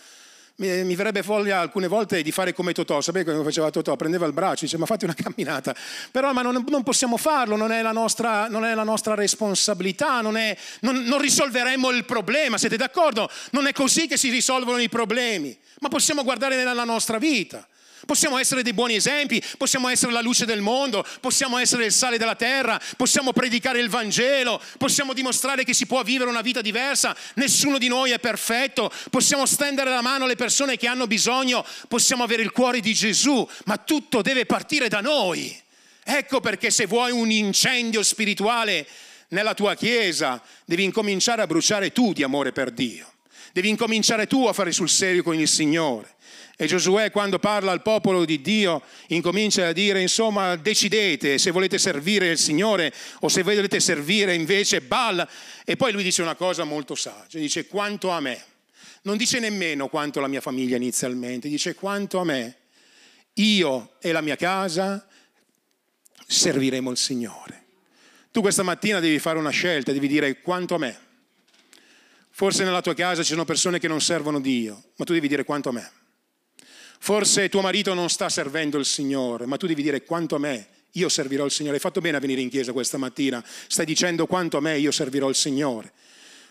mi, 0.58 0.84
mi 0.84 0.94
verrebbe 0.94 1.22
voglia 1.22 1.60
alcune 1.60 1.86
volte 1.86 2.22
di 2.22 2.32
fare 2.32 2.52
come 2.52 2.72
Totò, 2.72 3.00
sapete 3.00 3.32
come 3.32 3.44
faceva 3.44 3.70
Totò? 3.70 3.96
Prendeva 3.96 4.26
il 4.26 4.32
braccio 4.32 4.60
e 4.60 4.64
diceva 4.64 4.80
ma 4.80 4.86
fate 4.86 5.04
una 5.04 5.14
camminata, 5.14 5.74
però 6.10 6.32
ma 6.32 6.42
non, 6.42 6.64
non 6.68 6.82
possiamo 6.82 7.16
farlo, 7.16 7.56
non 7.56 7.72
è 7.72 7.82
la 7.82 7.92
nostra, 7.92 8.48
non 8.48 8.64
è 8.64 8.74
la 8.74 8.82
nostra 8.82 9.14
responsabilità, 9.14 10.20
non, 10.20 10.36
è, 10.36 10.56
non, 10.80 11.02
non 11.04 11.20
risolveremo 11.20 11.90
il 11.90 12.04
problema, 12.04 12.58
siete 12.58 12.76
d'accordo? 12.76 13.30
Non 13.50 13.66
è 13.66 13.72
così 13.72 14.06
che 14.06 14.16
si 14.16 14.30
risolvono 14.30 14.78
i 14.78 14.88
problemi, 14.88 15.56
ma 15.80 15.88
possiamo 15.88 16.24
guardare 16.24 16.56
nella 16.56 16.84
nostra 16.84 17.18
vita. 17.18 17.66
Possiamo 18.06 18.38
essere 18.38 18.62
dei 18.62 18.72
buoni 18.72 18.94
esempi, 18.94 19.42
possiamo 19.56 19.88
essere 19.88 20.12
la 20.12 20.20
luce 20.20 20.44
del 20.44 20.60
mondo, 20.60 21.04
possiamo 21.20 21.58
essere 21.58 21.84
il 21.84 21.92
sale 21.92 22.18
della 22.18 22.36
terra, 22.36 22.80
possiamo 22.96 23.32
predicare 23.32 23.80
il 23.80 23.88
Vangelo, 23.88 24.60
possiamo 24.78 25.12
dimostrare 25.12 25.64
che 25.64 25.74
si 25.74 25.86
può 25.86 26.02
vivere 26.02 26.30
una 26.30 26.40
vita 26.40 26.60
diversa, 26.60 27.16
nessuno 27.34 27.78
di 27.78 27.88
noi 27.88 28.12
è 28.12 28.18
perfetto, 28.18 28.90
possiamo 29.10 29.46
stendere 29.46 29.90
la 29.90 30.02
mano 30.02 30.24
alle 30.24 30.36
persone 30.36 30.76
che 30.76 30.86
hanno 30.86 31.06
bisogno, 31.06 31.64
possiamo 31.88 32.22
avere 32.22 32.42
il 32.42 32.52
cuore 32.52 32.80
di 32.80 32.94
Gesù, 32.94 33.46
ma 33.64 33.76
tutto 33.76 34.22
deve 34.22 34.46
partire 34.46 34.88
da 34.88 35.00
noi. 35.00 35.66
Ecco 36.04 36.40
perché 36.40 36.70
se 36.70 36.86
vuoi 36.86 37.10
un 37.10 37.30
incendio 37.30 38.02
spirituale 38.02 38.86
nella 39.28 39.54
tua 39.54 39.74
chiesa, 39.74 40.42
devi 40.64 40.84
incominciare 40.84 41.42
a 41.42 41.46
bruciare 41.46 41.92
tu 41.92 42.12
di 42.12 42.22
amore 42.22 42.52
per 42.52 42.70
Dio. 42.70 43.12
Devi 43.52 43.68
incominciare 43.68 44.26
tu 44.26 44.46
a 44.46 44.52
fare 44.52 44.72
sul 44.72 44.88
serio 44.88 45.22
con 45.22 45.38
il 45.38 45.48
Signore. 45.48 46.16
E 46.60 46.66
Giosuè 46.66 47.12
quando 47.12 47.38
parla 47.38 47.70
al 47.70 47.82
popolo 47.82 48.24
di 48.24 48.40
Dio 48.40 48.82
incomincia 49.08 49.68
a 49.68 49.72
dire 49.72 50.00
insomma 50.00 50.56
decidete 50.56 51.38
se 51.38 51.52
volete 51.52 51.78
servire 51.78 52.30
il 52.30 52.36
Signore 52.36 52.92
o 53.20 53.28
se 53.28 53.44
volete 53.44 53.78
servire 53.78 54.34
invece 54.34 54.80
Baal. 54.80 55.24
E 55.64 55.76
poi 55.76 55.92
lui 55.92 56.02
dice 56.02 56.20
una 56.20 56.34
cosa 56.34 56.64
molto 56.64 56.96
saggia, 56.96 57.38
dice 57.38 57.68
quanto 57.68 58.08
a 58.08 58.18
me. 58.18 58.42
Non 59.02 59.16
dice 59.16 59.38
nemmeno 59.38 59.86
quanto 59.86 60.18
la 60.18 60.26
mia 60.26 60.40
famiglia 60.40 60.74
inizialmente, 60.74 61.48
dice 61.48 61.76
quanto 61.76 62.18
a 62.18 62.24
me. 62.24 62.56
Io 63.34 63.92
e 64.00 64.10
la 64.10 64.20
mia 64.20 64.34
casa 64.34 65.06
serviremo 66.26 66.90
il 66.90 66.96
Signore. 66.96 67.66
Tu 68.32 68.40
questa 68.40 68.64
mattina 68.64 68.98
devi 68.98 69.20
fare 69.20 69.38
una 69.38 69.50
scelta, 69.50 69.92
devi 69.92 70.08
dire 70.08 70.40
quanto 70.40 70.74
a 70.74 70.78
me. 70.78 70.98
Forse 72.30 72.64
nella 72.64 72.80
tua 72.80 72.94
casa 72.94 73.22
ci 73.22 73.30
sono 73.30 73.44
persone 73.44 73.78
che 73.78 73.86
non 73.86 74.00
servono 74.00 74.40
Dio, 74.40 74.90
ma 74.96 75.04
tu 75.04 75.12
devi 75.12 75.28
dire 75.28 75.44
quanto 75.44 75.68
a 75.68 75.72
me. 75.72 75.97
Forse 76.98 77.48
tuo 77.48 77.60
marito 77.60 77.94
non 77.94 78.10
sta 78.10 78.28
servendo 78.28 78.78
il 78.78 78.84
Signore, 78.84 79.46
ma 79.46 79.56
tu 79.56 79.66
devi 79.66 79.82
dire 79.82 80.04
quanto 80.04 80.34
a 80.34 80.38
me 80.38 80.68
io 80.92 81.08
servirò 81.08 81.44
il 81.44 81.50
Signore. 81.50 81.76
Hai 81.76 81.80
fatto 81.80 82.00
bene 82.00 82.16
a 82.16 82.20
venire 82.20 82.40
in 82.40 82.50
chiesa 82.50 82.72
questa 82.72 82.98
mattina, 82.98 83.42
stai 83.66 83.86
dicendo 83.86 84.26
quanto 84.26 84.56
a 84.56 84.60
me 84.60 84.78
io 84.78 84.90
servirò 84.90 85.28
il 85.28 85.34
Signore. 85.34 85.92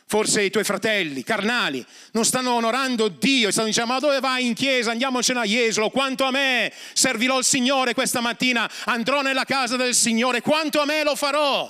Forse 0.10 0.42
i 0.42 0.50
tuoi 0.50 0.64
fratelli 0.64 1.22
carnali 1.22 1.86
non 2.12 2.24
stanno 2.24 2.54
onorando 2.54 3.10
Dio 3.10 3.50
e 3.50 3.52
stanno 3.52 3.68
dicendo 3.68 3.92
ma 3.92 4.00
dove 4.00 4.22
vai 4.22 4.46
in 4.46 4.54
chiesa? 4.54 4.92
Andiamocene 4.92 5.40
a 5.40 5.44
Jesolo. 5.44 5.90
Quanto 5.90 6.24
a 6.24 6.32
me 6.32 6.72
servirò 6.94 7.38
il 7.38 7.44
Signore 7.44 7.94
questa 7.94 8.22
mattina, 8.22 8.72
andrò 8.86 9.22
nella 9.22 9.44
casa 9.44 9.76
del 9.76 9.94
Signore, 9.94 10.40
quanto 10.40 10.80
a 10.80 10.86
me 10.86 11.04
lo 11.04 11.14
farò. 11.14 11.70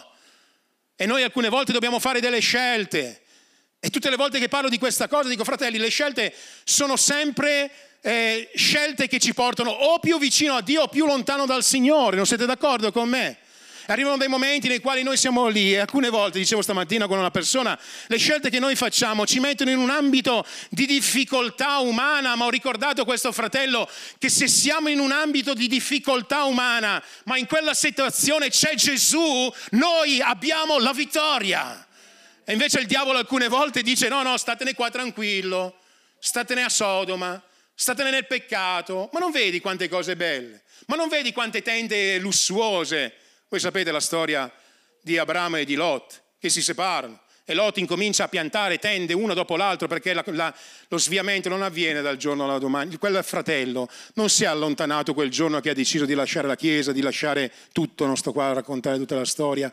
E 0.96 1.06
noi 1.08 1.24
alcune 1.24 1.50
volte 1.50 1.72
dobbiamo 1.72 2.00
fare 2.00 2.20
delle 2.20 2.40
scelte. 2.40 3.24
E 3.80 3.90
tutte 3.90 4.12
le 4.12 4.16
volte 4.16 4.38
che 4.38 4.50
parlo 4.50 4.70
di 4.70 4.78
questa 4.78 5.08
cosa 5.08 5.30
dico 5.30 5.44
fratelli, 5.44 5.80
le 5.80 5.90
scelte 5.90 6.32
sono 6.64 6.96
sempre 6.96 7.72
eh, 8.08 8.51
scelte 8.55 9.10
che 9.10 9.20
ci 9.20 9.34
portano 9.34 9.70
o 9.70 9.99
più 9.99 10.18
vicino 10.18 10.55
a 10.55 10.62
Dio 10.62 10.84
o 10.84 10.88
più 10.88 11.05
lontano 11.05 11.45
dal 11.45 11.62
Signore, 11.62 12.16
non 12.16 12.26
siete 12.26 12.45
d'accordo 12.45 12.89
con 12.89 13.10
me? 13.10 13.39
Arrivano 13.88 14.16
dei 14.16 14.30
momenti 14.30 14.70
nei 14.70 14.80
quali 14.80 15.03
noi 15.03 15.18
siamo 15.18 15.47
lì 15.47 15.74
e 15.74 15.80
alcune 15.80 16.10
volte, 16.10 16.39
dicevo 16.39 16.62
stamattina 16.62 17.08
con 17.08 17.18
una 17.18 17.32
persona, 17.32 17.78
le 18.08 18.18
scelte 18.18 18.49
che 18.49 18.60
noi 18.60 18.76
facciamo 18.76 19.26
ci 19.26 19.41
mettono 19.41 19.72
in 19.72 19.78
un 19.78 19.89
ambito 19.89 20.45
di 20.70 20.86
difficoltà 20.86 21.80
umana, 21.80 22.36
ma 22.36 22.45
ho 22.45 22.49
ricordato 22.49 23.03
questo 23.03 23.34
fratello 23.34 23.89
che 24.18 24.30
se 24.30 24.47
siamo 24.47 24.88
in 24.88 24.99
un 24.99 25.12
ambito 25.12 25.53
di 25.53 25.68
difficoltà 25.68 26.43
umana, 26.43 27.03
ma 27.26 27.38
in 27.38 27.45
quella 27.45 27.74
situazione 27.74 28.49
c'è 28.49 28.76
Gesù, 28.76 29.53
noi 29.72 30.22
abbiamo 30.22 30.80
la 30.80 30.93
vittoria. 30.93 31.86
E 32.45 32.53
invece 32.53 32.80
il 32.80 32.88
diavolo 32.88 33.18
alcune 33.18 33.49
volte 33.49 33.82
dice 33.82 34.08
no, 34.08 34.22
no, 34.22 34.38
statene 34.38 34.74
qua 34.76 34.89
tranquillo, 34.89 35.80
statene 36.20 36.64
a 36.64 36.70
Sodoma, 36.70 37.41
statene 37.80 38.10
nel 38.10 38.26
peccato, 38.26 39.08
ma 39.14 39.20
non 39.20 39.30
vedi 39.30 39.60
quante 39.60 39.88
cose 39.88 40.16
belle, 40.16 40.64
ma 40.88 40.96
non 40.96 41.10
vedi 41.10 41.32
quante 41.32 41.62
tende 41.62 42.18
lussuose. 42.18 43.14
Voi 43.48 43.60
sapete 43.60 43.92
la 43.92 44.00
storia 44.00 44.52
di 45.00 45.20
Abramo 45.20 45.58
e 45.58 45.66
di 45.66 45.76
Lot 45.76 46.24
che 46.40 46.50
si 46.50 46.64
separano 46.64 47.22
e 47.46 47.54
Lot 47.54 47.78
incomincia 47.78 48.24
a 48.24 48.28
piantare 48.28 48.80
tende 48.80 49.14
uno 49.14 49.36
dopo 49.36 49.56
l'altro 49.56 49.88
perché 49.88 50.14
la, 50.14 50.24
la, 50.32 50.54
lo 50.88 50.98
sviamento 50.98 51.50
non 51.50 51.62
avviene 51.62 52.02
dal 52.02 52.18
giorno 52.18 52.46
alla 52.46 52.58
domani. 52.58 52.98
Quel 52.98 53.24
fratello 53.24 53.88
non 54.16 54.28
si 54.30 54.44
è 54.44 54.48
allontanato 54.48 55.14
quel 55.14 55.30
giorno 55.30 55.60
che 55.60 55.70
ha 55.70 55.74
deciso 55.74 56.06
di 56.06 56.16
lasciare 56.16 56.48
la 56.48 56.56
chiesa, 56.56 56.92
di 56.92 57.02
lasciare 57.02 57.54
tutto, 57.72 58.08
non 58.08 58.18
sto 58.18 58.34
qua 58.34 58.48
a 58.48 58.54
raccontare 58.54 58.98
tutta 58.98 59.16
la 59.16 59.24
storia, 59.24 59.72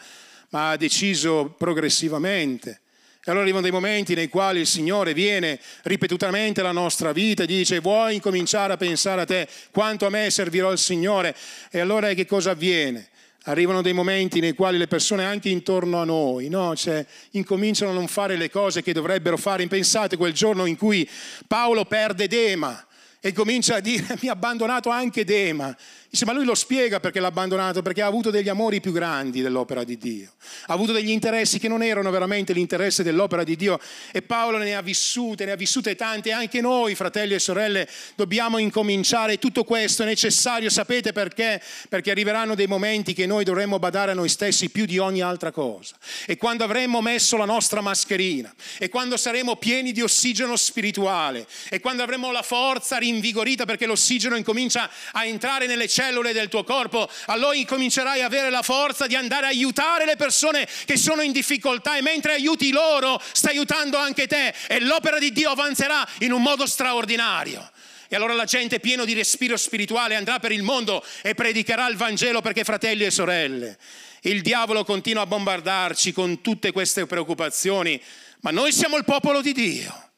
ma 0.51 0.71
ha 0.71 0.77
deciso 0.77 1.55
progressivamente. 1.57 2.83
E 3.27 3.31
allora 3.31 3.45
arrivano 3.45 3.63
dei 3.63 3.73
momenti 3.73 4.13
nei 4.13 4.29
quali 4.29 4.61
il 4.61 4.67
Signore 4.67 5.15
viene 5.15 5.59
ripetutamente 5.85 6.61
alla 6.61 6.73
nostra 6.73 7.11
vita 7.13 7.45
e 7.45 7.47
dice 7.47 7.81
vuoi 7.81 8.17
incominciare 8.17 8.75
a 8.75 8.77
pensare 8.77 9.23
a 9.23 9.25
te 9.25 9.49
quanto 9.71 10.05
a 10.05 10.11
me 10.11 10.29
servirò 10.29 10.71
il 10.71 10.77
Signore? 10.77 11.35
E 11.71 11.81
allora 11.81 12.13
che 12.13 12.27
cosa 12.27 12.51
avviene? 12.51 13.09
Arrivano 13.45 13.81
dei 13.81 13.95
momenti 13.95 14.41
nei 14.41 14.53
quali 14.53 14.77
le 14.77 14.89
persone 14.89 15.25
anche 15.25 15.49
intorno 15.49 16.03
a 16.03 16.05
noi 16.05 16.51
no? 16.51 16.77
cioè, 16.77 17.05
incominciano 17.31 17.93
a 17.93 17.95
non 17.95 18.09
fare 18.09 18.37
le 18.37 18.51
cose 18.51 18.83
che 18.83 18.93
dovrebbero 18.93 19.39
fare. 19.39 19.67
Pensate 19.69 20.19
quel 20.19 20.35
giorno 20.35 20.67
in 20.67 20.77
cui 20.77 21.09
Paolo 21.47 21.87
perde 21.87 22.29
Dema 22.29 22.87
e 23.21 23.33
comincia 23.33 23.77
a 23.77 23.81
dire 23.81 24.19
mi 24.21 24.29
ha 24.29 24.33
abbandonato 24.33 24.91
anche 24.91 25.25
Dema. 25.25 25.75
Dice, 26.15 26.27
ma 26.27 26.33
lui 26.33 26.45
lo 26.45 26.55
spiega 26.55 27.01
perché 27.01 27.19
l'ha 27.19 27.27
abbandonato, 27.27 27.83
perché 27.83 28.01
ha 28.01 28.07
avuto 28.07 28.31
degli 28.31 28.49
amori 28.49 28.81
più 28.81 28.93
grandi 28.93 29.43
dell'opera 29.43 29.83
di 29.83 29.99
Dio, 29.99 30.35
ha 30.67 30.73
avuto 30.73 30.93
degli 30.93 31.11
interessi 31.11 31.59
che 31.59 31.67
non 31.67 31.83
erano 31.83 32.09
veramente 32.13 32.53
l'interesse 32.53 33.03
dell'opera 33.03 33.43
di 33.43 33.57
Dio. 33.57 33.81
E 34.13 34.23
Paolo 34.23 34.59
ne 34.59 34.77
ha 34.77 34.81
vissute, 34.81 35.45
ne 35.45 35.51
ha 35.51 35.57
vissute 35.57 35.97
tante, 35.97 36.31
anche 36.31 36.61
noi 36.61 36.95
fratelli 36.95 37.35
e 37.35 37.41
sorelle 37.41 37.89
dobbiamo 38.15 38.59
incominciare, 38.59 39.41
tutto 39.41 39.65
questo. 39.65 40.05
È 40.05 40.07
necessario, 40.07 40.71
sapete 40.71 41.11
perché? 41.11 41.61
Perché 41.89 42.13
arriveranno 42.13 42.55
dei 42.55 42.69
momenti 42.69 43.13
che 43.13 43.27
noi 43.27 43.43
dovremo 43.43 43.81
badare 43.81 44.13
a 44.13 44.15
noi 44.15 44.29
stessi 44.29 44.71
più 44.71 44.85
di 44.85 44.99
ogni 44.99 45.21
altra 45.21 45.51
cosa. 45.51 45.97
E 46.27 46.37
quando 46.37 46.63
avremo 46.63 47.01
messo 47.01 47.37
la 47.37 47.45
nostra 47.45 47.81
mascherina 47.81 48.55
e 48.79 48.89
quando 48.89 49.17
saremo 49.17 49.57
pieni 49.57 49.91
di 49.91 50.01
ossigeno 50.01 50.55
spirituale 50.55 51.45
e 51.69 51.81
quando 51.81 52.05
avremo 52.05 52.31
la 52.31 52.43
forza 52.43 52.99
rinvigorita 52.99 53.65
perché 53.65 53.87
l'ossigeno 53.87 54.37
incomincia 54.37 54.89
a 55.11 55.25
entrare 55.25 55.67
nelle 55.67 55.89
cellule, 55.89 56.03
cellule 56.05 56.33
del 56.33 56.49
tuo 56.49 56.65
corpo, 56.65 57.09
allora 57.27 57.55
incomincerai 57.55 58.21
a 58.21 58.27
avere 58.27 58.51
la 58.51 58.63
forza 58.63 59.07
di 59.07 59.17
andare 59.17 59.47
a 59.47 59.49
aiutare 59.49 60.05
le 60.05 60.17
persone 60.17 60.69
che 60.85 60.97
sono 60.97 61.23
in 61.23 61.33
difficoltà 61.33 61.97
e 61.97 62.03
mentre 62.03 62.35
aiuti 62.35 62.71
loro 62.71 63.21
stai 63.33 63.53
aiutando 63.53 63.97
anche 63.97 64.27
te 64.27 64.53
e 64.69 64.81
l'opera 64.81 65.19
di 65.19 65.33
Dio 65.33 65.51
avanzerà 65.51 66.07
in 66.21 66.33
un 66.33 66.43
modo 66.43 66.67
straordinario. 66.67 67.71
E 68.09 68.17
allora 68.17 68.35
la 68.35 68.45
gente 68.45 68.81
pieno 68.81 69.05
di 69.05 69.15
respiro 69.15 69.57
spirituale 69.57 70.15
andrà 70.15 70.39
per 70.39 70.53
il 70.53 70.63
mondo 70.63 71.03
e 71.23 71.35
predicherà 71.35 71.89
il 71.89 71.97
Vangelo 71.97 72.43
perché 72.43 72.63
fratelli 72.63 73.05
e 73.05 73.11
sorelle. 73.11 73.79
Il 74.23 74.43
diavolo 74.43 74.85
continua 74.85 75.23
a 75.23 75.27
bombardarci 75.27 76.13
con 76.13 76.41
tutte 76.43 76.71
queste 76.71 77.07
preoccupazioni, 77.07 78.01
ma 78.41 78.51
noi 78.51 78.73
siamo 78.73 78.97
il 78.99 79.05
popolo 79.05 79.41
di 79.41 79.53
Dio. 79.53 80.13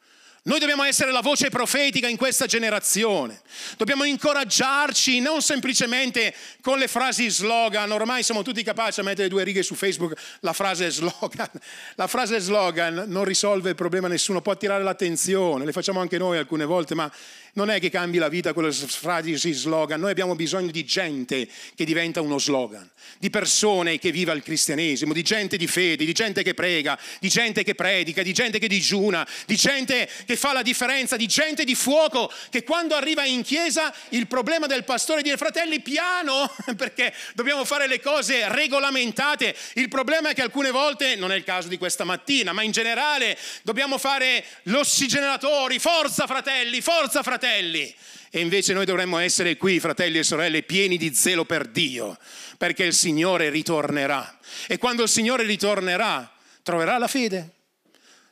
Noi 0.47 0.59
dobbiamo 0.59 0.83
essere 0.83 1.11
la 1.11 1.19
voce 1.19 1.49
profetica 1.49 2.07
in 2.07 2.15
questa 2.15 2.45
generazione. 2.45 3.41
Dobbiamo 3.75 4.05
incoraggiarci 4.05 5.19
non 5.19 5.41
semplicemente 5.41 6.33
con 6.61 6.79
le 6.79 6.87
frasi 6.87 7.29
slogan. 7.29 7.91
Ormai 7.91 8.23
siamo 8.23 8.43
tutti 8.43 8.63
capaci 8.63 9.01
a 9.01 9.03
mettere 9.03 9.27
due 9.27 9.43
righe 9.43 9.61
su 9.61 9.75
Facebook 9.75 10.17
la 10.39 10.53
frase 10.53 10.89
slogan. 10.89 11.49
La 11.95 12.07
frase 12.07 12.39
slogan 12.39 13.03
non 13.07 13.25
risolve 13.25 13.71
il 13.71 13.75
problema 13.75 14.07
nessuno, 14.07 14.41
può 14.41 14.53
attirare 14.53 14.83
l'attenzione, 14.83 15.65
le 15.65 15.73
facciamo 15.73 15.99
anche 15.99 16.17
noi 16.17 16.37
alcune 16.37 16.63
volte, 16.63 16.95
ma 16.95 17.11
non 17.57 17.69
è 17.69 17.79
che 17.79 17.89
cambi 17.89 18.17
la 18.17 18.29
vita 18.29 18.53
con 18.53 18.63
le 18.63 18.71
frasi 18.71 19.35
slogan, 19.35 19.99
noi 19.99 20.11
abbiamo 20.11 20.35
bisogno 20.35 20.71
di 20.71 20.85
gente 20.85 21.47
che 21.75 21.85
diventa 21.85 22.21
uno 22.21 22.37
slogan, 22.37 22.87
di 23.17 23.29
persone 23.29 23.97
che 23.97 24.11
viva 24.11 24.31
il 24.31 24.43
cristianesimo, 24.43 25.11
di 25.11 25.23
gente 25.23 25.57
di 25.57 25.65
fede, 25.65 26.05
di 26.05 26.13
gente 26.13 26.43
che 26.43 26.53
prega, 26.53 26.97
di 27.19 27.27
gente 27.29 27.63
che 27.63 27.73
predica, 27.73 28.21
di 28.21 28.31
gente 28.31 28.59
che 28.59 28.67
digiuna, 28.67 29.27
di 29.45 29.55
gente 29.55 30.07
che 30.25 30.36
fa 30.37 30.53
la 30.53 30.61
differenza, 30.61 31.17
di 31.17 31.27
gente 31.27 31.65
di 31.65 31.75
fuoco, 31.75 32.31
che 32.49 32.63
quando 32.63 32.95
arriva 32.95 33.25
in 33.25 33.41
chiesa 33.41 33.93
il 34.09 34.27
problema 34.27 34.67
del 34.67 34.83
pastore 34.83 35.19
è 35.19 35.23
dire 35.23 35.37
fratelli 35.37 35.81
piano, 35.81 36.49
perché 36.77 37.13
dobbiamo 37.33 37.65
fare 37.65 37.87
le 37.87 37.99
cose 37.99 38.47
regolamentate, 38.47 39.55
il 39.73 39.89
problema 39.89 40.29
è 40.29 40.33
che 40.33 40.41
alcune 40.41 40.71
volte, 40.71 41.15
non 41.15 41.31
è 41.31 41.35
il 41.35 41.43
caso 41.43 41.67
di 41.67 41.77
questa 41.77 42.03
mattina, 42.03 42.53
ma 42.53 42.61
in 42.61 42.71
generale 42.71 43.37
dobbiamo 43.63 43.97
fare 43.97 44.43
gli 44.63 44.73
ossigenatori, 44.73 45.79
forza 45.79 46.27
fratelli, 46.27 46.81
forza 46.81 47.23
fratelli. 47.23 47.93
E 48.29 48.41
invece 48.41 48.73
noi 48.73 48.85
dovremmo 48.85 49.17
essere 49.17 49.57
qui, 49.57 49.79
fratelli 49.79 50.19
e 50.19 50.23
sorelle, 50.23 50.63
pieni 50.63 50.97
di 50.97 51.13
zelo 51.13 51.45
per 51.45 51.65
Dio, 51.67 52.17
perché 52.57 52.83
il 52.83 52.93
Signore 52.93 53.49
ritornerà. 53.49 54.37
E 54.67 54.77
quando 54.77 55.03
il 55.03 55.09
Signore 55.09 55.43
ritornerà, 55.43 56.31
troverà 56.61 56.97
la 56.97 57.07
fede, 57.07 57.53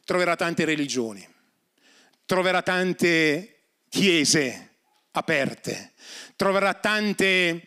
troverà 0.03 0.35
tante 0.35 0.65
religioni, 0.65 1.25
troverà 2.25 2.61
tante 2.61 3.59
chiese 3.89 4.69
aperte, 5.11 5.93
troverà 6.35 6.73
tante 6.73 7.63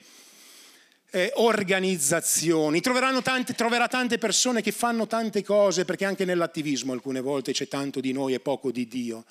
eh, 1.11 1.33
organizzazioni, 1.37 2.81
tante, 2.81 3.55
troverà 3.55 3.89
tante 3.89 4.19
persone 4.19 4.61
che 4.61 4.73
fanno 4.73 5.07
tante 5.07 5.43
cose, 5.43 5.85
perché 5.85 6.05
anche 6.05 6.25
nell'attivismo 6.25 6.93
alcune 6.93 7.21
volte 7.21 7.53
c'è 7.53 7.69
tanto 7.69 8.01
di 8.01 8.13
noi 8.13 8.35
e 8.35 8.41
poco 8.41 8.71
di 8.71 8.87
Dio 8.87 9.25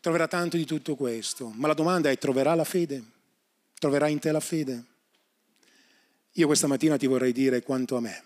troverà 0.00 0.26
tanto 0.26 0.56
di 0.56 0.64
tutto 0.64 0.96
questo, 0.96 1.52
ma 1.54 1.66
la 1.66 1.74
domanda 1.74 2.10
è 2.10 2.18
troverà 2.18 2.54
la 2.54 2.64
fede? 2.64 3.02
Troverà 3.78 4.08
in 4.08 4.18
te 4.18 4.32
la 4.32 4.40
fede? 4.40 4.84
Io 6.32 6.46
questa 6.46 6.66
mattina 6.66 6.96
ti 6.96 7.06
vorrei 7.06 7.32
dire 7.32 7.62
quanto 7.62 7.96
a 7.96 8.00
me. 8.00 8.24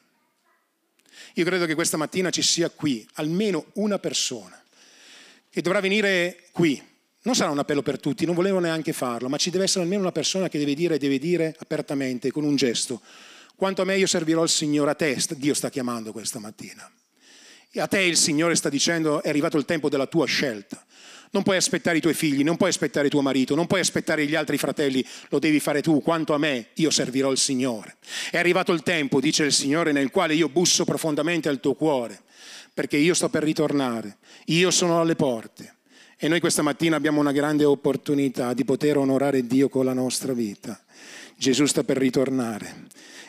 Io 1.35 1.45
credo 1.45 1.67
che 1.67 1.75
questa 1.75 1.97
mattina 1.97 2.31
ci 2.31 2.43
sia 2.43 2.71
qui 2.71 3.07
almeno 3.15 3.67
una 3.75 3.99
persona 3.99 4.64
che 5.55 5.63
dovrà 5.63 5.79
venire 5.79 6.49
qui. 6.51 6.83
Non 7.23 7.37
sarà 7.37 7.53
un 7.53 7.61
appello 7.61 7.81
per 7.81 8.01
tutti, 8.01 8.27
non 8.27 8.35
volevo 8.35 8.59
neanche 8.59 8.93
farlo, 8.93 9.29
ma 9.29 9.37
ci 9.37 9.51
deve 9.51 9.65
essere 9.65 9.85
almeno 9.85 10.01
una 10.01 10.11
persona 10.11 10.49
che 10.49 10.59
deve 10.59 10.75
dire, 10.75 10.99
deve 10.99 11.21
dire 11.21 11.55
apertamente, 11.61 12.33
con 12.33 12.43
un 12.43 12.57
gesto, 12.57 13.01
quanto 13.55 13.83
a 13.83 13.85
me 13.85 13.97
io 13.97 14.09
servirò 14.09 14.43
il 14.43 14.49
Signore, 14.49 14.91
a 14.91 14.95
te 14.95 15.17
Dio 15.37 15.55
sta 15.55 15.71
chiamando 15.71 16.11
questa 16.11 16.41
mattina. 16.41 16.91
E 17.71 17.81
a 17.81 17.87
te 17.87 18.01
il 18.01 18.17
Signore 18.17 18.57
sta 18.57 18.69
dicendo 18.69 19.23
è 19.23 19.29
arrivato 19.29 19.57
il 19.57 19.65
tempo 19.65 19.89
della 19.89 20.07
tua 20.07 20.27
scelta. 20.27 20.84
Non 21.35 21.43
puoi 21.43 21.57
aspettare 21.57 21.97
i 21.97 22.01
tuoi 22.01 22.15
figli, 22.15 22.45
non 22.45 22.57
puoi 22.57 22.69
aspettare 22.69 23.09
tuo 23.09 23.21
marito, 23.21 23.57
non 23.57 23.67
puoi 23.67 23.81
aspettare 23.81 24.25
gli 24.25 24.37
altri 24.37 24.57
fratelli, 24.57 25.05
lo 25.31 25.41
devi 25.41 25.59
fare 25.59 25.83
tu. 25.83 26.01
Quanto 26.01 26.33
a 26.33 26.39
me, 26.39 26.69
io 26.75 26.91
servirò 26.91 27.33
il 27.33 27.39
Signore. 27.39 27.97
È 28.31 28.39
arrivato 28.39 28.73
il 28.73 28.85
tempo, 28.85 29.19
dice 29.19 29.43
il 29.43 29.53
Signore, 29.53 29.91
nel 29.91 30.13
quale 30.13 30.35
io 30.35 30.49
busso 30.49 30.85
profondamente 30.85 31.49
al 31.49 31.59
tuo 31.59 31.75
cuore, 31.75 32.21
perché 32.73 32.99
io 32.99 33.15
sto 33.15 33.29
per 33.31 33.43
ritornare, 33.43 34.19
io 34.47 34.71
sono 34.71 35.01
alle 35.01 35.17
porte. 35.17 35.75
E 36.17 36.29
noi 36.29 36.39
questa 36.39 36.63
mattina 36.63 36.95
abbiamo 36.95 37.19
una 37.19 37.33
grande 37.33 37.65
opportunità 37.65 38.55
di 38.55 38.65
poter 38.65 38.97
onorare 38.97 39.45
Dio 39.45 39.69
con 39.69 39.85
la 39.85 39.93
nostra 39.93 40.33
vita. 40.35 40.81
Gesù 41.37 41.67
sta 41.67 41.83
per 41.83 41.97
ritornare 41.97 42.87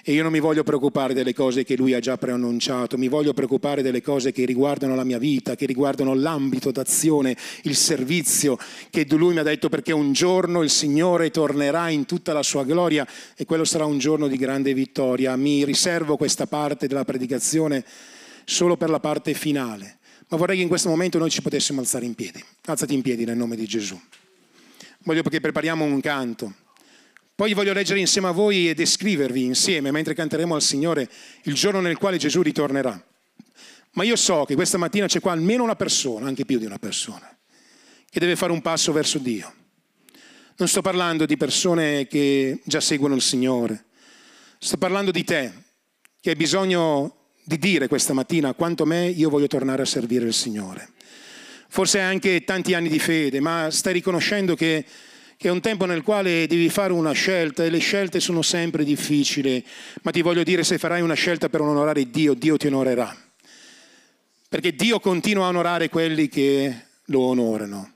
e 0.08 0.14
io 0.14 0.22
non 0.22 0.32
mi 0.32 0.40
voglio 0.40 0.62
preoccupare 0.62 1.16
delle 1.16 1.34
cose 1.34 1.64
che 1.64 1.76
lui 1.76 1.96
ha 1.96 2.00
già 2.00 2.16
preannunciato, 2.16 2.96
mi 2.96 3.08
voglio 3.08 3.34
preoccupare 3.34 3.82
delle 3.82 4.04
cose 4.04 4.32
che 4.32 4.46
riguardano 4.46 4.94
la 4.94 5.04
mia 5.04 5.18
vita, 5.18 5.56
che 5.56 5.66
riguardano 5.66 6.14
l'ambito 6.14 6.70
d'azione, 6.70 7.36
il 7.64 7.76
servizio 7.76 8.56
che 8.92 9.08
lui 9.10 9.34
mi 9.34 9.40
ha 9.40 9.44
detto 9.44 9.68
perché 9.68 9.94
un 9.94 10.14
giorno 10.14 10.62
il 10.62 10.70
Signore 10.70 11.32
tornerà 11.32 11.90
in 11.90 12.06
tutta 12.06 12.34
la 12.34 12.44
sua 12.44 12.64
gloria 12.64 13.08
e 13.36 13.46
quello 13.46 13.64
sarà 13.64 13.86
un 13.86 13.98
giorno 13.98 14.28
di 14.28 14.38
grande 14.38 14.76
vittoria. 14.76 15.36
Mi 15.36 15.66
riservo 15.66 16.18
questa 16.18 16.46
parte 16.46 16.86
della 16.86 17.04
predicazione 17.04 17.84
solo 18.44 18.78
per 18.78 18.92
la 18.92 19.00
parte 19.00 19.34
finale, 19.34 19.98
ma 20.28 20.38
vorrei 20.38 20.58
che 20.58 20.62
in 20.62 20.68
questo 20.68 20.90
momento 20.90 21.18
noi 21.18 21.32
ci 21.32 21.42
potessimo 21.42 21.80
alzare 21.80 22.06
in 22.06 22.14
piedi. 22.14 22.44
Alzati 22.66 22.94
in 22.94 23.02
piedi 23.02 23.26
nel 23.26 23.38
nome 23.38 23.56
di 23.56 23.66
Gesù. 23.66 24.00
Voglio 25.00 25.24
che 25.24 25.42
prepariamo 25.42 25.84
un 25.84 26.00
canto. 26.00 26.54
Poi 27.36 27.54
voglio 27.54 27.74
leggere 27.74 28.00
insieme 28.00 28.30
a 28.30 28.32
voi 28.32 28.70
e 28.70 28.74
descrivervi 28.74 29.44
insieme, 29.44 29.92
mentre 29.92 30.14
canteremo 30.14 30.56
al 30.56 30.62
Signore, 30.62 31.10
il 31.44 31.54
giorno 31.54 31.82
nel 31.82 31.98
quale 31.98 32.16
Gesù 32.16 32.42
ritornerà. 32.42 33.06
Ma 33.92 34.04
io 34.06 34.16
so 34.16 34.46
che 34.46 34.56
questa 34.56 34.78
mattina 34.78 35.08
c'è 35.08 35.20
qua 35.20 35.34
almeno 35.34 35.62
una 35.64 35.76
persona, 35.76 36.28
anche 36.28 36.46
più 36.46 36.60
di 36.60 36.66
una 36.66 36.80
persona, 36.80 37.38
che 38.10 38.20
deve 38.22 38.38
fare 38.38 38.54
un 38.54 38.62
passo 38.62 38.94
verso 38.94 39.18
Dio. 39.18 39.54
Non 40.56 40.70
sto 40.70 40.82
parlando 40.82 41.26
di 41.26 41.36
persone 41.36 42.08
che 42.08 42.62
già 42.64 42.80
seguono 42.80 43.16
il 43.16 43.22
Signore, 43.22 43.84
sto 44.58 44.78
parlando 44.78 45.12
di 45.12 45.26
te, 45.26 45.52
che 46.22 46.30
hai 46.30 46.36
bisogno 46.38 47.32
di 47.44 47.60
dire 47.60 47.90
questa 47.90 48.14
mattina 48.14 48.54
quanto 48.54 48.86
me 48.86 49.08
io 49.08 49.30
voglio 49.30 49.48
tornare 49.48 49.82
a 49.82 49.86
servire 49.86 50.26
il 50.26 50.34
Signore. 50.34 50.94
Forse 51.68 52.00
anche 52.00 52.46
tanti 52.46 52.74
anni 52.74 52.88
di 52.88 53.00
fede, 53.00 53.42
ma 53.42 53.70
stai 53.72 53.92
riconoscendo 53.92 54.56
che, 54.56 54.86
che 55.38 55.48
è 55.50 55.52
un 55.52 55.60
tempo 55.60 55.86
nel 55.86 56.02
quale 56.02 56.48
devi 56.48 56.70
fare 56.70 56.94
una 56.94 57.12
scelta 57.12 57.64
e 57.64 57.70
le 57.70 57.80
scelte 57.80 58.20
sono 58.20 58.42
sempre 58.42 58.84
difficili, 58.84 59.64
ma 60.04 60.12
ti 60.12 60.22
voglio 60.22 60.44
dire 60.44 60.64
se 60.64 60.78
farai 60.78 61.02
una 61.02 61.14
scelta 61.14 61.50
per 61.50 61.62
onorare 61.62 62.10
Dio, 62.10 62.34
Dio 62.34 62.58
ti 62.58 62.68
onorerà. 62.68 63.16
Perché 64.48 64.74
Dio 64.74 65.00
continua 65.00 65.46
a 65.46 65.50
onorare 65.50 65.90
quelli 65.90 66.30
che 66.30 66.86
lo 67.06 67.22
onorano. 67.22 67.94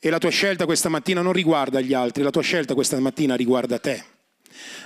E 0.00 0.10
la 0.10 0.18
tua 0.18 0.30
scelta 0.30 0.64
questa 0.64 0.88
mattina 0.88 1.22
non 1.22 1.32
riguarda 1.32 1.80
gli 1.80 1.94
altri, 1.94 2.24
la 2.24 2.30
tua 2.30 2.42
scelta 2.42 2.74
questa 2.74 2.98
mattina 2.98 3.36
riguarda 3.36 3.78
te, 3.78 4.04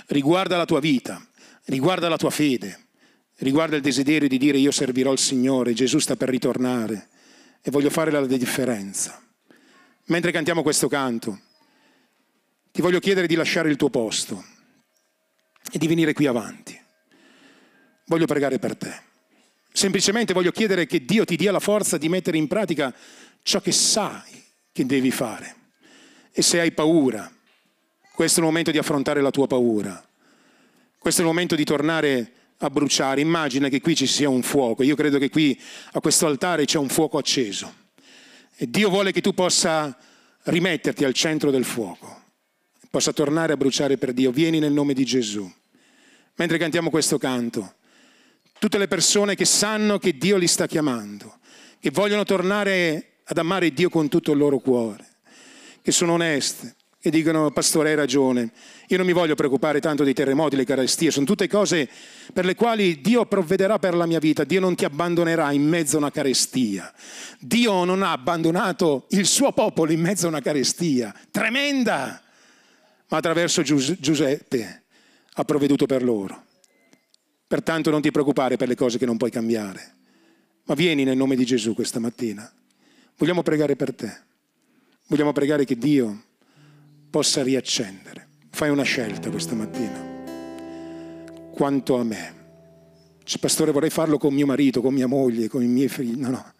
riguarda 0.07 0.57
la 0.57 0.65
tua 0.65 0.79
vita, 0.79 1.25
riguarda 1.65 2.07
la 2.07 2.17
tua 2.17 2.29
fede, 2.29 2.85
riguarda 3.37 3.75
il 3.75 3.81
desiderio 3.81 4.27
di 4.27 4.37
dire 4.37 4.59
io 4.59 4.69
servirò 4.69 5.11
il 5.11 5.17
Signore, 5.17 5.73
Gesù 5.73 5.97
sta 5.97 6.15
per 6.15 6.29
ritornare 6.29 7.07
e 7.63 7.71
voglio 7.71 7.89
fare 7.89 8.11
la 8.11 8.23
differenza. 8.27 9.19
Mentre 10.05 10.31
cantiamo 10.31 10.61
questo 10.61 10.87
canto, 10.87 11.39
ti 12.77 12.83
voglio 12.83 12.99
chiedere 12.99 13.25
di 13.25 13.33
lasciare 13.33 13.71
il 13.71 13.75
tuo 13.75 13.89
posto 13.89 14.45
e 15.71 15.79
di 15.79 15.87
venire 15.87 16.13
qui 16.13 16.27
avanti. 16.27 16.79
Voglio 18.05 18.27
pregare 18.27 18.59
per 18.59 18.75
te. 18.75 19.01
Semplicemente 19.71 20.31
voglio 20.31 20.51
chiedere 20.51 20.85
che 20.85 21.03
Dio 21.03 21.25
ti 21.25 21.37
dia 21.37 21.51
la 21.51 21.59
forza 21.59 21.97
di 21.97 22.07
mettere 22.07 22.37
in 22.37 22.45
pratica 22.45 22.93
ciò 23.41 23.61
che 23.61 23.71
sai 23.71 24.43
che 24.71 24.85
devi 24.85 25.09
fare. 25.09 25.55
E 26.31 26.43
se 26.43 26.59
hai 26.59 26.71
paura, 26.71 27.27
questo 28.13 28.41
è 28.41 28.43
il 28.43 28.49
momento 28.49 28.69
di 28.69 28.77
affrontare 28.77 29.21
la 29.21 29.31
tua 29.31 29.47
paura. 29.47 30.07
Questo 30.99 31.21
è 31.21 31.23
il 31.23 31.31
momento 31.31 31.55
di 31.55 31.63
tornare 31.63 32.31
a 32.57 32.69
bruciare. 32.69 33.21
Immagina 33.21 33.69
che 33.69 33.81
qui 33.81 33.95
ci 33.95 34.05
sia 34.05 34.29
un 34.29 34.43
fuoco. 34.43 34.83
Io 34.83 34.95
credo 34.95 35.17
che 35.17 35.31
qui 35.31 35.59
a 35.93 35.99
questo 35.99 36.27
altare 36.27 36.65
c'è 36.65 36.77
un 36.77 36.89
fuoco 36.89 37.17
acceso. 37.17 37.73
E 38.55 38.69
Dio 38.69 38.91
vuole 38.91 39.11
che 39.11 39.21
tu 39.21 39.33
possa 39.33 39.97
rimetterti 40.43 41.03
al 41.05 41.13
centro 41.13 41.49
del 41.49 41.65
fuoco, 41.65 42.25
possa 42.89 43.13
tornare 43.13 43.53
a 43.53 43.57
bruciare 43.57 43.97
per 43.97 44.13
Dio. 44.13 44.31
Vieni 44.31 44.59
nel 44.59 44.71
nome 44.71 44.93
di 44.93 45.05
Gesù. 45.05 45.49
Mentre 46.35 46.57
cantiamo 46.57 46.89
questo 46.89 47.17
canto, 47.17 47.75
tutte 48.59 48.77
le 48.77 48.87
persone 48.87 49.35
che 49.35 49.45
sanno 49.45 49.97
che 49.97 50.17
Dio 50.17 50.37
li 50.37 50.47
sta 50.47 50.67
chiamando, 50.67 51.39
che 51.79 51.89
vogliono 51.91 52.23
tornare 52.23 53.17
ad 53.23 53.37
amare 53.37 53.71
Dio 53.71 53.89
con 53.89 54.07
tutto 54.07 54.31
il 54.31 54.37
loro 54.37 54.59
cuore, 54.59 55.05
che 55.81 55.91
sono 55.91 56.13
oneste, 56.13 56.75
che 56.99 57.09
dicono 57.09 57.51
pastore 57.51 57.89
hai 57.89 57.95
ragione, 57.95 58.51
io 58.87 58.97
non 58.97 59.05
mi 59.05 59.13
voglio 59.13 59.35
preoccupare 59.35 59.79
tanto 59.79 60.03
dei 60.03 60.13
terremoti, 60.13 60.55
le 60.55 60.65
carestie, 60.65 61.11
sono 61.11 61.25
tutte 61.25 61.47
cose 61.47 61.89
per 62.33 62.45
le 62.45 62.55
quali 62.55 63.01
Dio 63.01 63.25
provvederà 63.25 63.79
per 63.79 63.95
la 63.95 64.05
mia 64.05 64.19
vita, 64.19 64.43
Dio 64.43 64.59
non 64.59 64.75
ti 64.75 64.85
abbandonerà 64.85 65.51
in 65.51 65.67
mezzo 65.67 65.95
a 65.95 65.99
una 65.99 66.11
carestia, 66.11 66.93
Dio 67.39 67.83
non 67.83 68.03
ha 68.03 68.11
abbandonato 68.11 69.05
il 69.09 69.25
suo 69.25 69.51
popolo 69.53 69.91
in 69.91 70.01
mezzo 70.01 70.25
a 70.25 70.29
una 70.29 70.41
carestia, 70.41 71.13
tremenda, 71.31 72.21
ma 73.09 73.17
attraverso 73.17 73.61
Giuseppe 73.61 74.83
ha 75.33 75.43
provveduto 75.43 75.85
per 75.85 76.03
loro. 76.03 76.45
Pertanto 77.47 77.89
non 77.89 78.01
ti 78.01 78.11
preoccupare 78.11 78.57
per 78.57 78.67
le 78.67 78.75
cose 78.75 78.97
che 78.97 79.05
non 79.05 79.17
puoi 79.17 79.31
cambiare, 79.31 79.95
ma 80.63 80.73
vieni 80.73 81.03
nel 81.03 81.15
nome 81.15 81.35
di 81.35 81.45
Gesù 81.45 81.73
questa 81.73 81.99
mattina. 81.99 82.51
Vogliamo 83.17 83.41
pregare 83.43 83.75
per 83.75 83.95
te. 83.95 84.25
Vogliamo 85.07 85.31
pregare 85.31 85.63
che 85.63 85.77
Dio 85.77 86.23
possa 87.09 87.41
riaccendere. 87.41 88.27
Fai 88.49 88.69
una 88.69 88.83
scelta 88.83 89.29
questa 89.29 89.55
mattina. 89.55 90.05
Quanto 91.51 91.97
a 91.97 92.03
me. 92.03 92.35
Cioè, 93.23 93.39
pastore, 93.39 93.71
vorrei 93.71 93.89
farlo 93.89 94.17
con 94.17 94.33
mio 94.33 94.45
marito, 94.45 94.81
con 94.81 94.93
mia 94.93 95.07
moglie, 95.07 95.47
con 95.47 95.63
i 95.63 95.67
miei 95.67 95.87
figli. 95.87 96.19
No, 96.19 96.29
no. 96.29 96.53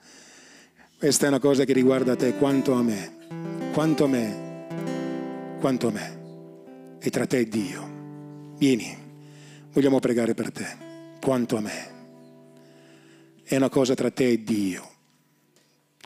Questa 0.98 1.26
è 1.26 1.28
una 1.28 1.40
cosa 1.40 1.66
che 1.66 1.74
riguarda 1.74 2.16
te. 2.16 2.36
Quanto 2.36 2.74
a 2.74 2.82
me. 2.82 3.70
Quanto 3.74 4.06
a 4.06 4.08
me. 4.08 5.58
Quanto 5.60 5.88
a 5.88 5.92
me. 5.92 6.17
E 7.00 7.10
tra 7.10 7.26
te 7.26 7.40
e 7.40 7.48
Dio. 7.48 8.56
Vieni. 8.58 8.96
Vogliamo 9.72 10.00
pregare 10.00 10.34
per 10.34 10.52
te. 10.52 10.66
Quanto 11.22 11.58
a 11.58 11.62
me. 11.62 11.96
È 13.44 13.56
una 13.56 13.70
cosa 13.70 13.94
tra 13.94 14.12
te 14.12 14.30
e 14.30 14.44
Dio 14.44 14.96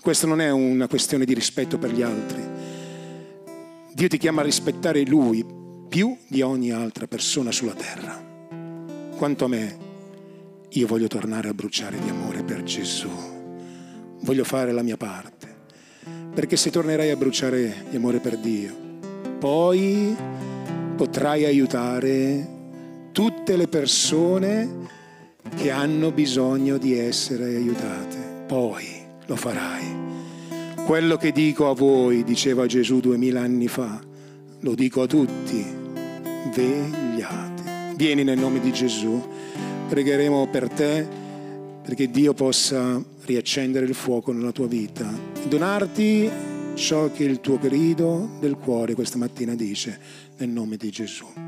questa 0.01 0.25
non 0.25 0.41
è 0.41 0.49
una 0.49 0.87
questione 0.87 1.25
di 1.25 1.35
rispetto 1.35 1.77
per 1.77 1.91
gli 1.91 2.01
altri. 2.01 2.41
Dio 3.93 4.07
ti 4.07 4.17
chiama 4.17 4.41
a 4.41 4.43
rispettare 4.43 5.05
Lui 5.05 5.45
più 5.87 6.17
di 6.27 6.41
ogni 6.41 6.71
altra 6.71 7.05
persona 7.05 7.51
sulla 7.51 7.75
terra. 7.75 8.19
Quanto 9.15 9.45
a 9.45 9.47
me, 9.47 9.77
io 10.69 10.87
voglio 10.87 11.05
tornare 11.05 11.49
a 11.49 11.53
bruciare 11.53 11.99
di 11.99 12.09
amore 12.09 12.41
per 12.41 12.63
Gesù. 12.63 13.11
Voglio 14.21 14.43
fare 14.43 14.71
la 14.71 14.81
mia 14.81 14.97
parte. 14.97 15.55
Perché 16.33 16.57
se 16.57 16.71
tornerai 16.71 17.11
a 17.11 17.15
bruciare 17.15 17.85
di 17.91 17.95
amore 17.95 18.17
per 18.17 18.37
Dio, 18.37 18.73
poi 19.37 20.15
potrai 21.01 21.45
aiutare 21.45 22.47
tutte 23.11 23.57
le 23.57 23.67
persone 23.67 24.69
che 25.55 25.71
hanno 25.71 26.11
bisogno 26.11 26.77
di 26.77 26.95
essere 26.95 27.55
aiutate. 27.55 28.43
Poi 28.45 28.85
lo 29.25 29.35
farai. 29.35 29.83
Quello 30.85 31.17
che 31.17 31.31
dico 31.31 31.71
a 31.71 31.73
voi, 31.73 32.23
diceva 32.23 32.67
Gesù 32.67 32.99
duemila 32.99 33.41
anni 33.41 33.67
fa, 33.67 33.99
lo 34.59 34.75
dico 34.75 35.01
a 35.01 35.07
tutti, 35.07 35.65
vegliate. 36.53 37.95
Vieni 37.95 38.23
nel 38.23 38.37
nome 38.37 38.59
di 38.59 38.71
Gesù, 38.71 39.27
pregheremo 39.89 40.49
per 40.51 40.69
te 40.69 41.07
perché 41.81 42.11
Dio 42.11 42.35
possa 42.35 43.03
riaccendere 43.25 43.87
il 43.87 43.95
fuoco 43.95 44.31
nella 44.31 44.51
tua 44.51 44.67
vita 44.67 45.11
donarti 45.47 46.29
ciò 46.75 47.11
che 47.11 47.23
il 47.23 47.41
tuo 47.41 47.57
grido 47.57 48.29
del 48.39 48.55
cuore 48.55 48.93
questa 48.93 49.17
mattina 49.17 49.55
dice 49.55 49.99
nel 50.41 50.49
nome 50.49 50.75
di 50.75 50.89
Gesù. 50.89 51.40